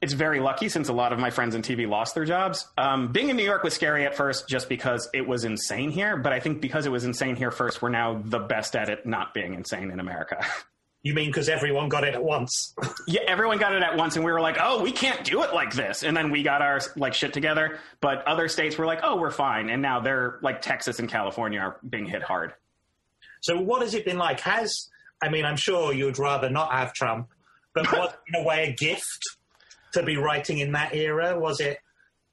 [0.00, 2.66] it's very lucky since a lot of my friends in TV lost their jobs.
[2.76, 6.16] Um, being in New York was scary at first just because it was insane here.
[6.16, 9.06] But I think because it was insane here first, we're now the best at it
[9.06, 10.44] not being insane in America.
[11.04, 12.76] You mean because everyone got it at once?
[13.08, 15.52] yeah, everyone got it at once, and we were like, "Oh, we can't do it
[15.52, 17.80] like this." And then we got our like shit together.
[18.00, 21.58] But other states were like, "Oh, we're fine." And now they're like Texas and California
[21.58, 22.54] are being hit hard.
[23.40, 24.38] So, what has it been like?
[24.40, 24.90] Has
[25.22, 27.28] I mean, I'm sure you would rather not have Trump,
[27.74, 29.22] but was it in a way a gift
[29.92, 31.38] to be writing in that era?
[31.38, 31.78] Was it?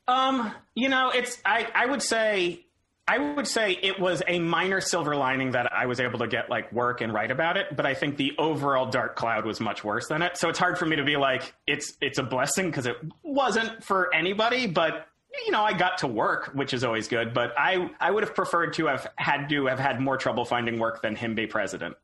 [0.08, 2.66] Um, you know, it's I I would say
[3.08, 6.50] I would say it was a minor silver lining that I was able to get
[6.50, 9.84] like work and write about it, but I think the overall dark cloud was much
[9.84, 10.38] worse than it.
[10.38, 13.84] So it's hard for me to be like it's it's a blessing because it wasn't
[13.84, 15.08] for anybody, but
[15.46, 18.36] you know, I got to work, which is always good, but I I would have
[18.36, 21.96] preferred to have had to have had more trouble finding work than him be president.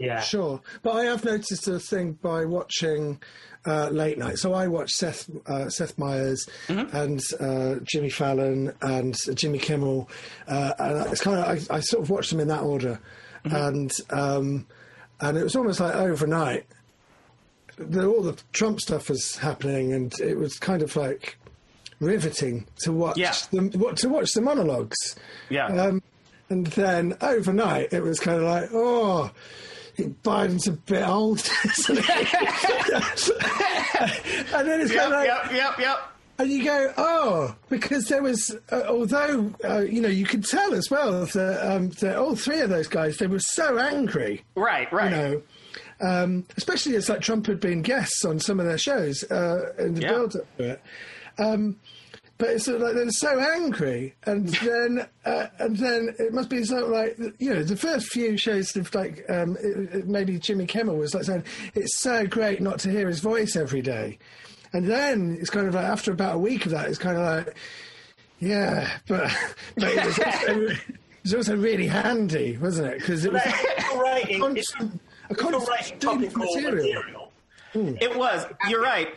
[0.00, 0.20] Yeah.
[0.20, 3.20] Sure, but I have noticed a thing by watching
[3.66, 4.38] uh, late night.
[4.38, 10.08] So I watch Seth uh, Seth Meyers and uh, Jimmy Fallon and Jimmy Kimmel,
[10.48, 12.98] uh, and it's kind of I, I sort of watched them in that order,
[13.44, 14.66] and um,
[15.20, 16.64] and it was almost like overnight.
[17.76, 21.36] The, all the Trump stuff was happening, and it was kind of like
[22.00, 23.34] riveting to watch Yeah.
[23.52, 24.96] the what to watch the monologues.
[25.50, 25.66] Yeah.
[25.66, 26.02] Um,
[26.48, 29.30] and then overnight, it was kind of like, oh,
[30.22, 31.38] Biden's a bit old,
[34.54, 35.98] and then it's kind of like, yep, yep, yep.
[36.38, 40.74] and you go, oh, because there was, uh, although, uh, you know, you could tell
[40.74, 44.90] as well that, um, that all three of those guys, they were so angry, Right,
[44.92, 45.10] right.
[45.10, 45.42] you know.
[46.02, 49.94] Um, especially as like Trump had been guests on some of their shows uh, in
[49.94, 50.08] the Yeah.
[50.08, 50.82] build up to it.
[51.38, 51.76] Um,
[52.40, 56.48] but it's sort of like they're so angry, and then uh, and then it must
[56.48, 60.08] be sort of like you know the first few shows of like um, it, it,
[60.08, 61.44] maybe Jimmy Kimmel was like saying
[61.74, 64.18] it's so great not to hear his voice every day,
[64.72, 67.22] and then it's kind of like after about a week of that, it's kind of
[67.22, 67.56] like
[68.40, 69.30] yeah, but
[69.76, 70.78] but it was also, it
[71.22, 72.98] was also really handy, wasn't it?
[73.00, 73.42] Because it was
[73.94, 76.74] Right, a constant, a constant right, stream of topical material.
[77.74, 77.96] material.
[78.00, 78.46] It was.
[78.68, 79.14] You're right.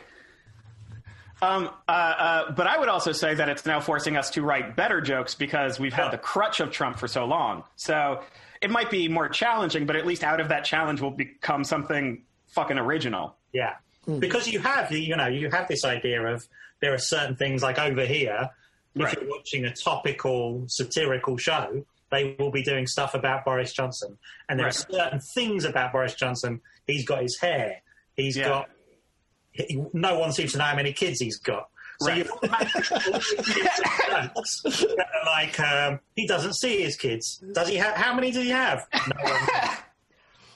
[1.43, 4.75] Um, uh, uh, but I would also say that it's now forcing us to write
[4.75, 6.11] better jokes because we've had Yeah.
[6.11, 7.63] the crutch of Trump for so long.
[7.75, 8.21] So
[8.61, 12.23] it might be more challenging, but at least out of that challenge will become something
[12.47, 13.35] fucking original.
[13.51, 13.75] Yeah,
[14.19, 16.47] because you have the, you know, you have this idea of
[16.81, 18.49] there are certain things like over here.
[18.95, 19.17] If Right.
[19.21, 24.17] you're watching a topical satirical show, they will be doing stuff about Boris Johnson,
[24.47, 24.75] and there Right.
[24.75, 26.61] are certain things about Boris Johnson.
[26.85, 27.81] He's got his hair.
[28.15, 28.47] He's Yeah.
[28.49, 28.69] got.
[29.53, 31.69] He, no one seems to know how many kids he's got.
[31.99, 32.17] So Right.
[32.17, 37.41] you've got all these jokes that are like um, he doesn't see his kids.
[37.53, 37.95] Does he have?
[37.95, 38.85] How many does he have?
[38.93, 39.69] No one.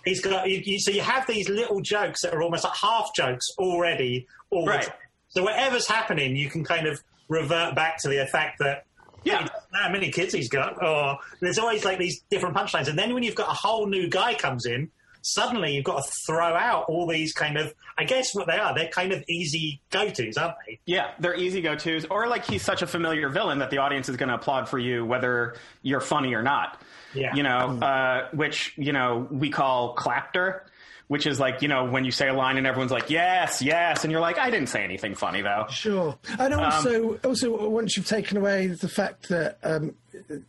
[0.05, 3.09] He's got you, you, so you have these little jokes that are almost like half
[3.13, 4.25] jokes already.
[4.51, 4.89] All Right.
[5.29, 8.85] So whatever's happening, you can kind of revert back to the fact that
[9.25, 9.47] Yeah.
[9.73, 12.87] how many kids he's got, or there's always like these different punchlines.
[12.87, 14.89] And then when you've got a whole new guy comes in,
[15.33, 18.73] suddenly you've got to throw out all these kind of, I guess what they are,
[18.73, 20.79] they're kind of easy go tos, aren't they?
[20.85, 24.07] Yeah, they're easy go tos, or like he's such a familiar villain that the audience
[24.09, 26.81] is going to applaud for you whether you're funny or not.
[27.13, 27.33] Yeah.
[27.35, 30.65] You know, uh, which you know we call clapter,
[31.07, 34.03] which is like you know when you say a line and everyone's like yes, yes,
[34.03, 35.65] and you're like I didn't say anything funny though.
[35.69, 39.95] Sure, and Um, also, also once you've taken away the fact that um,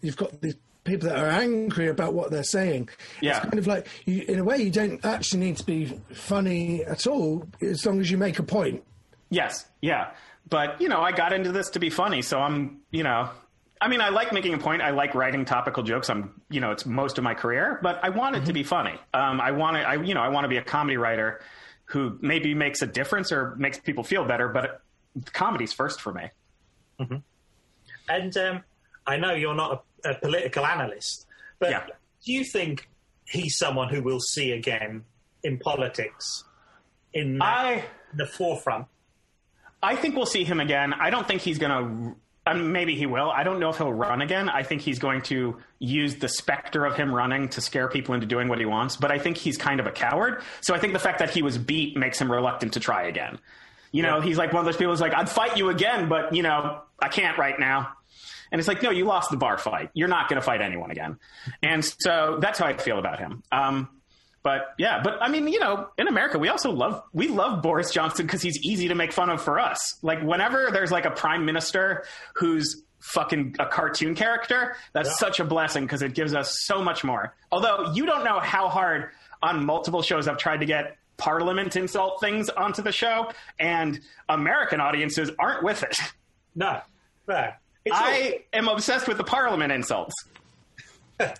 [0.02, 0.56] you've got these
[0.88, 2.88] people that are angry about what they're saying,
[3.20, 3.36] Yeah.
[3.36, 6.84] it's kind of like you, in a way you don't actually need to be funny
[6.84, 8.82] at all as long as you make a point.
[9.30, 10.10] Yes, yeah,
[10.48, 13.30] but you know I got into this to be funny, so I'm you know.
[13.80, 14.82] I mean, I like making a point.
[14.82, 16.10] I like writing topical jokes.
[16.10, 18.98] I'm, you know, it's most of my career, but I want it to be funny.
[19.14, 21.40] Um, I want to, I, you know, I want to be a comedy writer
[21.84, 24.48] who maybe makes a difference or makes people feel better.
[24.48, 24.80] But
[25.32, 26.28] comedy's first for me.
[28.08, 28.64] And um,
[29.08, 31.26] I know you're not a, a political analyst,
[31.58, 31.86] but Yeah.
[32.24, 32.88] do you think
[33.26, 35.04] he's someone who we'll see again
[35.42, 36.44] in politics
[37.14, 38.86] in I, the forefront?
[39.82, 40.92] I think we'll see him again.
[40.92, 42.16] I don't think he's going to.
[42.46, 43.30] Um, maybe he will.
[43.30, 44.48] I don't know if he'll run again.
[44.48, 48.26] I think he's going to use the specter of him running to scare people into
[48.26, 48.96] doing what he wants.
[48.96, 50.42] But I think he's kind of a coward.
[50.62, 53.38] So I think the fact that he was beat makes him reluctant to try again.
[53.92, 56.34] You know, he's like one of those people who's like, I'd fight you again, but,
[56.34, 57.90] you know, I can't right now.
[58.50, 59.90] And it's like, no, you lost the bar fight.
[59.94, 61.18] You're not going to fight anyone again.
[61.62, 63.42] And so that's how I feel about him.
[63.52, 63.88] Um,
[64.42, 67.90] but yeah, but I mean, you know, in America, we also love we love Boris
[67.90, 69.98] Johnson because he's easy to make fun of for us.
[70.02, 72.04] Like whenever there's like a prime minister
[72.36, 75.14] who's fucking a cartoon character, that's Yeah.
[75.16, 77.34] such a blessing because it gives us so much more.
[77.52, 79.10] Although you don't know how hard
[79.42, 84.80] on multiple shows I've tried to get Parliament insult things onto the show, and American
[84.80, 85.96] audiences aren't with it.
[86.54, 86.80] No,
[87.28, 87.50] no.
[87.88, 90.14] It's I am obsessed with the Parliament insults.
[91.18, 91.32] but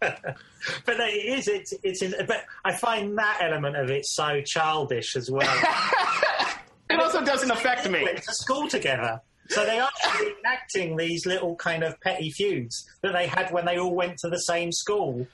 [0.88, 1.46] it is.
[1.48, 1.72] It's.
[1.82, 2.02] It's.
[2.02, 5.48] In, but I find that element of it so childish as well.
[6.90, 8.02] It also doesn't affect me.
[8.02, 9.20] went to school together,
[9.50, 13.66] so they are actually enacting these little kind of petty feuds that they had when
[13.66, 15.26] they all went to the same school.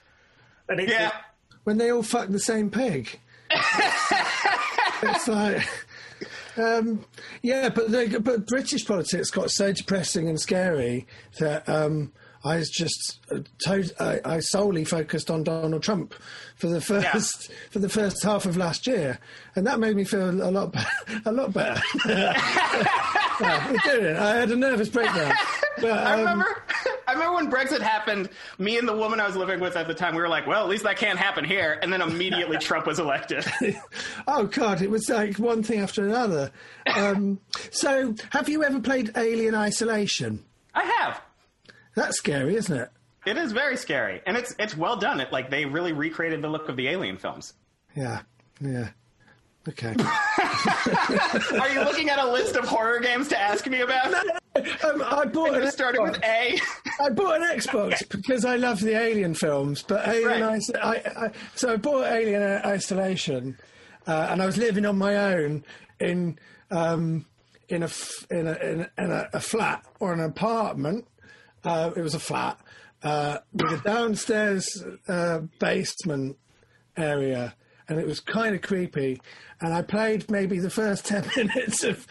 [0.67, 1.11] And it's Yeah.
[1.63, 3.19] When they all fuck the same pig.
[3.51, 5.65] it's like.
[6.57, 7.05] Um,
[7.41, 11.05] yeah, but they, but British politics got so depressing and scary
[11.39, 12.11] that um,
[12.43, 16.13] I was just uh, to- I, I solely focused on Donald Trump
[16.55, 19.19] for the first for the first half of last year,
[19.55, 20.79] and that made me feel a lot be-
[21.25, 21.81] a lot better.
[22.05, 24.15] yeah, it did.
[24.15, 25.33] I had a nervous breakdown.
[25.81, 28.29] But, I um, remember, I remember when Brexit happened.
[28.57, 30.61] Me and the woman I was living with at the time, we were like, "Well,
[30.63, 33.45] at least that can't happen here." And then immediately Trump was elected.
[34.27, 36.51] Oh God, it was like one thing after another.
[36.95, 37.39] Um,
[37.71, 40.43] so, have you ever played Alien Isolation?
[40.73, 41.21] I have.
[41.95, 42.89] That's scary, isn't it?
[43.25, 45.19] It is very scary, and it's it's well done.
[45.19, 47.53] It like they really recreated the look of the Alien films.
[47.95, 48.21] Yeah,
[48.59, 48.89] yeah.
[49.67, 49.95] Okay.
[51.59, 54.13] Are you looking at a list of horror games to ask me about?
[54.15, 56.59] um, I bought an Starting with A.
[57.01, 60.59] I bought an Xbox because I love the Alien films, but Alien Right.
[60.61, 63.57] Iso- I, I, so I bought Alien Isolation,
[64.07, 65.63] uh, and I was living on my own
[65.99, 66.37] in
[66.71, 67.25] um,
[67.67, 71.07] in a f- in a in a, in a, a flat or an apartment.
[71.63, 72.59] Uh, it was a flat
[73.03, 76.37] uh, with a downstairs uh, basement
[76.95, 77.55] area,
[77.89, 79.19] and it was kind of creepy.
[79.61, 82.05] And I played maybe the first 10 minutes of.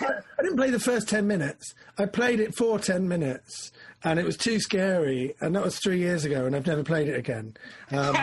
[0.00, 1.74] I didn't play the first 10 minutes.
[1.98, 3.72] I played it for 10 minutes,
[4.04, 5.34] and it was too scary.
[5.40, 7.54] And that was three years ago, and I've never played it again.
[7.90, 8.16] Um,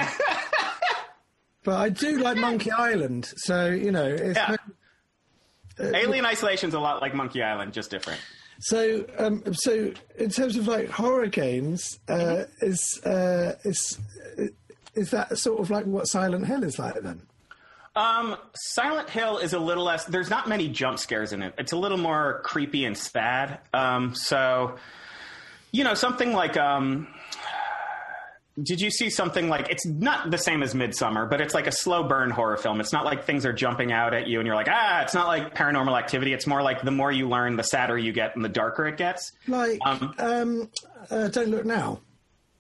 [1.64, 4.06] but I do like Monkey Island, so, you know.
[4.08, 4.56] It's Yeah.
[5.80, 8.20] Alien Isolation's a lot like Monkey Island, just different.
[8.60, 14.00] So, um, so in terms of like horror games, uh, is uh, is
[14.96, 17.22] is that sort of like what Silent Hill is like then?
[17.98, 20.06] Um, Silent Hill is a little less.
[20.06, 21.54] There's not many jump scares in it.
[21.58, 23.60] It's a little more creepy and sad.
[23.74, 24.76] Um, so,
[25.72, 27.08] you know, something like um,
[28.62, 31.72] did you see something like it's not the same as Midsommar, but it's like a
[31.72, 32.80] slow burn horror film.
[32.80, 35.28] It's not like things are jumping out at you and you're like, ah, it's not
[35.28, 36.34] like paranormal activity.
[36.34, 38.98] It's more like the more you learn, the sadder you get and the darker it
[38.98, 39.32] gets.
[39.48, 40.70] Like, Um, um,
[41.10, 42.00] uh, don't look now.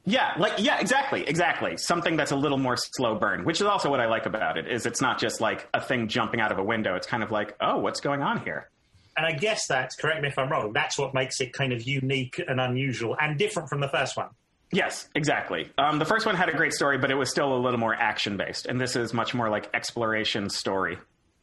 [0.07, 1.75] Yeah, like yeah, exactly, exactly.
[1.75, 4.65] Something that's a little more slow burn, which is also what I like about it.
[4.65, 6.95] Is it's not just like a thing jumping out of a window.
[6.95, 8.69] It's kind of like, oh, what's going on here?
[9.17, 10.71] And I guess that's correct me if I'm wrong.
[10.71, 14.29] That's what makes it kind of unique and unusual and different from the first one.
[14.71, 15.69] Yes, exactly.
[15.77, 17.93] Um, the first one had a great story, but it was still a little more
[17.93, 20.97] action based, and this is much more like exploration story.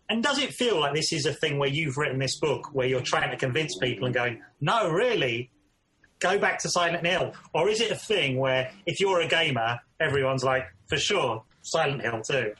[0.08, 2.86] And does it feel like this is a thing where you've written this book where
[2.86, 5.50] you're trying to convince people and going, no, really,
[6.20, 7.32] go back to Silent Hill?
[7.52, 12.02] Or is it a thing where if you're a gamer, everyone's like, for sure, Silent
[12.02, 12.54] Hill too?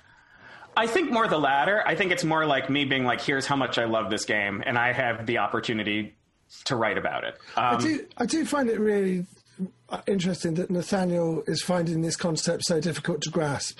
[0.77, 1.83] I think more the latter.
[1.87, 4.63] I think it's more like me being like, here's how much I love this game,
[4.67, 6.17] and I have the opportunity
[6.65, 7.39] to write about it.
[7.57, 9.25] I Um, do I do find it really
[9.89, 13.79] uh, interesting that Nathaniel is finding this concept so difficult to grasp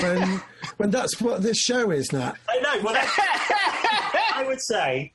[0.00, 0.40] when
[0.78, 2.34] when that's what this show is, Nat.
[2.48, 2.82] I know.
[2.82, 5.12] Well, I would say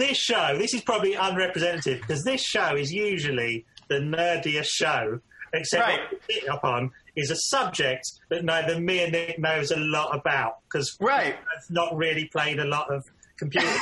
[0.00, 5.20] this show, this is probably unrepresentative because this show is usually the nerdiest show,
[5.52, 6.00] except Right.
[6.00, 9.76] what we pick up on is a subject that neither me and Nick knows a
[9.78, 11.36] lot about because Right.
[11.56, 13.04] I've not really played a lot of
[13.38, 13.68] computer.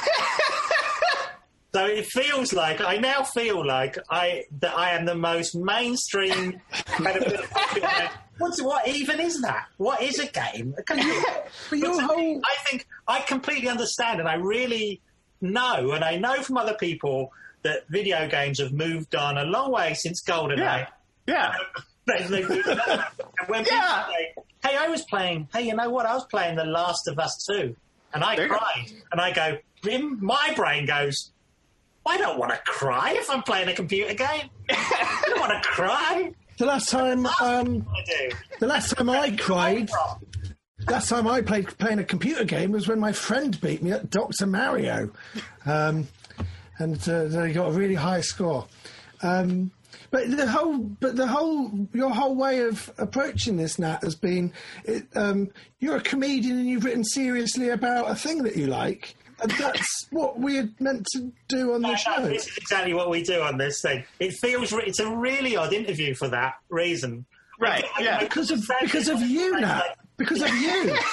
[1.74, 6.60] So it feels like I now feel like I that I am the most mainstream
[6.86, 7.46] kind of.
[8.38, 9.66] What's what even is that?
[9.76, 10.74] What is a game?
[10.78, 11.28] A computer.
[11.70, 15.02] But your whole I think I completely understand, and I really
[15.40, 17.32] know, and I know from other people
[17.62, 20.58] that video games have moved on a long way since GoldenEye.
[20.58, 20.86] yeah,
[21.26, 21.54] yeah.
[22.06, 22.78] They- they moved on.
[22.88, 24.04] and when Yeah.
[24.06, 24.34] people say,
[24.70, 26.06] "Hey, I was playing," hey, you know what?
[26.06, 27.76] I was playing The Last of Us Two,
[28.14, 28.56] and I There you go.
[28.58, 31.32] cried, and I go, in my brain goes.
[32.06, 34.48] I don't want to cry if I'm playing a computer game.
[34.70, 36.32] I don't want to cry.
[36.56, 38.30] the last time um, I do.
[38.60, 39.90] the last time I cried
[40.90, 44.10] last time I played playing a computer game was when my friend beat me at
[44.10, 45.10] Doctor Mario,
[45.66, 46.08] um,
[46.78, 48.66] and uh, they got a really high score.
[49.22, 49.70] Um,
[50.10, 54.52] but the whole, but the whole, your whole way of approaching this, Nat, has been
[54.84, 55.50] it, um,
[55.80, 60.06] you're a comedian and you've written seriously about a thing that you like, and that's
[60.10, 62.26] what we're meant to do on the show.
[62.26, 64.04] this is exactly what we do on this thing.
[64.18, 67.26] It feels re- it's a really odd interview for that reason.
[67.60, 68.20] Right, yeah.
[68.20, 69.96] Because of because of you, Nat.
[70.18, 70.96] Because of you.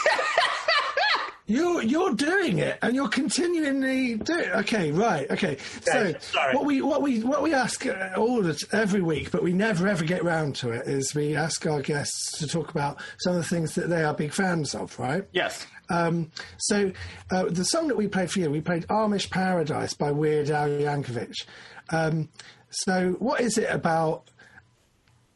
[1.48, 4.40] You're you're doing it, and you're continually doing.
[4.46, 4.56] it.
[4.56, 5.30] Okay, right.
[5.30, 5.58] Okay.
[5.82, 6.56] So sorry.
[6.56, 9.88] what we what we what we ask uh, all the, every week, but we never
[9.88, 13.44] ever get round to it, is we ask our guests to talk about some of
[13.44, 14.98] the things that they are big fans of.
[14.98, 15.24] Right.
[15.34, 15.68] Yes.
[15.88, 16.92] Um, so
[17.30, 20.70] uh, the song that we played for you, we played "Amish Paradise" by Weird Al
[20.70, 21.46] Yankovic.
[21.92, 22.30] Um,
[22.72, 24.32] so what is it about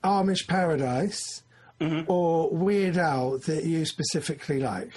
[0.04, 1.44] Amish Paradise
[2.08, 4.92] or Weird Al that you specifically like?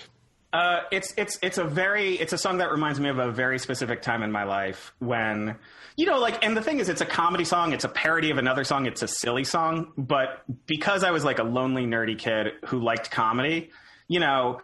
[0.53, 3.59] Uh, it's it's it's a very it's a song that reminds me of a very
[3.59, 5.57] specific time in my life when
[5.97, 8.37] you know like and the thing is it's a comedy song it's a parody of
[8.37, 12.49] another song it's a silly song but because I was like a lonely nerdy kid
[12.67, 13.71] who liked comedy
[14.09, 14.61] you know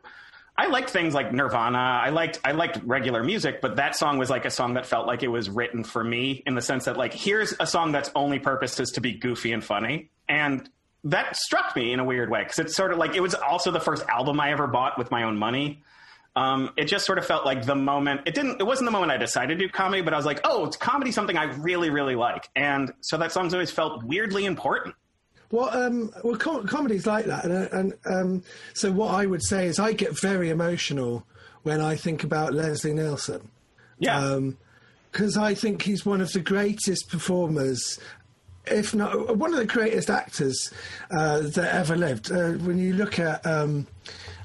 [0.59, 4.29] I liked things like Nirvana I liked I liked regular music but that song was
[4.29, 6.99] like a song that felt like it was written for me in the sense that
[6.99, 10.69] like here's a song that's only purpose is to be goofy and funny and
[11.05, 13.71] that struck me in a weird way because it's sort of like it was also
[13.71, 15.83] the first album I ever bought with my own money.
[16.37, 18.23] Um, it just sort of felt like the moment.
[18.27, 18.61] It didn't.
[18.61, 20.77] It wasn't the moment I decided to do comedy, but I was like, oh, it's
[20.77, 24.95] comedy, something I really, really like, and so that song's always felt weirdly important.
[25.51, 28.43] Well, um, well, com- comedy's like that, and, and um,
[28.75, 31.27] so what I would say is I get very emotional
[31.63, 33.51] when I think about Leslie Nielsen.
[33.99, 34.39] Yeah,
[35.11, 37.99] because I think he's one of the greatest performers,
[38.71, 40.73] if not one of the greatest actors
[41.11, 42.31] uh, that ever lived.
[42.31, 43.87] Uh, when you look at um,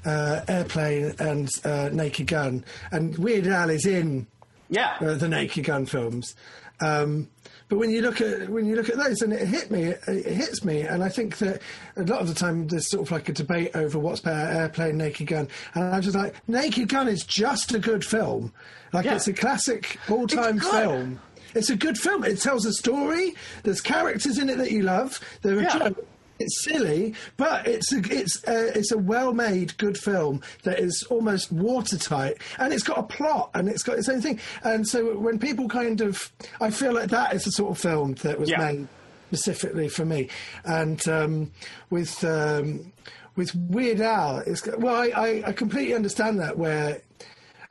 [0.04, 4.26] uh, Airplane and uh, Naked Gun, and Weird Al is in
[4.68, 6.34] yeah, uh, the Naked Gun films.
[6.80, 7.28] Um,
[7.68, 10.00] but when you look at when you look at those, and it hit me, it,
[10.06, 11.62] it hits me, and I think that
[11.96, 14.98] a lot of the time there's sort of like a debate over what's better, Airplane,
[14.98, 18.52] Naked Gun, and I'm just like, Naked Gun is just a good film,
[18.92, 19.14] like Yeah.
[19.14, 21.20] it's a classic all-time film.
[21.54, 22.24] It's a good film.
[22.24, 23.34] It tells a story.
[23.62, 25.20] There's characters in it that you love.
[25.42, 25.78] There are Yeah.
[25.78, 26.00] jokes.
[26.40, 31.52] It's silly, but it's a, it's a, it's a well-made, good film that is almost
[31.52, 34.40] watertight, and it's got a plot, and it's got its own thing.
[34.64, 38.14] And so when people kind of, I feel like that is the sort of film
[38.24, 38.58] that was Yeah.
[38.58, 38.88] made
[39.32, 40.28] specifically for me.
[40.64, 41.52] And um,
[41.90, 42.92] with um,
[43.36, 46.58] with Weird Al, it's well, I, I, I completely understand that.
[46.58, 47.00] Where,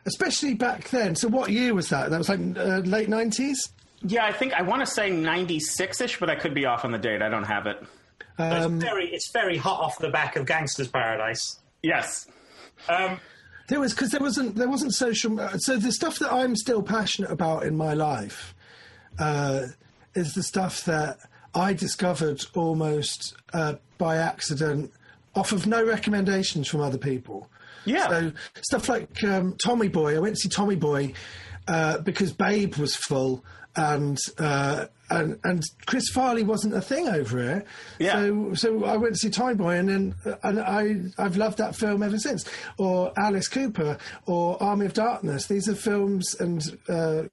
[0.05, 1.15] especially back then.
[1.15, 2.09] So what year was that?
[2.09, 3.69] That was like uh, late nineties.
[4.05, 6.91] Yeah, I think I want to say 96 ish, but I could be off on
[6.91, 7.21] the date.
[7.21, 7.81] I don't have it.
[8.37, 11.59] Um, it's very it's very hot off the back of Gangster's Paradise.
[11.81, 12.27] Yes.
[12.89, 13.19] Um,
[13.69, 15.37] There was because there wasn't there wasn't social.
[15.57, 18.53] So the stuff that I'm still passionate about in my life
[19.19, 19.67] uh,
[20.15, 21.17] is the stuff that
[21.55, 24.91] I discovered almost uh, by accident,
[25.35, 27.47] off of no recommendations from other people.
[27.85, 28.07] Yeah.
[28.07, 28.31] So
[28.61, 30.15] stuff like um, Tommy Boy.
[30.15, 31.13] I went to see Tommy Boy
[31.67, 33.43] uh, because Babe was full.
[33.75, 34.85] And uh,
[35.19, 37.65] and and Chris Farley wasn't a thing over here,
[37.99, 38.13] Yeah.
[38.13, 41.75] so so I went to see Tommy Boy, and then and I I've loved that
[41.75, 42.45] film ever since.
[42.77, 45.47] Or Alice Cooper, or Army of Darkness.
[45.47, 47.23] These are films and uh,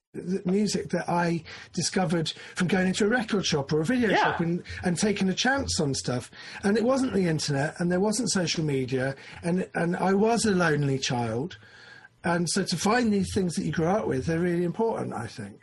[0.44, 4.16] music that I discovered from going into a record shop or a video Yeah.
[4.16, 6.30] shop and, and taking a chance on stuff.
[6.64, 10.50] And it wasn't the internet, and there wasn't social media, and and I was a
[10.52, 11.56] lonely child.
[12.22, 15.26] And so to find these things that you grew up with, they're really important, I
[15.26, 15.58] think.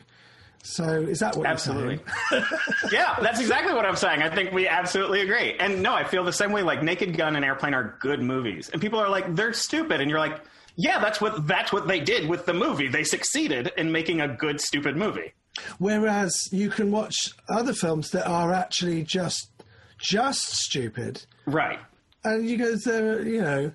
[0.63, 1.99] So is that what Absolutely.
[2.31, 2.45] you're saying?
[2.91, 4.21] yeah, that's exactly what I'm saying.
[4.21, 5.55] I think we absolutely agree.
[5.59, 6.61] And no, I feel the same way.
[6.61, 10.09] Like Naked Gun and Airplane are good movies, and people are like they're stupid, and
[10.09, 10.41] you're like,
[10.75, 12.87] yeah, that's what that's what they did with the movie.
[12.89, 15.33] They succeeded in making a good stupid movie.
[15.79, 17.15] Whereas you can watch
[17.49, 19.49] other films that are actually just
[19.99, 21.79] just stupid, Right.
[22.23, 23.71] and you go, there, you know,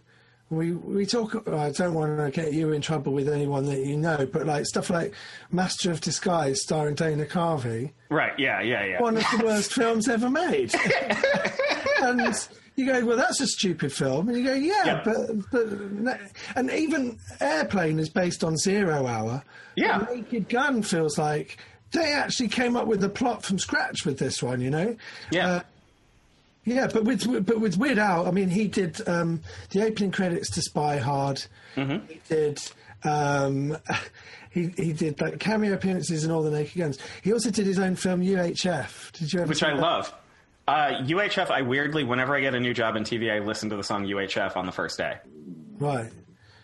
[0.52, 1.48] we we talk.
[1.48, 4.66] I don't want to get you in trouble with anyone that you know, but like
[4.66, 5.14] stuff like
[5.50, 8.38] Master of Disguise, starring Dana Carvey, Right.
[8.38, 8.60] Yeah.
[8.60, 8.84] Yeah.
[8.84, 9.00] Yeah.
[9.00, 10.74] one of the worst films ever made.
[12.02, 15.02] and you go, well, that's a stupid film, and you go, yeah, Yeah.
[15.04, 16.20] but but
[16.56, 19.42] and even Airplane is based on Zero Hour.
[19.76, 20.06] Yeah.
[20.10, 21.56] Naked Gun feels like
[21.92, 24.96] they actually came up with the plot from scratch with this one, you know.
[25.30, 25.48] yeah.
[25.48, 25.60] Uh,
[26.64, 29.40] yeah, but with but with Weird Al, I mean, he did um,
[29.70, 31.44] the opening credits to Spy Hard.
[31.76, 32.06] Mm-hmm.
[32.06, 32.60] He did.
[33.04, 33.76] Um,
[34.50, 36.98] he he did like cameo appearances in all the Naked Guns.
[37.22, 39.12] He also did his own film UHF.
[39.12, 39.48] Did you ever?
[39.48, 39.80] which I that?
[39.80, 40.14] love.
[40.68, 43.76] Uh, UHF, I weirdly, whenever I get a new job in TV, I listen to
[43.76, 45.18] the song UHF on the first day.
[45.78, 46.12] Right.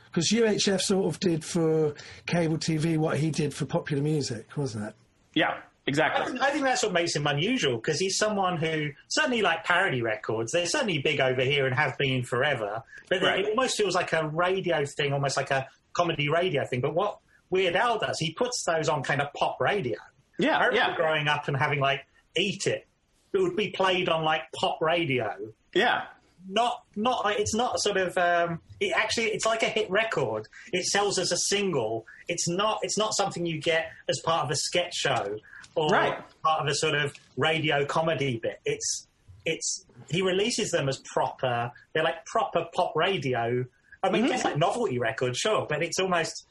[0.06, 1.94] Because UHF sort of did for
[2.26, 4.94] cable TV what he did for popular music, wasn't it?
[5.34, 5.58] Yeah,
[5.88, 6.26] I, exactly.
[6.26, 10.02] think, I think that's what makes him unusual because he's someone who certainly like parody
[10.02, 10.52] records.
[10.52, 12.82] They're certainly big over here and have been forever.
[13.08, 13.40] But Right.
[13.40, 16.80] it almost feels like a radio thing, almost like a comedy radio thing.
[16.80, 17.18] But what
[17.50, 19.96] Weird Al does, he puts those on kind of pop radio.
[20.38, 20.96] Yeah, I remember yeah.
[20.96, 22.04] growing up and having like
[22.36, 22.86] Eat It.
[23.32, 25.34] It would be played on like pop radio.
[25.74, 26.04] Yeah,
[26.48, 27.24] Not, not.
[27.38, 28.16] It's not sort of.
[28.16, 30.46] Um, it actually, it's like a hit record.
[30.72, 32.06] It sells as a single.
[32.28, 32.78] It's not.
[32.82, 35.38] It's not something you get as part of a sketch show
[35.74, 36.18] or Right.
[36.42, 38.60] part of a sort of radio comedy bit.
[38.64, 39.06] It's.
[39.44, 39.86] It's.
[40.10, 41.70] He releases them as proper.
[41.94, 43.64] They're like proper pop radio.
[44.02, 44.32] I mean, mm-hmm.
[44.34, 46.46] it's like novelty records, sure, but it's almost.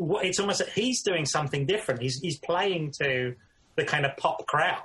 [0.00, 2.00] It's almost that he's doing something different.
[2.00, 3.34] He's he's playing to
[3.76, 4.80] the kind of pop crowd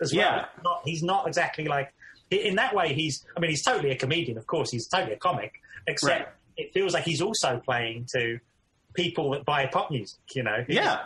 [0.00, 0.22] as well.
[0.24, 0.44] Yeah.
[0.64, 1.92] Not, he's not exactly like
[2.30, 2.92] in that way.
[2.92, 4.70] He's I mean he's totally a comedian, of course.
[4.70, 5.52] He's totally a comic,
[5.86, 6.28] except Right.
[6.56, 8.38] it feels like he's also playing to
[8.94, 10.18] people that buy pop music.
[10.34, 11.04] You know, He's- yeah.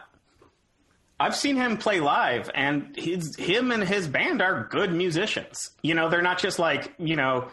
[1.23, 5.71] I've seen him play live, and his, him and his band are good musicians.
[5.81, 7.49] You know, they're not just like, you know,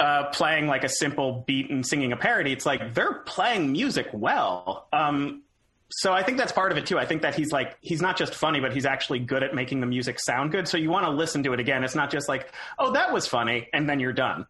[0.00, 2.52] uh, playing like a simple beat and singing a parody.
[2.52, 4.88] It's like they're playing music well.
[4.94, 5.42] Um,
[5.90, 6.98] so I think that's part of it too.
[6.98, 9.80] I think that he's like he's not just funny, but he's actually good at making
[9.80, 10.66] the music sound good.
[10.66, 11.84] So you want to listen to it again.
[11.84, 14.46] It's not just like, oh, that was funny, and then you're done.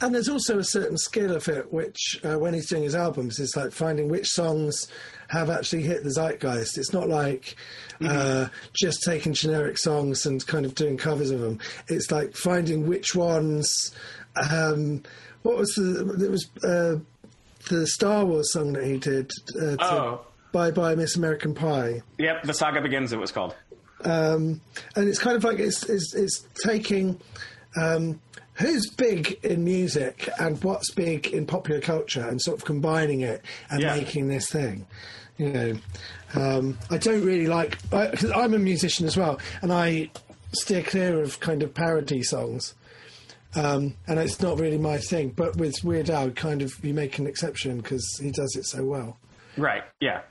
[0.00, 3.38] And there's also a certain skill of it, which uh, when he's doing his albums,
[3.38, 4.86] is like finding which songs
[5.28, 6.76] have actually hit the zeitgeist.
[6.76, 7.56] It's not like
[8.04, 11.58] uh, just taking generic songs and kind of doing covers of them.
[11.88, 13.94] It's like finding which ones.
[14.50, 15.02] Um,
[15.42, 16.22] what was the?
[16.22, 16.98] It was uh,
[17.70, 19.30] the Star Wars song that he did.
[19.56, 20.26] Uh, to Oh.
[20.52, 22.02] Bye Bye Miss American Pie.
[22.18, 23.14] Yep, the saga begins.
[23.14, 23.54] It was called.
[24.04, 24.60] um,
[24.96, 27.18] and it's kind of like it's it's, it's taking
[27.80, 28.20] um,
[28.54, 33.42] who's big in music and what's big in popular culture, and sort of combining it
[33.70, 33.96] and Yeah.
[33.96, 34.86] making this thing.
[35.38, 35.78] You know,
[36.34, 40.10] um, I don't really like because I'm a musician as well, and I
[40.52, 42.74] steer clear of kind of parody songs.
[43.54, 47.18] Um, and it's not really my thing, but with Weird Al, kind of you make
[47.18, 49.18] an exception because he does it so well.
[49.58, 49.82] Right.
[50.00, 50.22] Yeah.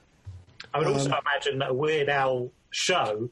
[0.73, 3.29] I would also Um, imagine that a Weird Al show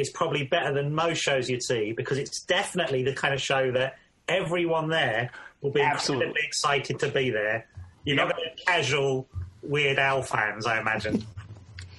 [0.00, 3.70] is probably better than most shows you'd see because it's definitely the kind of show
[3.72, 3.96] that
[4.28, 6.26] everyone there will be Absolutely.
[6.26, 7.66] incredibly excited to be there.
[8.04, 9.28] You're not going to casual
[9.62, 11.24] Weird Al fans, I imagine.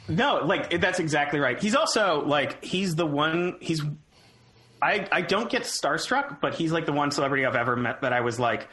[0.07, 1.57] No, like that's exactly right.
[1.61, 3.55] He's also like he's the one.
[3.61, 3.81] He's
[4.81, 8.11] I I don't get starstruck, but he's like the one celebrity I've ever met that
[8.11, 8.67] I was like,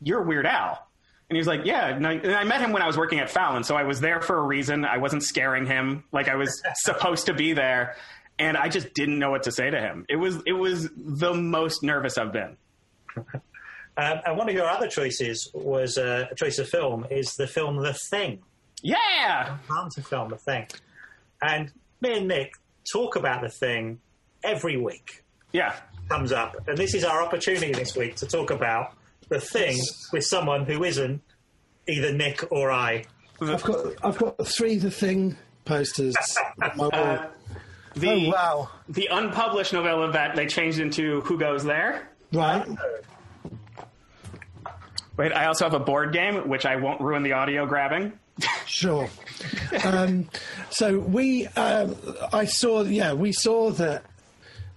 [0.00, 0.86] "You're Weird Al,"
[1.28, 3.18] and he was like, "Yeah." And I, and I met him when I was working
[3.18, 4.86] at Fallon, so I was there for a reason.
[4.86, 7.96] I wasn't scaring him like I was supposed to be there,
[8.40, 10.04] and I just didn't know what to say to him.
[10.08, 12.56] It was it was the most nervous I've been.
[13.96, 17.46] Um, and one of your other choices was uh, a choice of film is the
[17.46, 18.38] film The Thing.
[18.82, 20.68] Yeah, Answer film The Thing.
[21.42, 22.52] And me and Nick
[22.90, 24.00] talk about The Thing
[24.42, 25.24] every week.
[25.52, 25.74] yeah.
[26.08, 28.94] Comes up, and this is our opportunity this week to talk about
[29.28, 29.76] The Thing
[30.12, 31.20] with someone who isn't
[31.86, 33.04] either Nick or I.
[33.42, 36.14] I've got I've got three The Thing posters.
[36.56, 37.18] my wall.
[37.94, 38.68] The oh wow!
[38.88, 42.08] the unpublished novella that they changed into Who Goes There.
[42.32, 42.66] Right.
[45.16, 48.12] Wait, I also have a board game, which I won't ruin the audio grabbing.
[48.64, 49.08] Sure.
[49.84, 50.28] um,
[50.70, 51.94] so we, um,
[52.32, 54.04] I saw, yeah, we saw that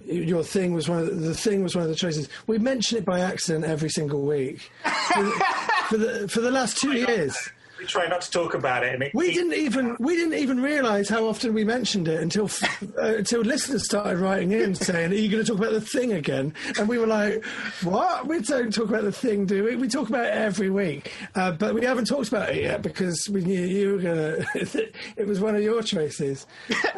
[0.05, 2.27] your thing was one of the, the thing was one of the choices.
[2.47, 5.45] We mention it by accident every single week for, the,
[5.89, 7.37] for the for the last two years.
[7.83, 10.61] We try not to talk about it, and it, We didn't even we didn't even
[10.61, 12.45] realise how often we mentioned it until
[12.97, 16.13] uh, until listeners started writing in saying, "Are you going to talk about the thing
[16.13, 17.43] again?" And we were like,
[17.83, 18.25] "What?
[18.25, 19.75] We don't talk about the thing, do we?
[19.75, 23.27] We talk about it every week, uh, but we haven't talked about it yet because
[23.29, 24.89] we knew you were going to.
[25.17, 26.47] It was one of your choices."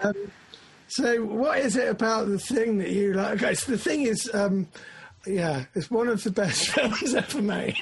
[0.03, 0.13] Um,
[0.87, 3.41] so, what is it about the thing that you like?
[3.41, 4.67] Okay, so the thing is, um,
[5.25, 7.75] yeah, it's one of the best films ever made.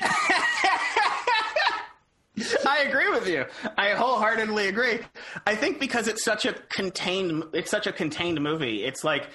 [2.68, 3.46] I agree with you.
[3.78, 5.00] I wholeheartedly agree.
[5.46, 8.84] I think because it's such a contained, it's such a contained movie.
[8.84, 9.30] It's like,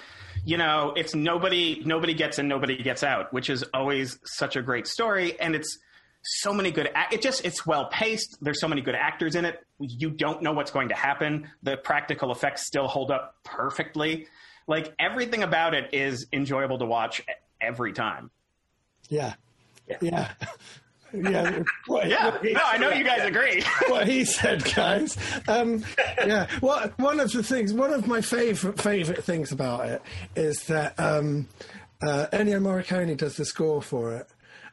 [0.45, 4.61] you know, it's nobody, nobody gets in, nobody gets out, which is always such a
[4.61, 5.77] great story, and it's
[6.23, 6.89] so many good.
[7.11, 8.37] It just, it's well paced.
[8.41, 9.63] There's so many good actors in it.
[9.79, 11.49] You don't know what's going to happen.
[11.63, 14.27] The practical effects still hold up perfectly.
[14.67, 17.21] Like everything about it is enjoyable to watch
[17.61, 18.29] every time.
[19.07, 19.33] Yeah,
[19.87, 20.31] yeah, yeah.
[21.13, 22.17] Yeah, what- no,
[22.65, 23.63] I know you guys agree.
[23.87, 25.17] what he said, guys.
[25.47, 25.83] Um,
[26.25, 30.01] yeah, Well, one of the things, one of my favorite favorite things about it
[30.35, 31.47] is that um,
[32.01, 34.27] uh, Ennio Morricone does the score for it,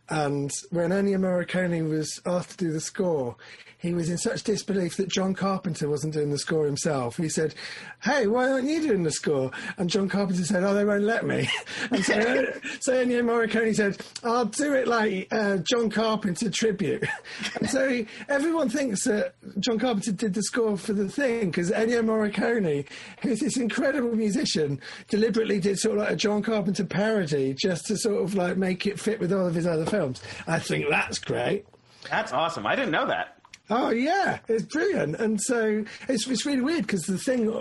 [0.09, 3.37] and when Ennio Morricone was asked to do the score.
[3.79, 7.17] He was in such disbelief that John Carpenter wasn't doing the score himself.
[7.19, 7.55] He said,
[8.03, 11.27] "Hey, why aren't you doing the score?" And John Carpenter said, "Oh, they won't let
[11.27, 11.49] me."
[11.91, 12.15] And so,
[12.81, 17.05] so Ennio Morricone said, "I'll do it like uh, John Carpenter tribute."
[17.61, 21.71] And so he- everyone thinks that John Carpenter did the score for the thing because
[21.71, 22.87] Ennio Morricone,
[23.23, 27.97] who's this incredible musician, deliberately did sort of like a John Carpenter parody just to
[27.97, 30.23] sort of like make it fit with all of his other films.
[30.47, 31.67] I think that's great.
[32.11, 32.67] That's awesome.
[32.67, 33.36] I didn't know that.
[33.71, 37.53] Oh yeah, it's brilliant, and so it's it's really weird because the thing.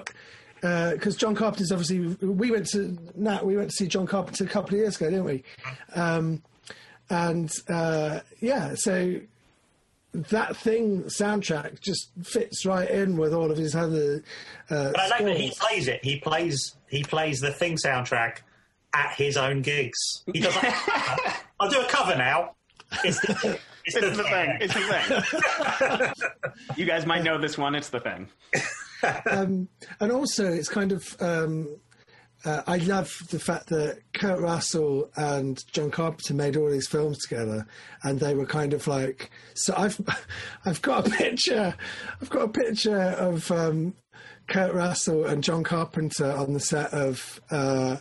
[0.61, 4.47] Because John Carpenter's obviously, we went to Nat, we went to see John Carpenter a
[4.47, 5.43] couple of years ago, didn't we?
[5.93, 6.41] Um,
[7.07, 9.19] and uh, yeah, so
[10.13, 14.23] that thing soundtrack just fits right in with all of his other.
[14.69, 16.03] Uh, But I like that he plays it.
[16.03, 18.37] He plays he plays the thing soundtrack
[18.95, 20.23] at his own gigs.
[20.33, 20.65] He doesn't.
[21.59, 22.55] I'll do a cover now.
[23.03, 24.57] It's the, it's It's the thing.
[24.61, 26.29] It's the thing.
[26.75, 27.75] you guys might know this one.
[27.75, 28.27] It's the thing.
[29.25, 31.77] and also it's kind of um,
[32.45, 37.17] uh, I love the fact that Kurt Russell and John Carpenter made all these films
[37.19, 37.65] together,
[38.03, 39.31] and they were kind of like.
[39.55, 39.99] So I've
[40.65, 41.75] I've got a picture.
[42.21, 43.95] I've got a picture of um,
[44.47, 47.97] Kurt Russell and John Carpenter on the set of uh,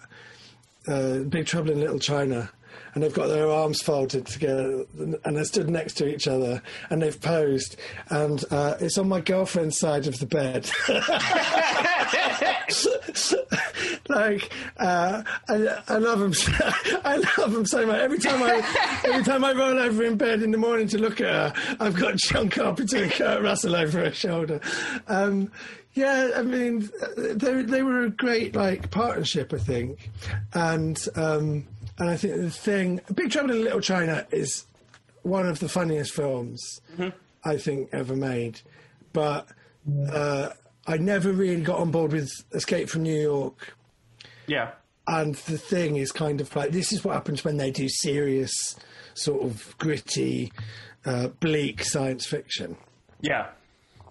[0.86, 2.50] uh, Big Trouble in Little China.
[2.94, 7.02] And they've got their arms folded together, and they're stood next to each other, and
[7.02, 7.76] they've posed.
[8.08, 10.70] And uh, it's on my girlfriend's side of the bed.
[14.08, 16.34] like uh, I, I love him.
[17.04, 18.00] I love him so much.
[18.00, 21.20] Every time I every time I roll over in bed in the morning to look
[21.20, 24.60] at her, I've got John Carpenter and Kurt Russell over her shoulder.
[25.08, 25.50] Um,
[25.94, 30.10] yeah, I mean, they they were a great like partnership, I think,
[30.52, 30.98] and.
[31.14, 31.66] Um,
[31.98, 34.66] and I think the thing, Big Trouble in Little China is
[35.22, 36.80] one of the funniest films
[37.44, 38.60] I think ever made,
[39.12, 39.48] but
[40.10, 40.50] uh,
[40.86, 43.76] I never really got on board with Escape from New York.
[44.46, 44.72] Yeah.
[45.06, 48.76] And the thing is kind of like this is what happens when they do serious,
[49.14, 50.52] sort of gritty,
[51.04, 52.76] uh, bleak science fiction.
[53.20, 53.48] Yeah.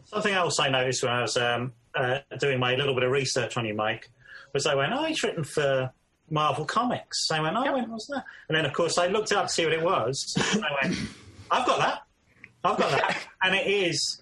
[0.06, 3.58] Something else I noticed when I was um, uh, doing my little bit of research
[3.58, 4.10] on you, Mike,
[4.54, 5.92] was I went, oh, he's written for
[6.34, 7.28] Marvel Comics.
[7.28, 7.74] So I went, oh, Yep.
[7.76, 8.26] when was that?
[8.50, 10.34] And then, of course, I looked up to see what it was.
[10.54, 10.98] and I went,
[11.52, 12.00] I've got that.
[12.64, 13.18] I've got that.
[13.44, 14.22] and it is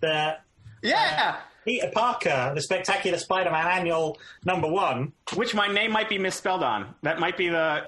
[0.00, 0.34] the uh,
[0.82, 1.36] Yeah.
[1.66, 5.12] Peter Parker, the Spectacular Spider-Man annual number one.
[5.34, 6.94] Which my name might be misspelled on.
[7.02, 7.84] That might be the.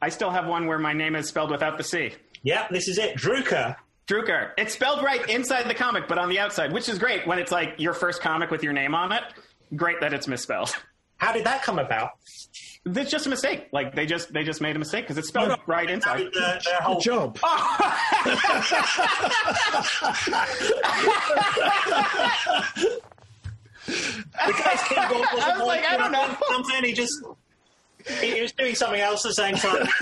[0.00, 2.12] I still have one where my name is spelled without the C.
[2.42, 3.16] Yep, this is it.
[3.16, 3.76] Drucker.
[4.08, 4.50] Drucker.
[4.58, 7.52] It's spelled right inside the comic, but on the outside, which is great when it's
[7.52, 9.22] like your first comic with your name on it.
[9.76, 10.74] Great that it's misspelled.
[11.22, 12.10] How did that come about?
[12.84, 13.68] It's just a mistake.
[13.70, 16.16] Like they just they just made a mistake because it's spelled right How inside.
[16.18, 17.38] did the, the whole Good job.
[23.86, 26.36] the guy's keyboard wasn't I was like, I don't know.
[26.50, 27.22] Something he just
[28.20, 29.86] he, he was doing something else at the same time.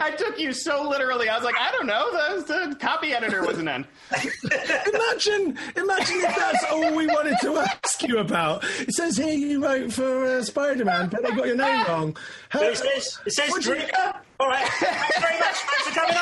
[0.00, 1.28] I took you so literally.
[1.28, 2.10] I was like, I don't know.
[2.12, 3.86] The, the copy editor wasn't in.
[4.94, 8.64] Imagine, imagine if that's all we wanted to ask you about.
[8.80, 12.16] It says here you wrote for uh, Spider-Man, but they got your name wrong.
[12.48, 13.86] How, But it says it says What do you-
[14.40, 14.66] All right.
[14.68, 15.56] Thanks very much.
[15.56, 16.16] Thanks for coming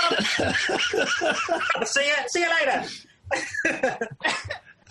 [1.78, 1.86] on.
[1.86, 2.14] see you.
[2.28, 3.98] See you later.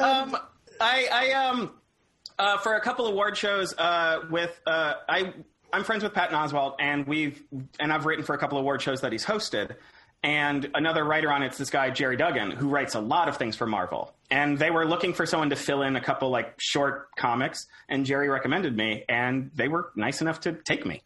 [0.02, 0.38] Um,
[0.80, 1.73] I, I um,
[2.38, 5.34] uh, for a couple of award shows uh, with uh, I,
[5.71, 7.41] I'm friends with Patton Oswalt, and we've
[7.79, 9.75] and I've written for a couple of award shows that he's hosted.
[10.21, 13.55] And another writer on it's this guy Gerry Duggan, who writes a lot of things
[13.55, 14.13] for Marvel.
[14.29, 18.05] And they were looking for someone to fill in a couple like short comics, and
[18.05, 21.01] Gerry recommended me, and they were nice enough to take me.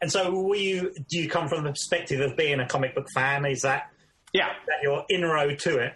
[0.00, 0.92] And so, were you?
[1.08, 3.44] Do you come from the perspective of being a comic book fan?
[3.44, 3.90] Is that
[4.32, 5.94] Yeah, that your inroad to it?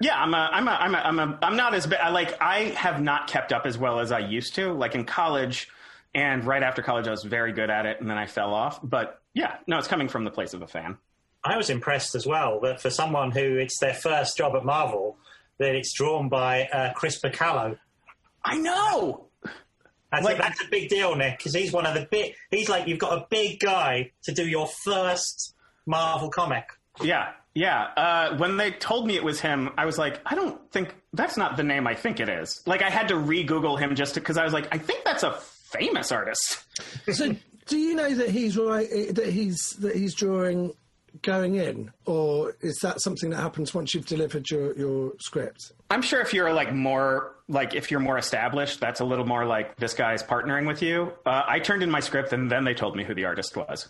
[0.00, 2.12] Yeah, I'm a, I'm a, I'm a, I'm a, I'm not as bad.
[2.12, 4.72] Like I have not kept up as well as I used to.
[4.72, 5.70] Like in college,
[6.16, 8.80] and right after college, I was very good at it, and then I fell off.
[8.82, 10.96] But yeah, no, it's coming from the place of a fan.
[11.44, 15.18] I was impressed as well that for someone who it's their first job at Marvel,
[15.58, 17.78] that it's drawn by uh, Chris Bachalo.
[18.44, 19.28] I know.
[20.10, 22.34] That's, Like- a, that's a big deal, Nick, because he's one of the big.
[22.50, 26.64] He's like you've got a big guy to do your first Marvel comic.
[27.02, 27.82] Yeah, yeah.
[27.96, 31.36] Uh, when they told me it was him, I was like, I don't think that's
[31.36, 32.62] not the name I think it is.
[32.66, 35.38] Like I had to re-Google him just because I was like, I think that's a
[35.78, 36.64] famous artist.
[37.12, 37.34] so,
[37.66, 38.88] do you know that he's right?
[39.14, 40.72] That he's that he's drawing
[41.22, 45.72] going in, or is that something that happens once you've delivered your your script?
[45.90, 49.44] I'm sure if you're like more like if you're more established, that's a little more
[49.46, 51.12] like this guy's partnering with you.
[51.24, 53.88] Uh, I turned in my script and then they told me who the artist was.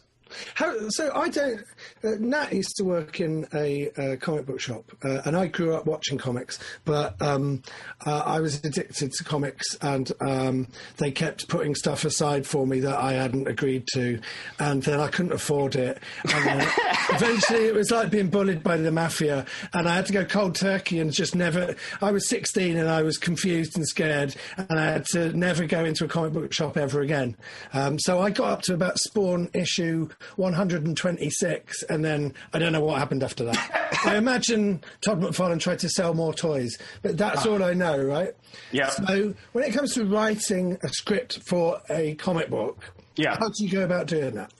[0.54, 1.60] How, so I don't.
[2.04, 5.74] Uh, Nat used to work in a uh, comic book shop, uh, and I grew
[5.74, 6.58] up watching comics.
[6.84, 7.62] But um,
[8.04, 10.68] uh, I was addicted to comics, and um,
[10.98, 14.20] they kept putting stuff aside for me that I hadn't agreed to,
[14.58, 15.98] and then I couldn't afford it.
[16.24, 16.68] And then
[17.10, 20.54] eventually, it was like being bullied by the mafia, and I had to go cold
[20.54, 21.74] turkey and just never.
[22.00, 25.84] I was 16 and I was confused and scared, and I had to never go
[25.84, 27.36] into a comic book shop ever again.
[27.72, 32.80] Um, so I got up to about Spawn issue 126, and then I don't know
[32.80, 33.88] what happened after that.
[34.04, 38.32] I imagine Todd McFarlane tried to sell more toys, but that's all I know, right?
[38.72, 38.88] Yeah.
[38.90, 43.36] So when it comes to writing a script for a comic book, Yeah.
[43.38, 44.52] how do you go about doing that?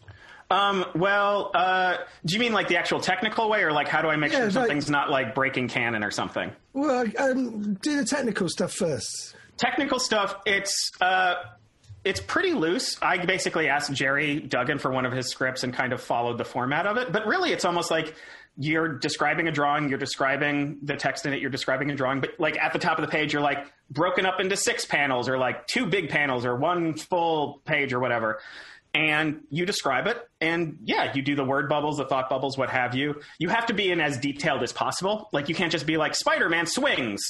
[0.48, 4.08] Um, well, uh, do you mean like the actual technical way, or like how do
[4.08, 6.52] I make Yeah, sure like- something's not like breaking canon or something?
[6.72, 9.34] Well, um, do the technical stuff first.
[9.56, 11.34] Technical stuff, it's uh,
[12.06, 12.96] it's pretty loose.
[13.02, 16.44] I basically asked Gerry Duggan for one of his scripts and kind of followed the
[16.44, 17.12] format of it.
[17.12, 18.14] But really, it's almost like
[18.56, 22.30] you're describing a drawing, you're describing the text in it, you're describing a drawing, but
[22.38, 23.58] like at the top of the page, you're like
[23.90, 27.98] broken up into six panels or like two big panels or one full page or
[27.98, 28.38] whatever.
[28.94, 32.70] And you describe it, and yeah, you do the word bubbles, the thought bubbles, what
[32.70, 33.20] have you.
[33.38, 35.28] You have to be in as detailed as possible.
[35.32, 37.20] Like you can't just be like Spider Man swings.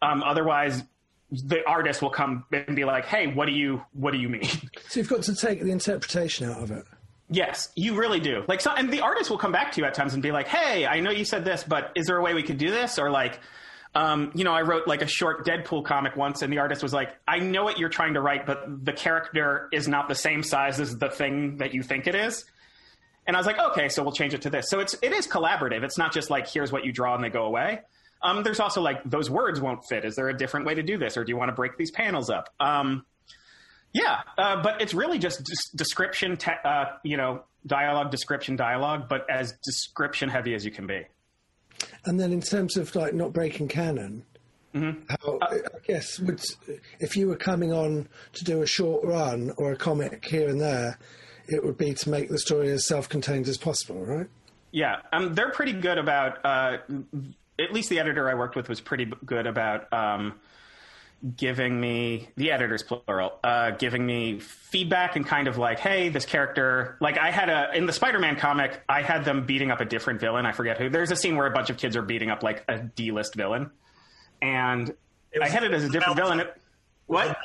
[0.00, 0.82] Um, otherwise,
[1.30, 4.48] the artist will come and be like, "Hey, what do you what do you mean?"
[4.88, 6.84] So you've got to take the interpretation out of it.
[7.28, 8.42] yes, you really do.
[8.48, 10.48] Like, so, and the artist will come back to you at times and be like,
[10.48, 12.98] "Hey, I know you said this, but is there a way we could do this?"
[12.98, 13.38] Or like,
[13.94, 16.92] um, you know, I wrote like a short Deadpool comic once, and the artist was
[16.92, 20.42] like, "I know what you're trying to write, but the character is not the same
[20.42, 22.44] size as the thing that you think it is."
[23.26, 24.68] And I was like, okay, so we'll change it to this.
[24.68, 25.84] So it's it is collaborative.
[25.84, 27.82] It's not just like here's what you draw and they go away.
[28.22, 30.04] Um, there's also like those words won't fit.
[30.04, 31.90] Is there a different way to do this, or do you want to break these
[31.90, 32.48] panels up?
[32.60, 33.04] Um,
[33.92, 39.08] Yeah, uh, but it's really just des- description, te- uh, you know, dialogue, description, dialogue,
[39.08, 41.02] but as description heavy as you can be.
[42.04, 44.24] And then in terms of like not breaking canon,
[44.72, 45.00] Mm-hmm.
[45.08, 46.40] how Uh, I guess would
[47.00, 50.60] if you were coming on to do a short run or a comic here and
[50.60, 50.96] there,
[51.48, 54.28] it would be to make the story as self-contained as possible, right?
[54.70, 56.38] Yeah, um, they're pretty good about.
[56.44, 56.76] Uh,
[57.62, 60.34] at least the editor I worked with was pretty good about um,
[61.36, 66.24] giving me the editors plural, uh, giving me feedback and kind of like, hey, this
[66.24, 66.96] character.
[67.00, 70.20] Like I had a in the Spider-Man comic, I had them beating up a different
[70.20, 70.46] villain.
[70.46, 70.88] I forget who.
[70.88, 73.70] There's a scene where a bunch of kids are beating up like a D-list villain,
[74.40, 74.94] and
[75.40, 76.40] I had it as a different villain.
[76.40, 76.56] It-
[77.06, 77.36] what?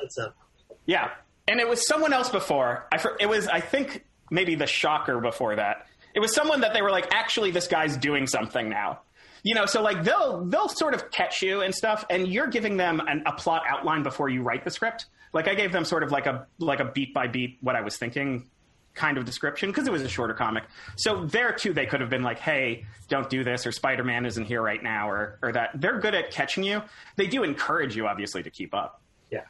[0.85, 1.09] Yeah,
[1.47, 2.85] and it was someone else before.
[2.91, 5.87] I it was I think maybe the shocker before that.
[6.13, 8.99] It was someone that they were like, actually, this guy's doing something now.
[9.45, 12.77] You know, so like they'll they'll sort of catch you and stuff, and you're giving
[12.77, 15.05] them an, a plot outline before you write the script.
[15.34, 17.81] Like I gave them sort of like a like a beat by beat what I
[17.81, 18.49] was thinking
[18.95, 20.63] kind of description because it was a shorter comic.
[20.95, 24.26] So there too, they could have been like, "Hey, don't do this," or "Spider Man
[24.26, 25.72] isn't here right now," or or that.
[25.76, 26.81] They're good at catching you.
[27.15, 28.99] They do encourage you, obviously, to keep up.
[29.30, 29.41] Yeah.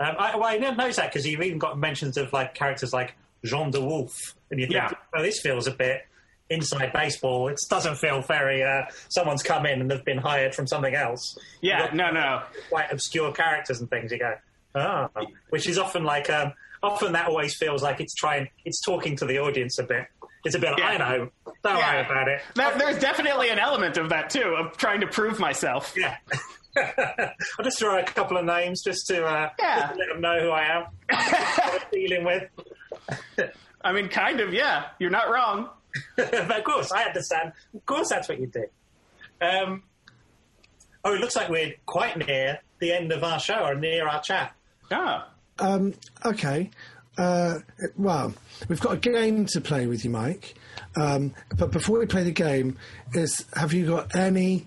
[0.00, 2.94] Um, I, well, I never noticed that because you've even got mentions of like characters
[2.94, 3.14] like
[3.44, 4.90] Jean DeWolff, and you think, Yeah.
[5.14, 6.06] oh, this feels a bit
[6.54, 7.48] inside baseball.
[7.48, 8.62] It doesn't feel very.
[8.62, 11.36] Uh, someone's come in and they've been hired from something else.
[11.60, 12.42] Yeah, no, no.
[12.70, 14.10] Quite obscure characters and things.
[14.12, 14.34] You go,
[14.74, 15.08] oh,
[15.50, 16.30] which is often like.
[16.30, 16.52] Um,
[16.82, 18.48] often that always feels like it's trying.
[18.64, 20.06] It's talking to the audience a bit.
[20.44, 20.74] It's a bit.
[20.78, 20.86] Yeah.
[20.86, 21.30] I know.
[21.62, 21.94] Don't Yeah.
[21.94, 22.42] worry about it.
[22.56, 25.94] That, there's definitely an element of that too, of trying to prove myself.
[25.96, 26.16] Yeah.
[26.76, 29.80] I'll just throw a couple of names just to, uh, Yeah.
[29.80, 30.82] just to let them know who I am.
[31.08, 33.50] what I'm dealing with.
[33.84, 34.86] I mean, kind of, yeah.
[34.98, 35.68] You're not wrong.
[36.16, 37.52] But of course, I understand.
[37.74, 38.64] Of course, that's what you do.
[39.40, 39.82] Um,
[41.04, 44.20] oh, it looks like we're quite near the end of our show or near our
[44.22, 44.54] chat.
[44.90, 45.94] Ah, Um,
[46.24, 46.70] okay.
[47.16, 47.58] Uh,
[47.96, 48.34] well,
[48.68, 50.54] we've got a game to play with you, Mike.
[50.96, 52.76] Um, but before we play the game,
[53.12, 54.66] is have you got any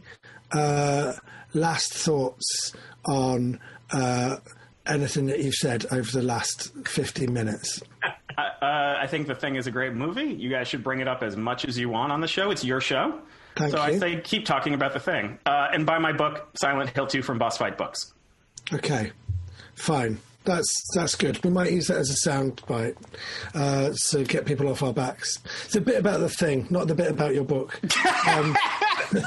[0.54, 1.14] uh,
[1.54, 2.72] last thoughts
[3.06, 3.60] on
[3.92, 4.38] uh,
[4.86, 7.82] anything that you've said over the last 15 minutes?
[8.38, 10.26] I, uh, I think the thing is a great movie.
[10.26, 12.52] You guys should bring it up as much as you want on the show.
[12.52, 13.20] It's your show.
[13.56, 13.84] Thank so you.
[13.84, 15.40] I say keep talking about the thing.
[15.46, 18.14] Uh, and buy my book, Silent Hill 2 from Boss Fight Books.
[18.72, 19.12] Okay,
[19.76, 20.20] fine.
[20.44, 21.44] That's that's good.
[21.44, 22.96] We might use that as a sound bite
[23.54, 25.40] uh, to get people off our backs.
[25.66, 27.80] It's a bit about the thing, not the bit about your book.
[28.28, 28.56] Um,
[29.12, 29.24] That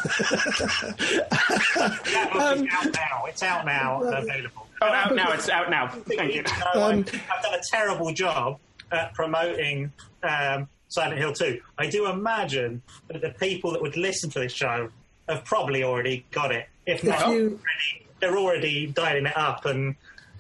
[2.33, 3.25] book out now.
[3.27, 4.67] It's out now and available.
[4.83, 5.33] Oh, out now.
[5.33, 5.89] It's out now.
[5.89, 6.43] Thank you.
[6.75, 8.59] Um, I've, I've done a terrible job
[8.93, 9.93] at promoting
[10.23, 11.61] um, Silent Hill 2.
[11.79, 14.91] I do imagine that the people that would listen to this show
[15.29, 16.69] have probably already got it.
[16.87, 19.95] If not, you- already, they're already dialing it up and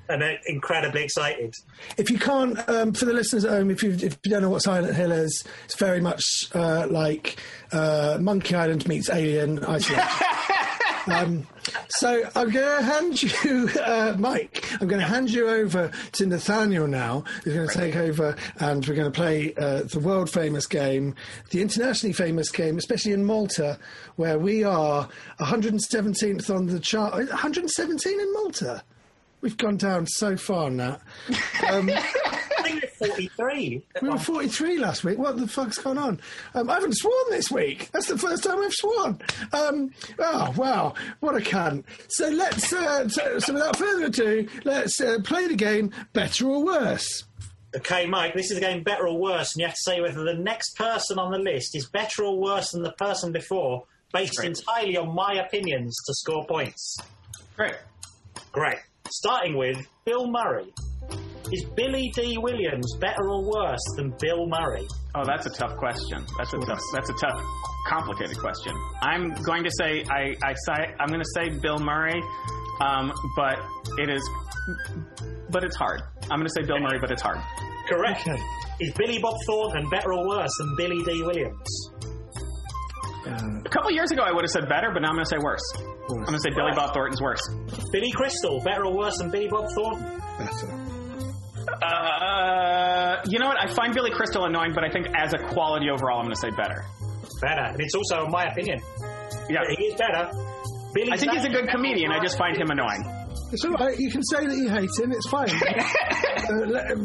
[0.08, 1.54] and incredibly excited.
[1.96, 4.50] If you can't, um, for the listeners at home, if you, if you don't know
[4.50, 6.20] what Silent Hill is, it's very much
[6.52, 7.38] uh, like
[7.70, 10.04] uh, Monkey Island meets Alien Isolation.
[11.12, 11.46] um,
[11.88, 16.26] so I'm going to hand you, uh, Mike, I'm going to hand you over to
[16.26, 20.30] Nathaniel now, who's going to take over and we're going to play uh, the world
[20.30, 21.14] famous game,
[21.50, 23.78] the internationally famous game, especially in Malta,
[24.16, 25.08] where we are
[25.40, 27.14] 117th on the chart.
[27.14, 28.82] 117 in Malta?
[29.40, 30.98] We've gone down so far now.
[31.68, 31.90] Um,
[32.70, 33.82] think they're 43.
[34.02, 35.18] we were 43 last week.
[35.18, 36.20] What the fuck's going on?
[36.54, 37.90] Um, I haven't sworn this week.
[37.92, 39.20] That's the first time I've sworn.
[39.52, 40.94] Um, oh, wow.
[41.20, 41.84] What a cunt.
[42.08, 46.64] So let's, uh, so, so without further ado, let's uh, play the game Better or
[46.64, 47.24] Worse.
[47.76, 50.24] Okay, Mike, this is a game better or worse, and you have to say whether
[50.24, 54.38] the next person on the list is better or worse than the person before, based
[54.38, 54.48] Great.
[54.48, 56.96] entirely on my opinions to score points.
[57.56, 57.76] Great.
[58.50, 58.78] Great.
[59.08, 60.72] Starting with Bill Murray.
[61.52, 64.86] Is Billy Dee Williams better or worse than Bill Murray?
[65.14, 66.24] Oh, that's a tough question.
[66.38, 66.80] That's a tough.
[66.94, 67.42] That's a tough,
[67.88, 68.72] complicated question.
[69.02, 70.34] I'm going to say I.
[70.44, 72.22] I say I'm going to say Bill Murray,
[72.80, 73.58] um, but
[73.98, 74.22] it is,
[75.50, 76.02] but it's hard.
[76.30, 77.38] I'm going to say Bill Murray, but it's hard.
[77.88, 78.20] Correct.
[78.28, 78.40] Okay.
[78.80, 81.90] Is Billy Bob Thornton better or worse than Billy Dee Williams?
[83.26, 85.30] Uh, A couple years ago, I would have said better, but now I'm going to
[85.30, 85.60] say worse.
[86.08, 87.40] I'm going to say Billy Bob Thornton's worse.
[87.92, 90.20] Billy Crystal better or worse than Billy Bob Thornton?
[90.38, 90.79] better.
[91.82, 93.58] Uh, you know what?
[93.60, 96.40] I find Billy Crystal annoying, but I think as a quality overall, I'm going to
[96.40, 96.84] say better.
[97.40, 97.62] Better.
[97.72, 98.80] And it's also my opinion.
[99.48, 99.60] Yeah.
[99.76, 100.30] He is better.
[100.94, 102.10] Billy I think he's a good comedian.
[102.12, 103.04] I just find him annoying.
[103.52, 103.98] It's all right.
[103.98, 105.10] You can say that you hate him.
[105.10, 105.48] It's fine.
[105.50, 106.96] uh, let-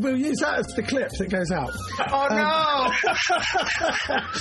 [0.00, 1.72] we'll use that as the clip that goes out.
[2.12, 2.92] Oh no!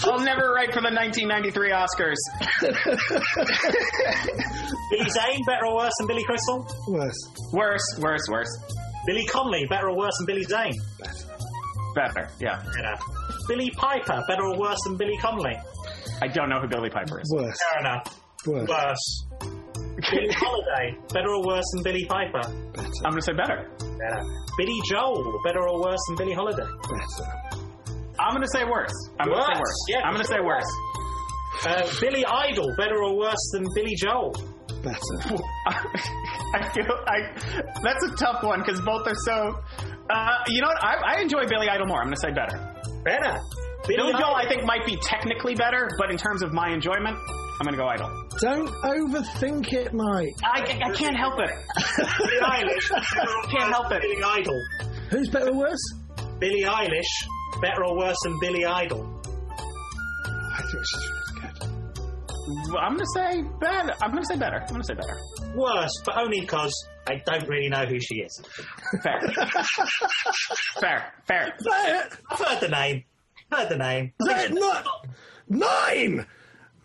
[0.11, 2.21] I'll never write for the 1993 Oscars.
[4.91, 6.67] Billy Zane better or worse than Billy Crystal?
[6.87, 7.17] Worse.
[7.51, 8.57] Worse, worse, worse.
[9.05, 10.73] Billy Connolly, better or worse than Billy Zane?
[11.95, 12.61] Better, yeah.
[12.75, 12.95] Better.
[13.47, 15.57] Billie Piper, better or worse than Billy Connolly?
[16.21, 17.33] I don't know who Billie Piper is.
[17.35, 17.57] Worse.
[17.71, 18.21] Fair enough.
[18.45, 18.69] Worse.
[18.69, 19.25] Worse.
[20.11, 22.41] Billie Holiday, better or worse than Billie Piper?
[22.73, 22.87] Better.
[23.05, 23.69] I'm gonna say better.
[23.79, 24.21] Better.
[24.57, 26.63] Billy Joel, better or worse than Billie Holiday?
[26.63, 27.29] Better.
[28.19, 28.91] I'm gonna say worse.
[29.19, 29.85] I'm gonna say Worse, worse.
[29.89, 30.71] yeah, I'm gonna for say worse.
[31.65, 34.33] Uh, Billy Idol, better or worse than Billy Joel?
[34.81, 34.97] Better.
[35.67, 37.19] I feel I
[37.83, 39.59] that's a tough one because both are so.
[40.09, 40.83] Uh, you know what?
[40.83, 41.99] I, I enjoy Billy Idol more.
[41.99, 42.57] I'm gonna say better.
[43.03, 43.39] Better.
[43.87, 44.35] Billy Joel, Idol.
[44.35, 47.87] I think, might be technically better, but in terms of my enjoyment, I'm gonna go
[47.87, 48.09] Idol.
[48.39, 50.35] Don't overthink it, Mike.
[50.43, 51.49] I, I can't help it.
[52.17, 52.89] Billie Eilish,
[53.51, 54.01] Can't help it.
[54.01, 54.61] Billy Idol.
[55.09, 55.93] Who's better or worse?
[56.39, 59.21] Billie Eilish, better or worse than Billy Idol?
[59.51, 61.18] I think she's really good.
[62.79, 63.93] I'm gonna say better.
[64.01, 64.61] I'm gonna say better.
[64.61, 65.17] I'm gonna say better.
[65.55, 66.73] Worse, but only because
[67.07, 68.41] I don't really know who she is.
[69.03, 69.21] Fair.
[70.79, 71.13] fair.
[71.27, 71.53] Fair.
[71.59, 73.03] That, I've heard the name.
[73.51, 74.13] Heard the name.
[74.19, 74.85] that, not,
[75.47, 76.25] nine!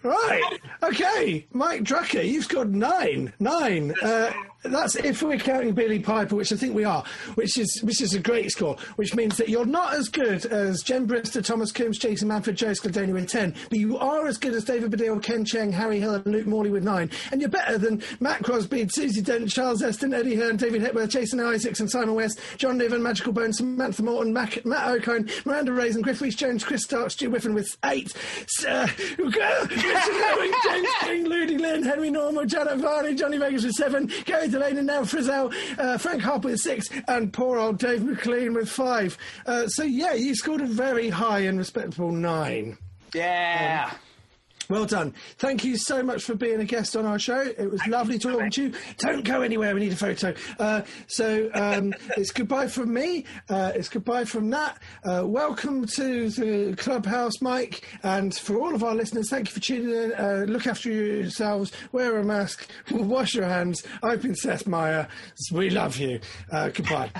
[0.03, 0.61] Right.
[0.83, 1.47] Okay.
[1.53, 3.33] Mike Drucker, you've scored nine.
[3.39, 3.95] Nine.
[4.03, 4.33] Uh,
[4.65, 7.05] that's if we're counting Billie Piper, which I think we are,
[7.35, 10.83] which is which is a great score, which means that you're not as good as
[10.83, 14.55] Jen Brister, Thomas Coombs, Jason Manford, Joe Scladoni with 10, but you are as good
[14.55, 17.11] as David Baddiel, Ken Cheng, Harry Hill, and Luke Morley with 9.
[17.31, 21.41] And you're better than Matt Crosby, Susie Dent, Charles Esten, Eddie Hearn, David Hepworth, Jason
[21.41, 26.03] Isaacs, and Simon West, John Niven, Magical Bones, Samantha Morton, Mac, Matt O'Cone, Miranda Raison,
[26.03, 28.13] Griff Rhys Jones, Chris Stark, Stu Whiffen with 8.
[29.71, 34.49] Richard Lowen, James King, Ludi Lin, Henry Normal, Janet Varney, Johnny Vegas with 7, Gary
[34.55, 38.69] Delane, and now Frizzell, uh, Frank Harper with 6, and poor old Dave McLean with
[38.69, 39.19] 5.
[39.47, 42.79] Uh, so, yeah, you scored a very high and respectable 9.
[43.15, 43.93] Yeah.
[44.69, 45.13] Well done.
[45.39, 47.41] Thank you so much for being a guest on our show.
[47.41, 48.73] It was lovely talking to you.
[48.99, 49.75] Don't go anywhere.
[49.75, 50.35] We need a photo.
[50.59, 53.27] Uh, so um, it's goodbye from me.
[53.51, 54.75] Uh, it's goodbye from Nat.
[55.05, 57.87] Uh, welcome to the clubhouse, Mike.
[58.03, 60.13] And for all of our listeners, thank you for tuning in.
[60.15, 61.73] Uh, look after yourselves.
[61.93, 62.67] Wear a mask.
[62.91, 63.83] Wash your hands.
[64.03, 65.09] I've been Seth Meyer.
[65.53, 66.21] We love you.
[66.51, 67.11] Uh, goodbye.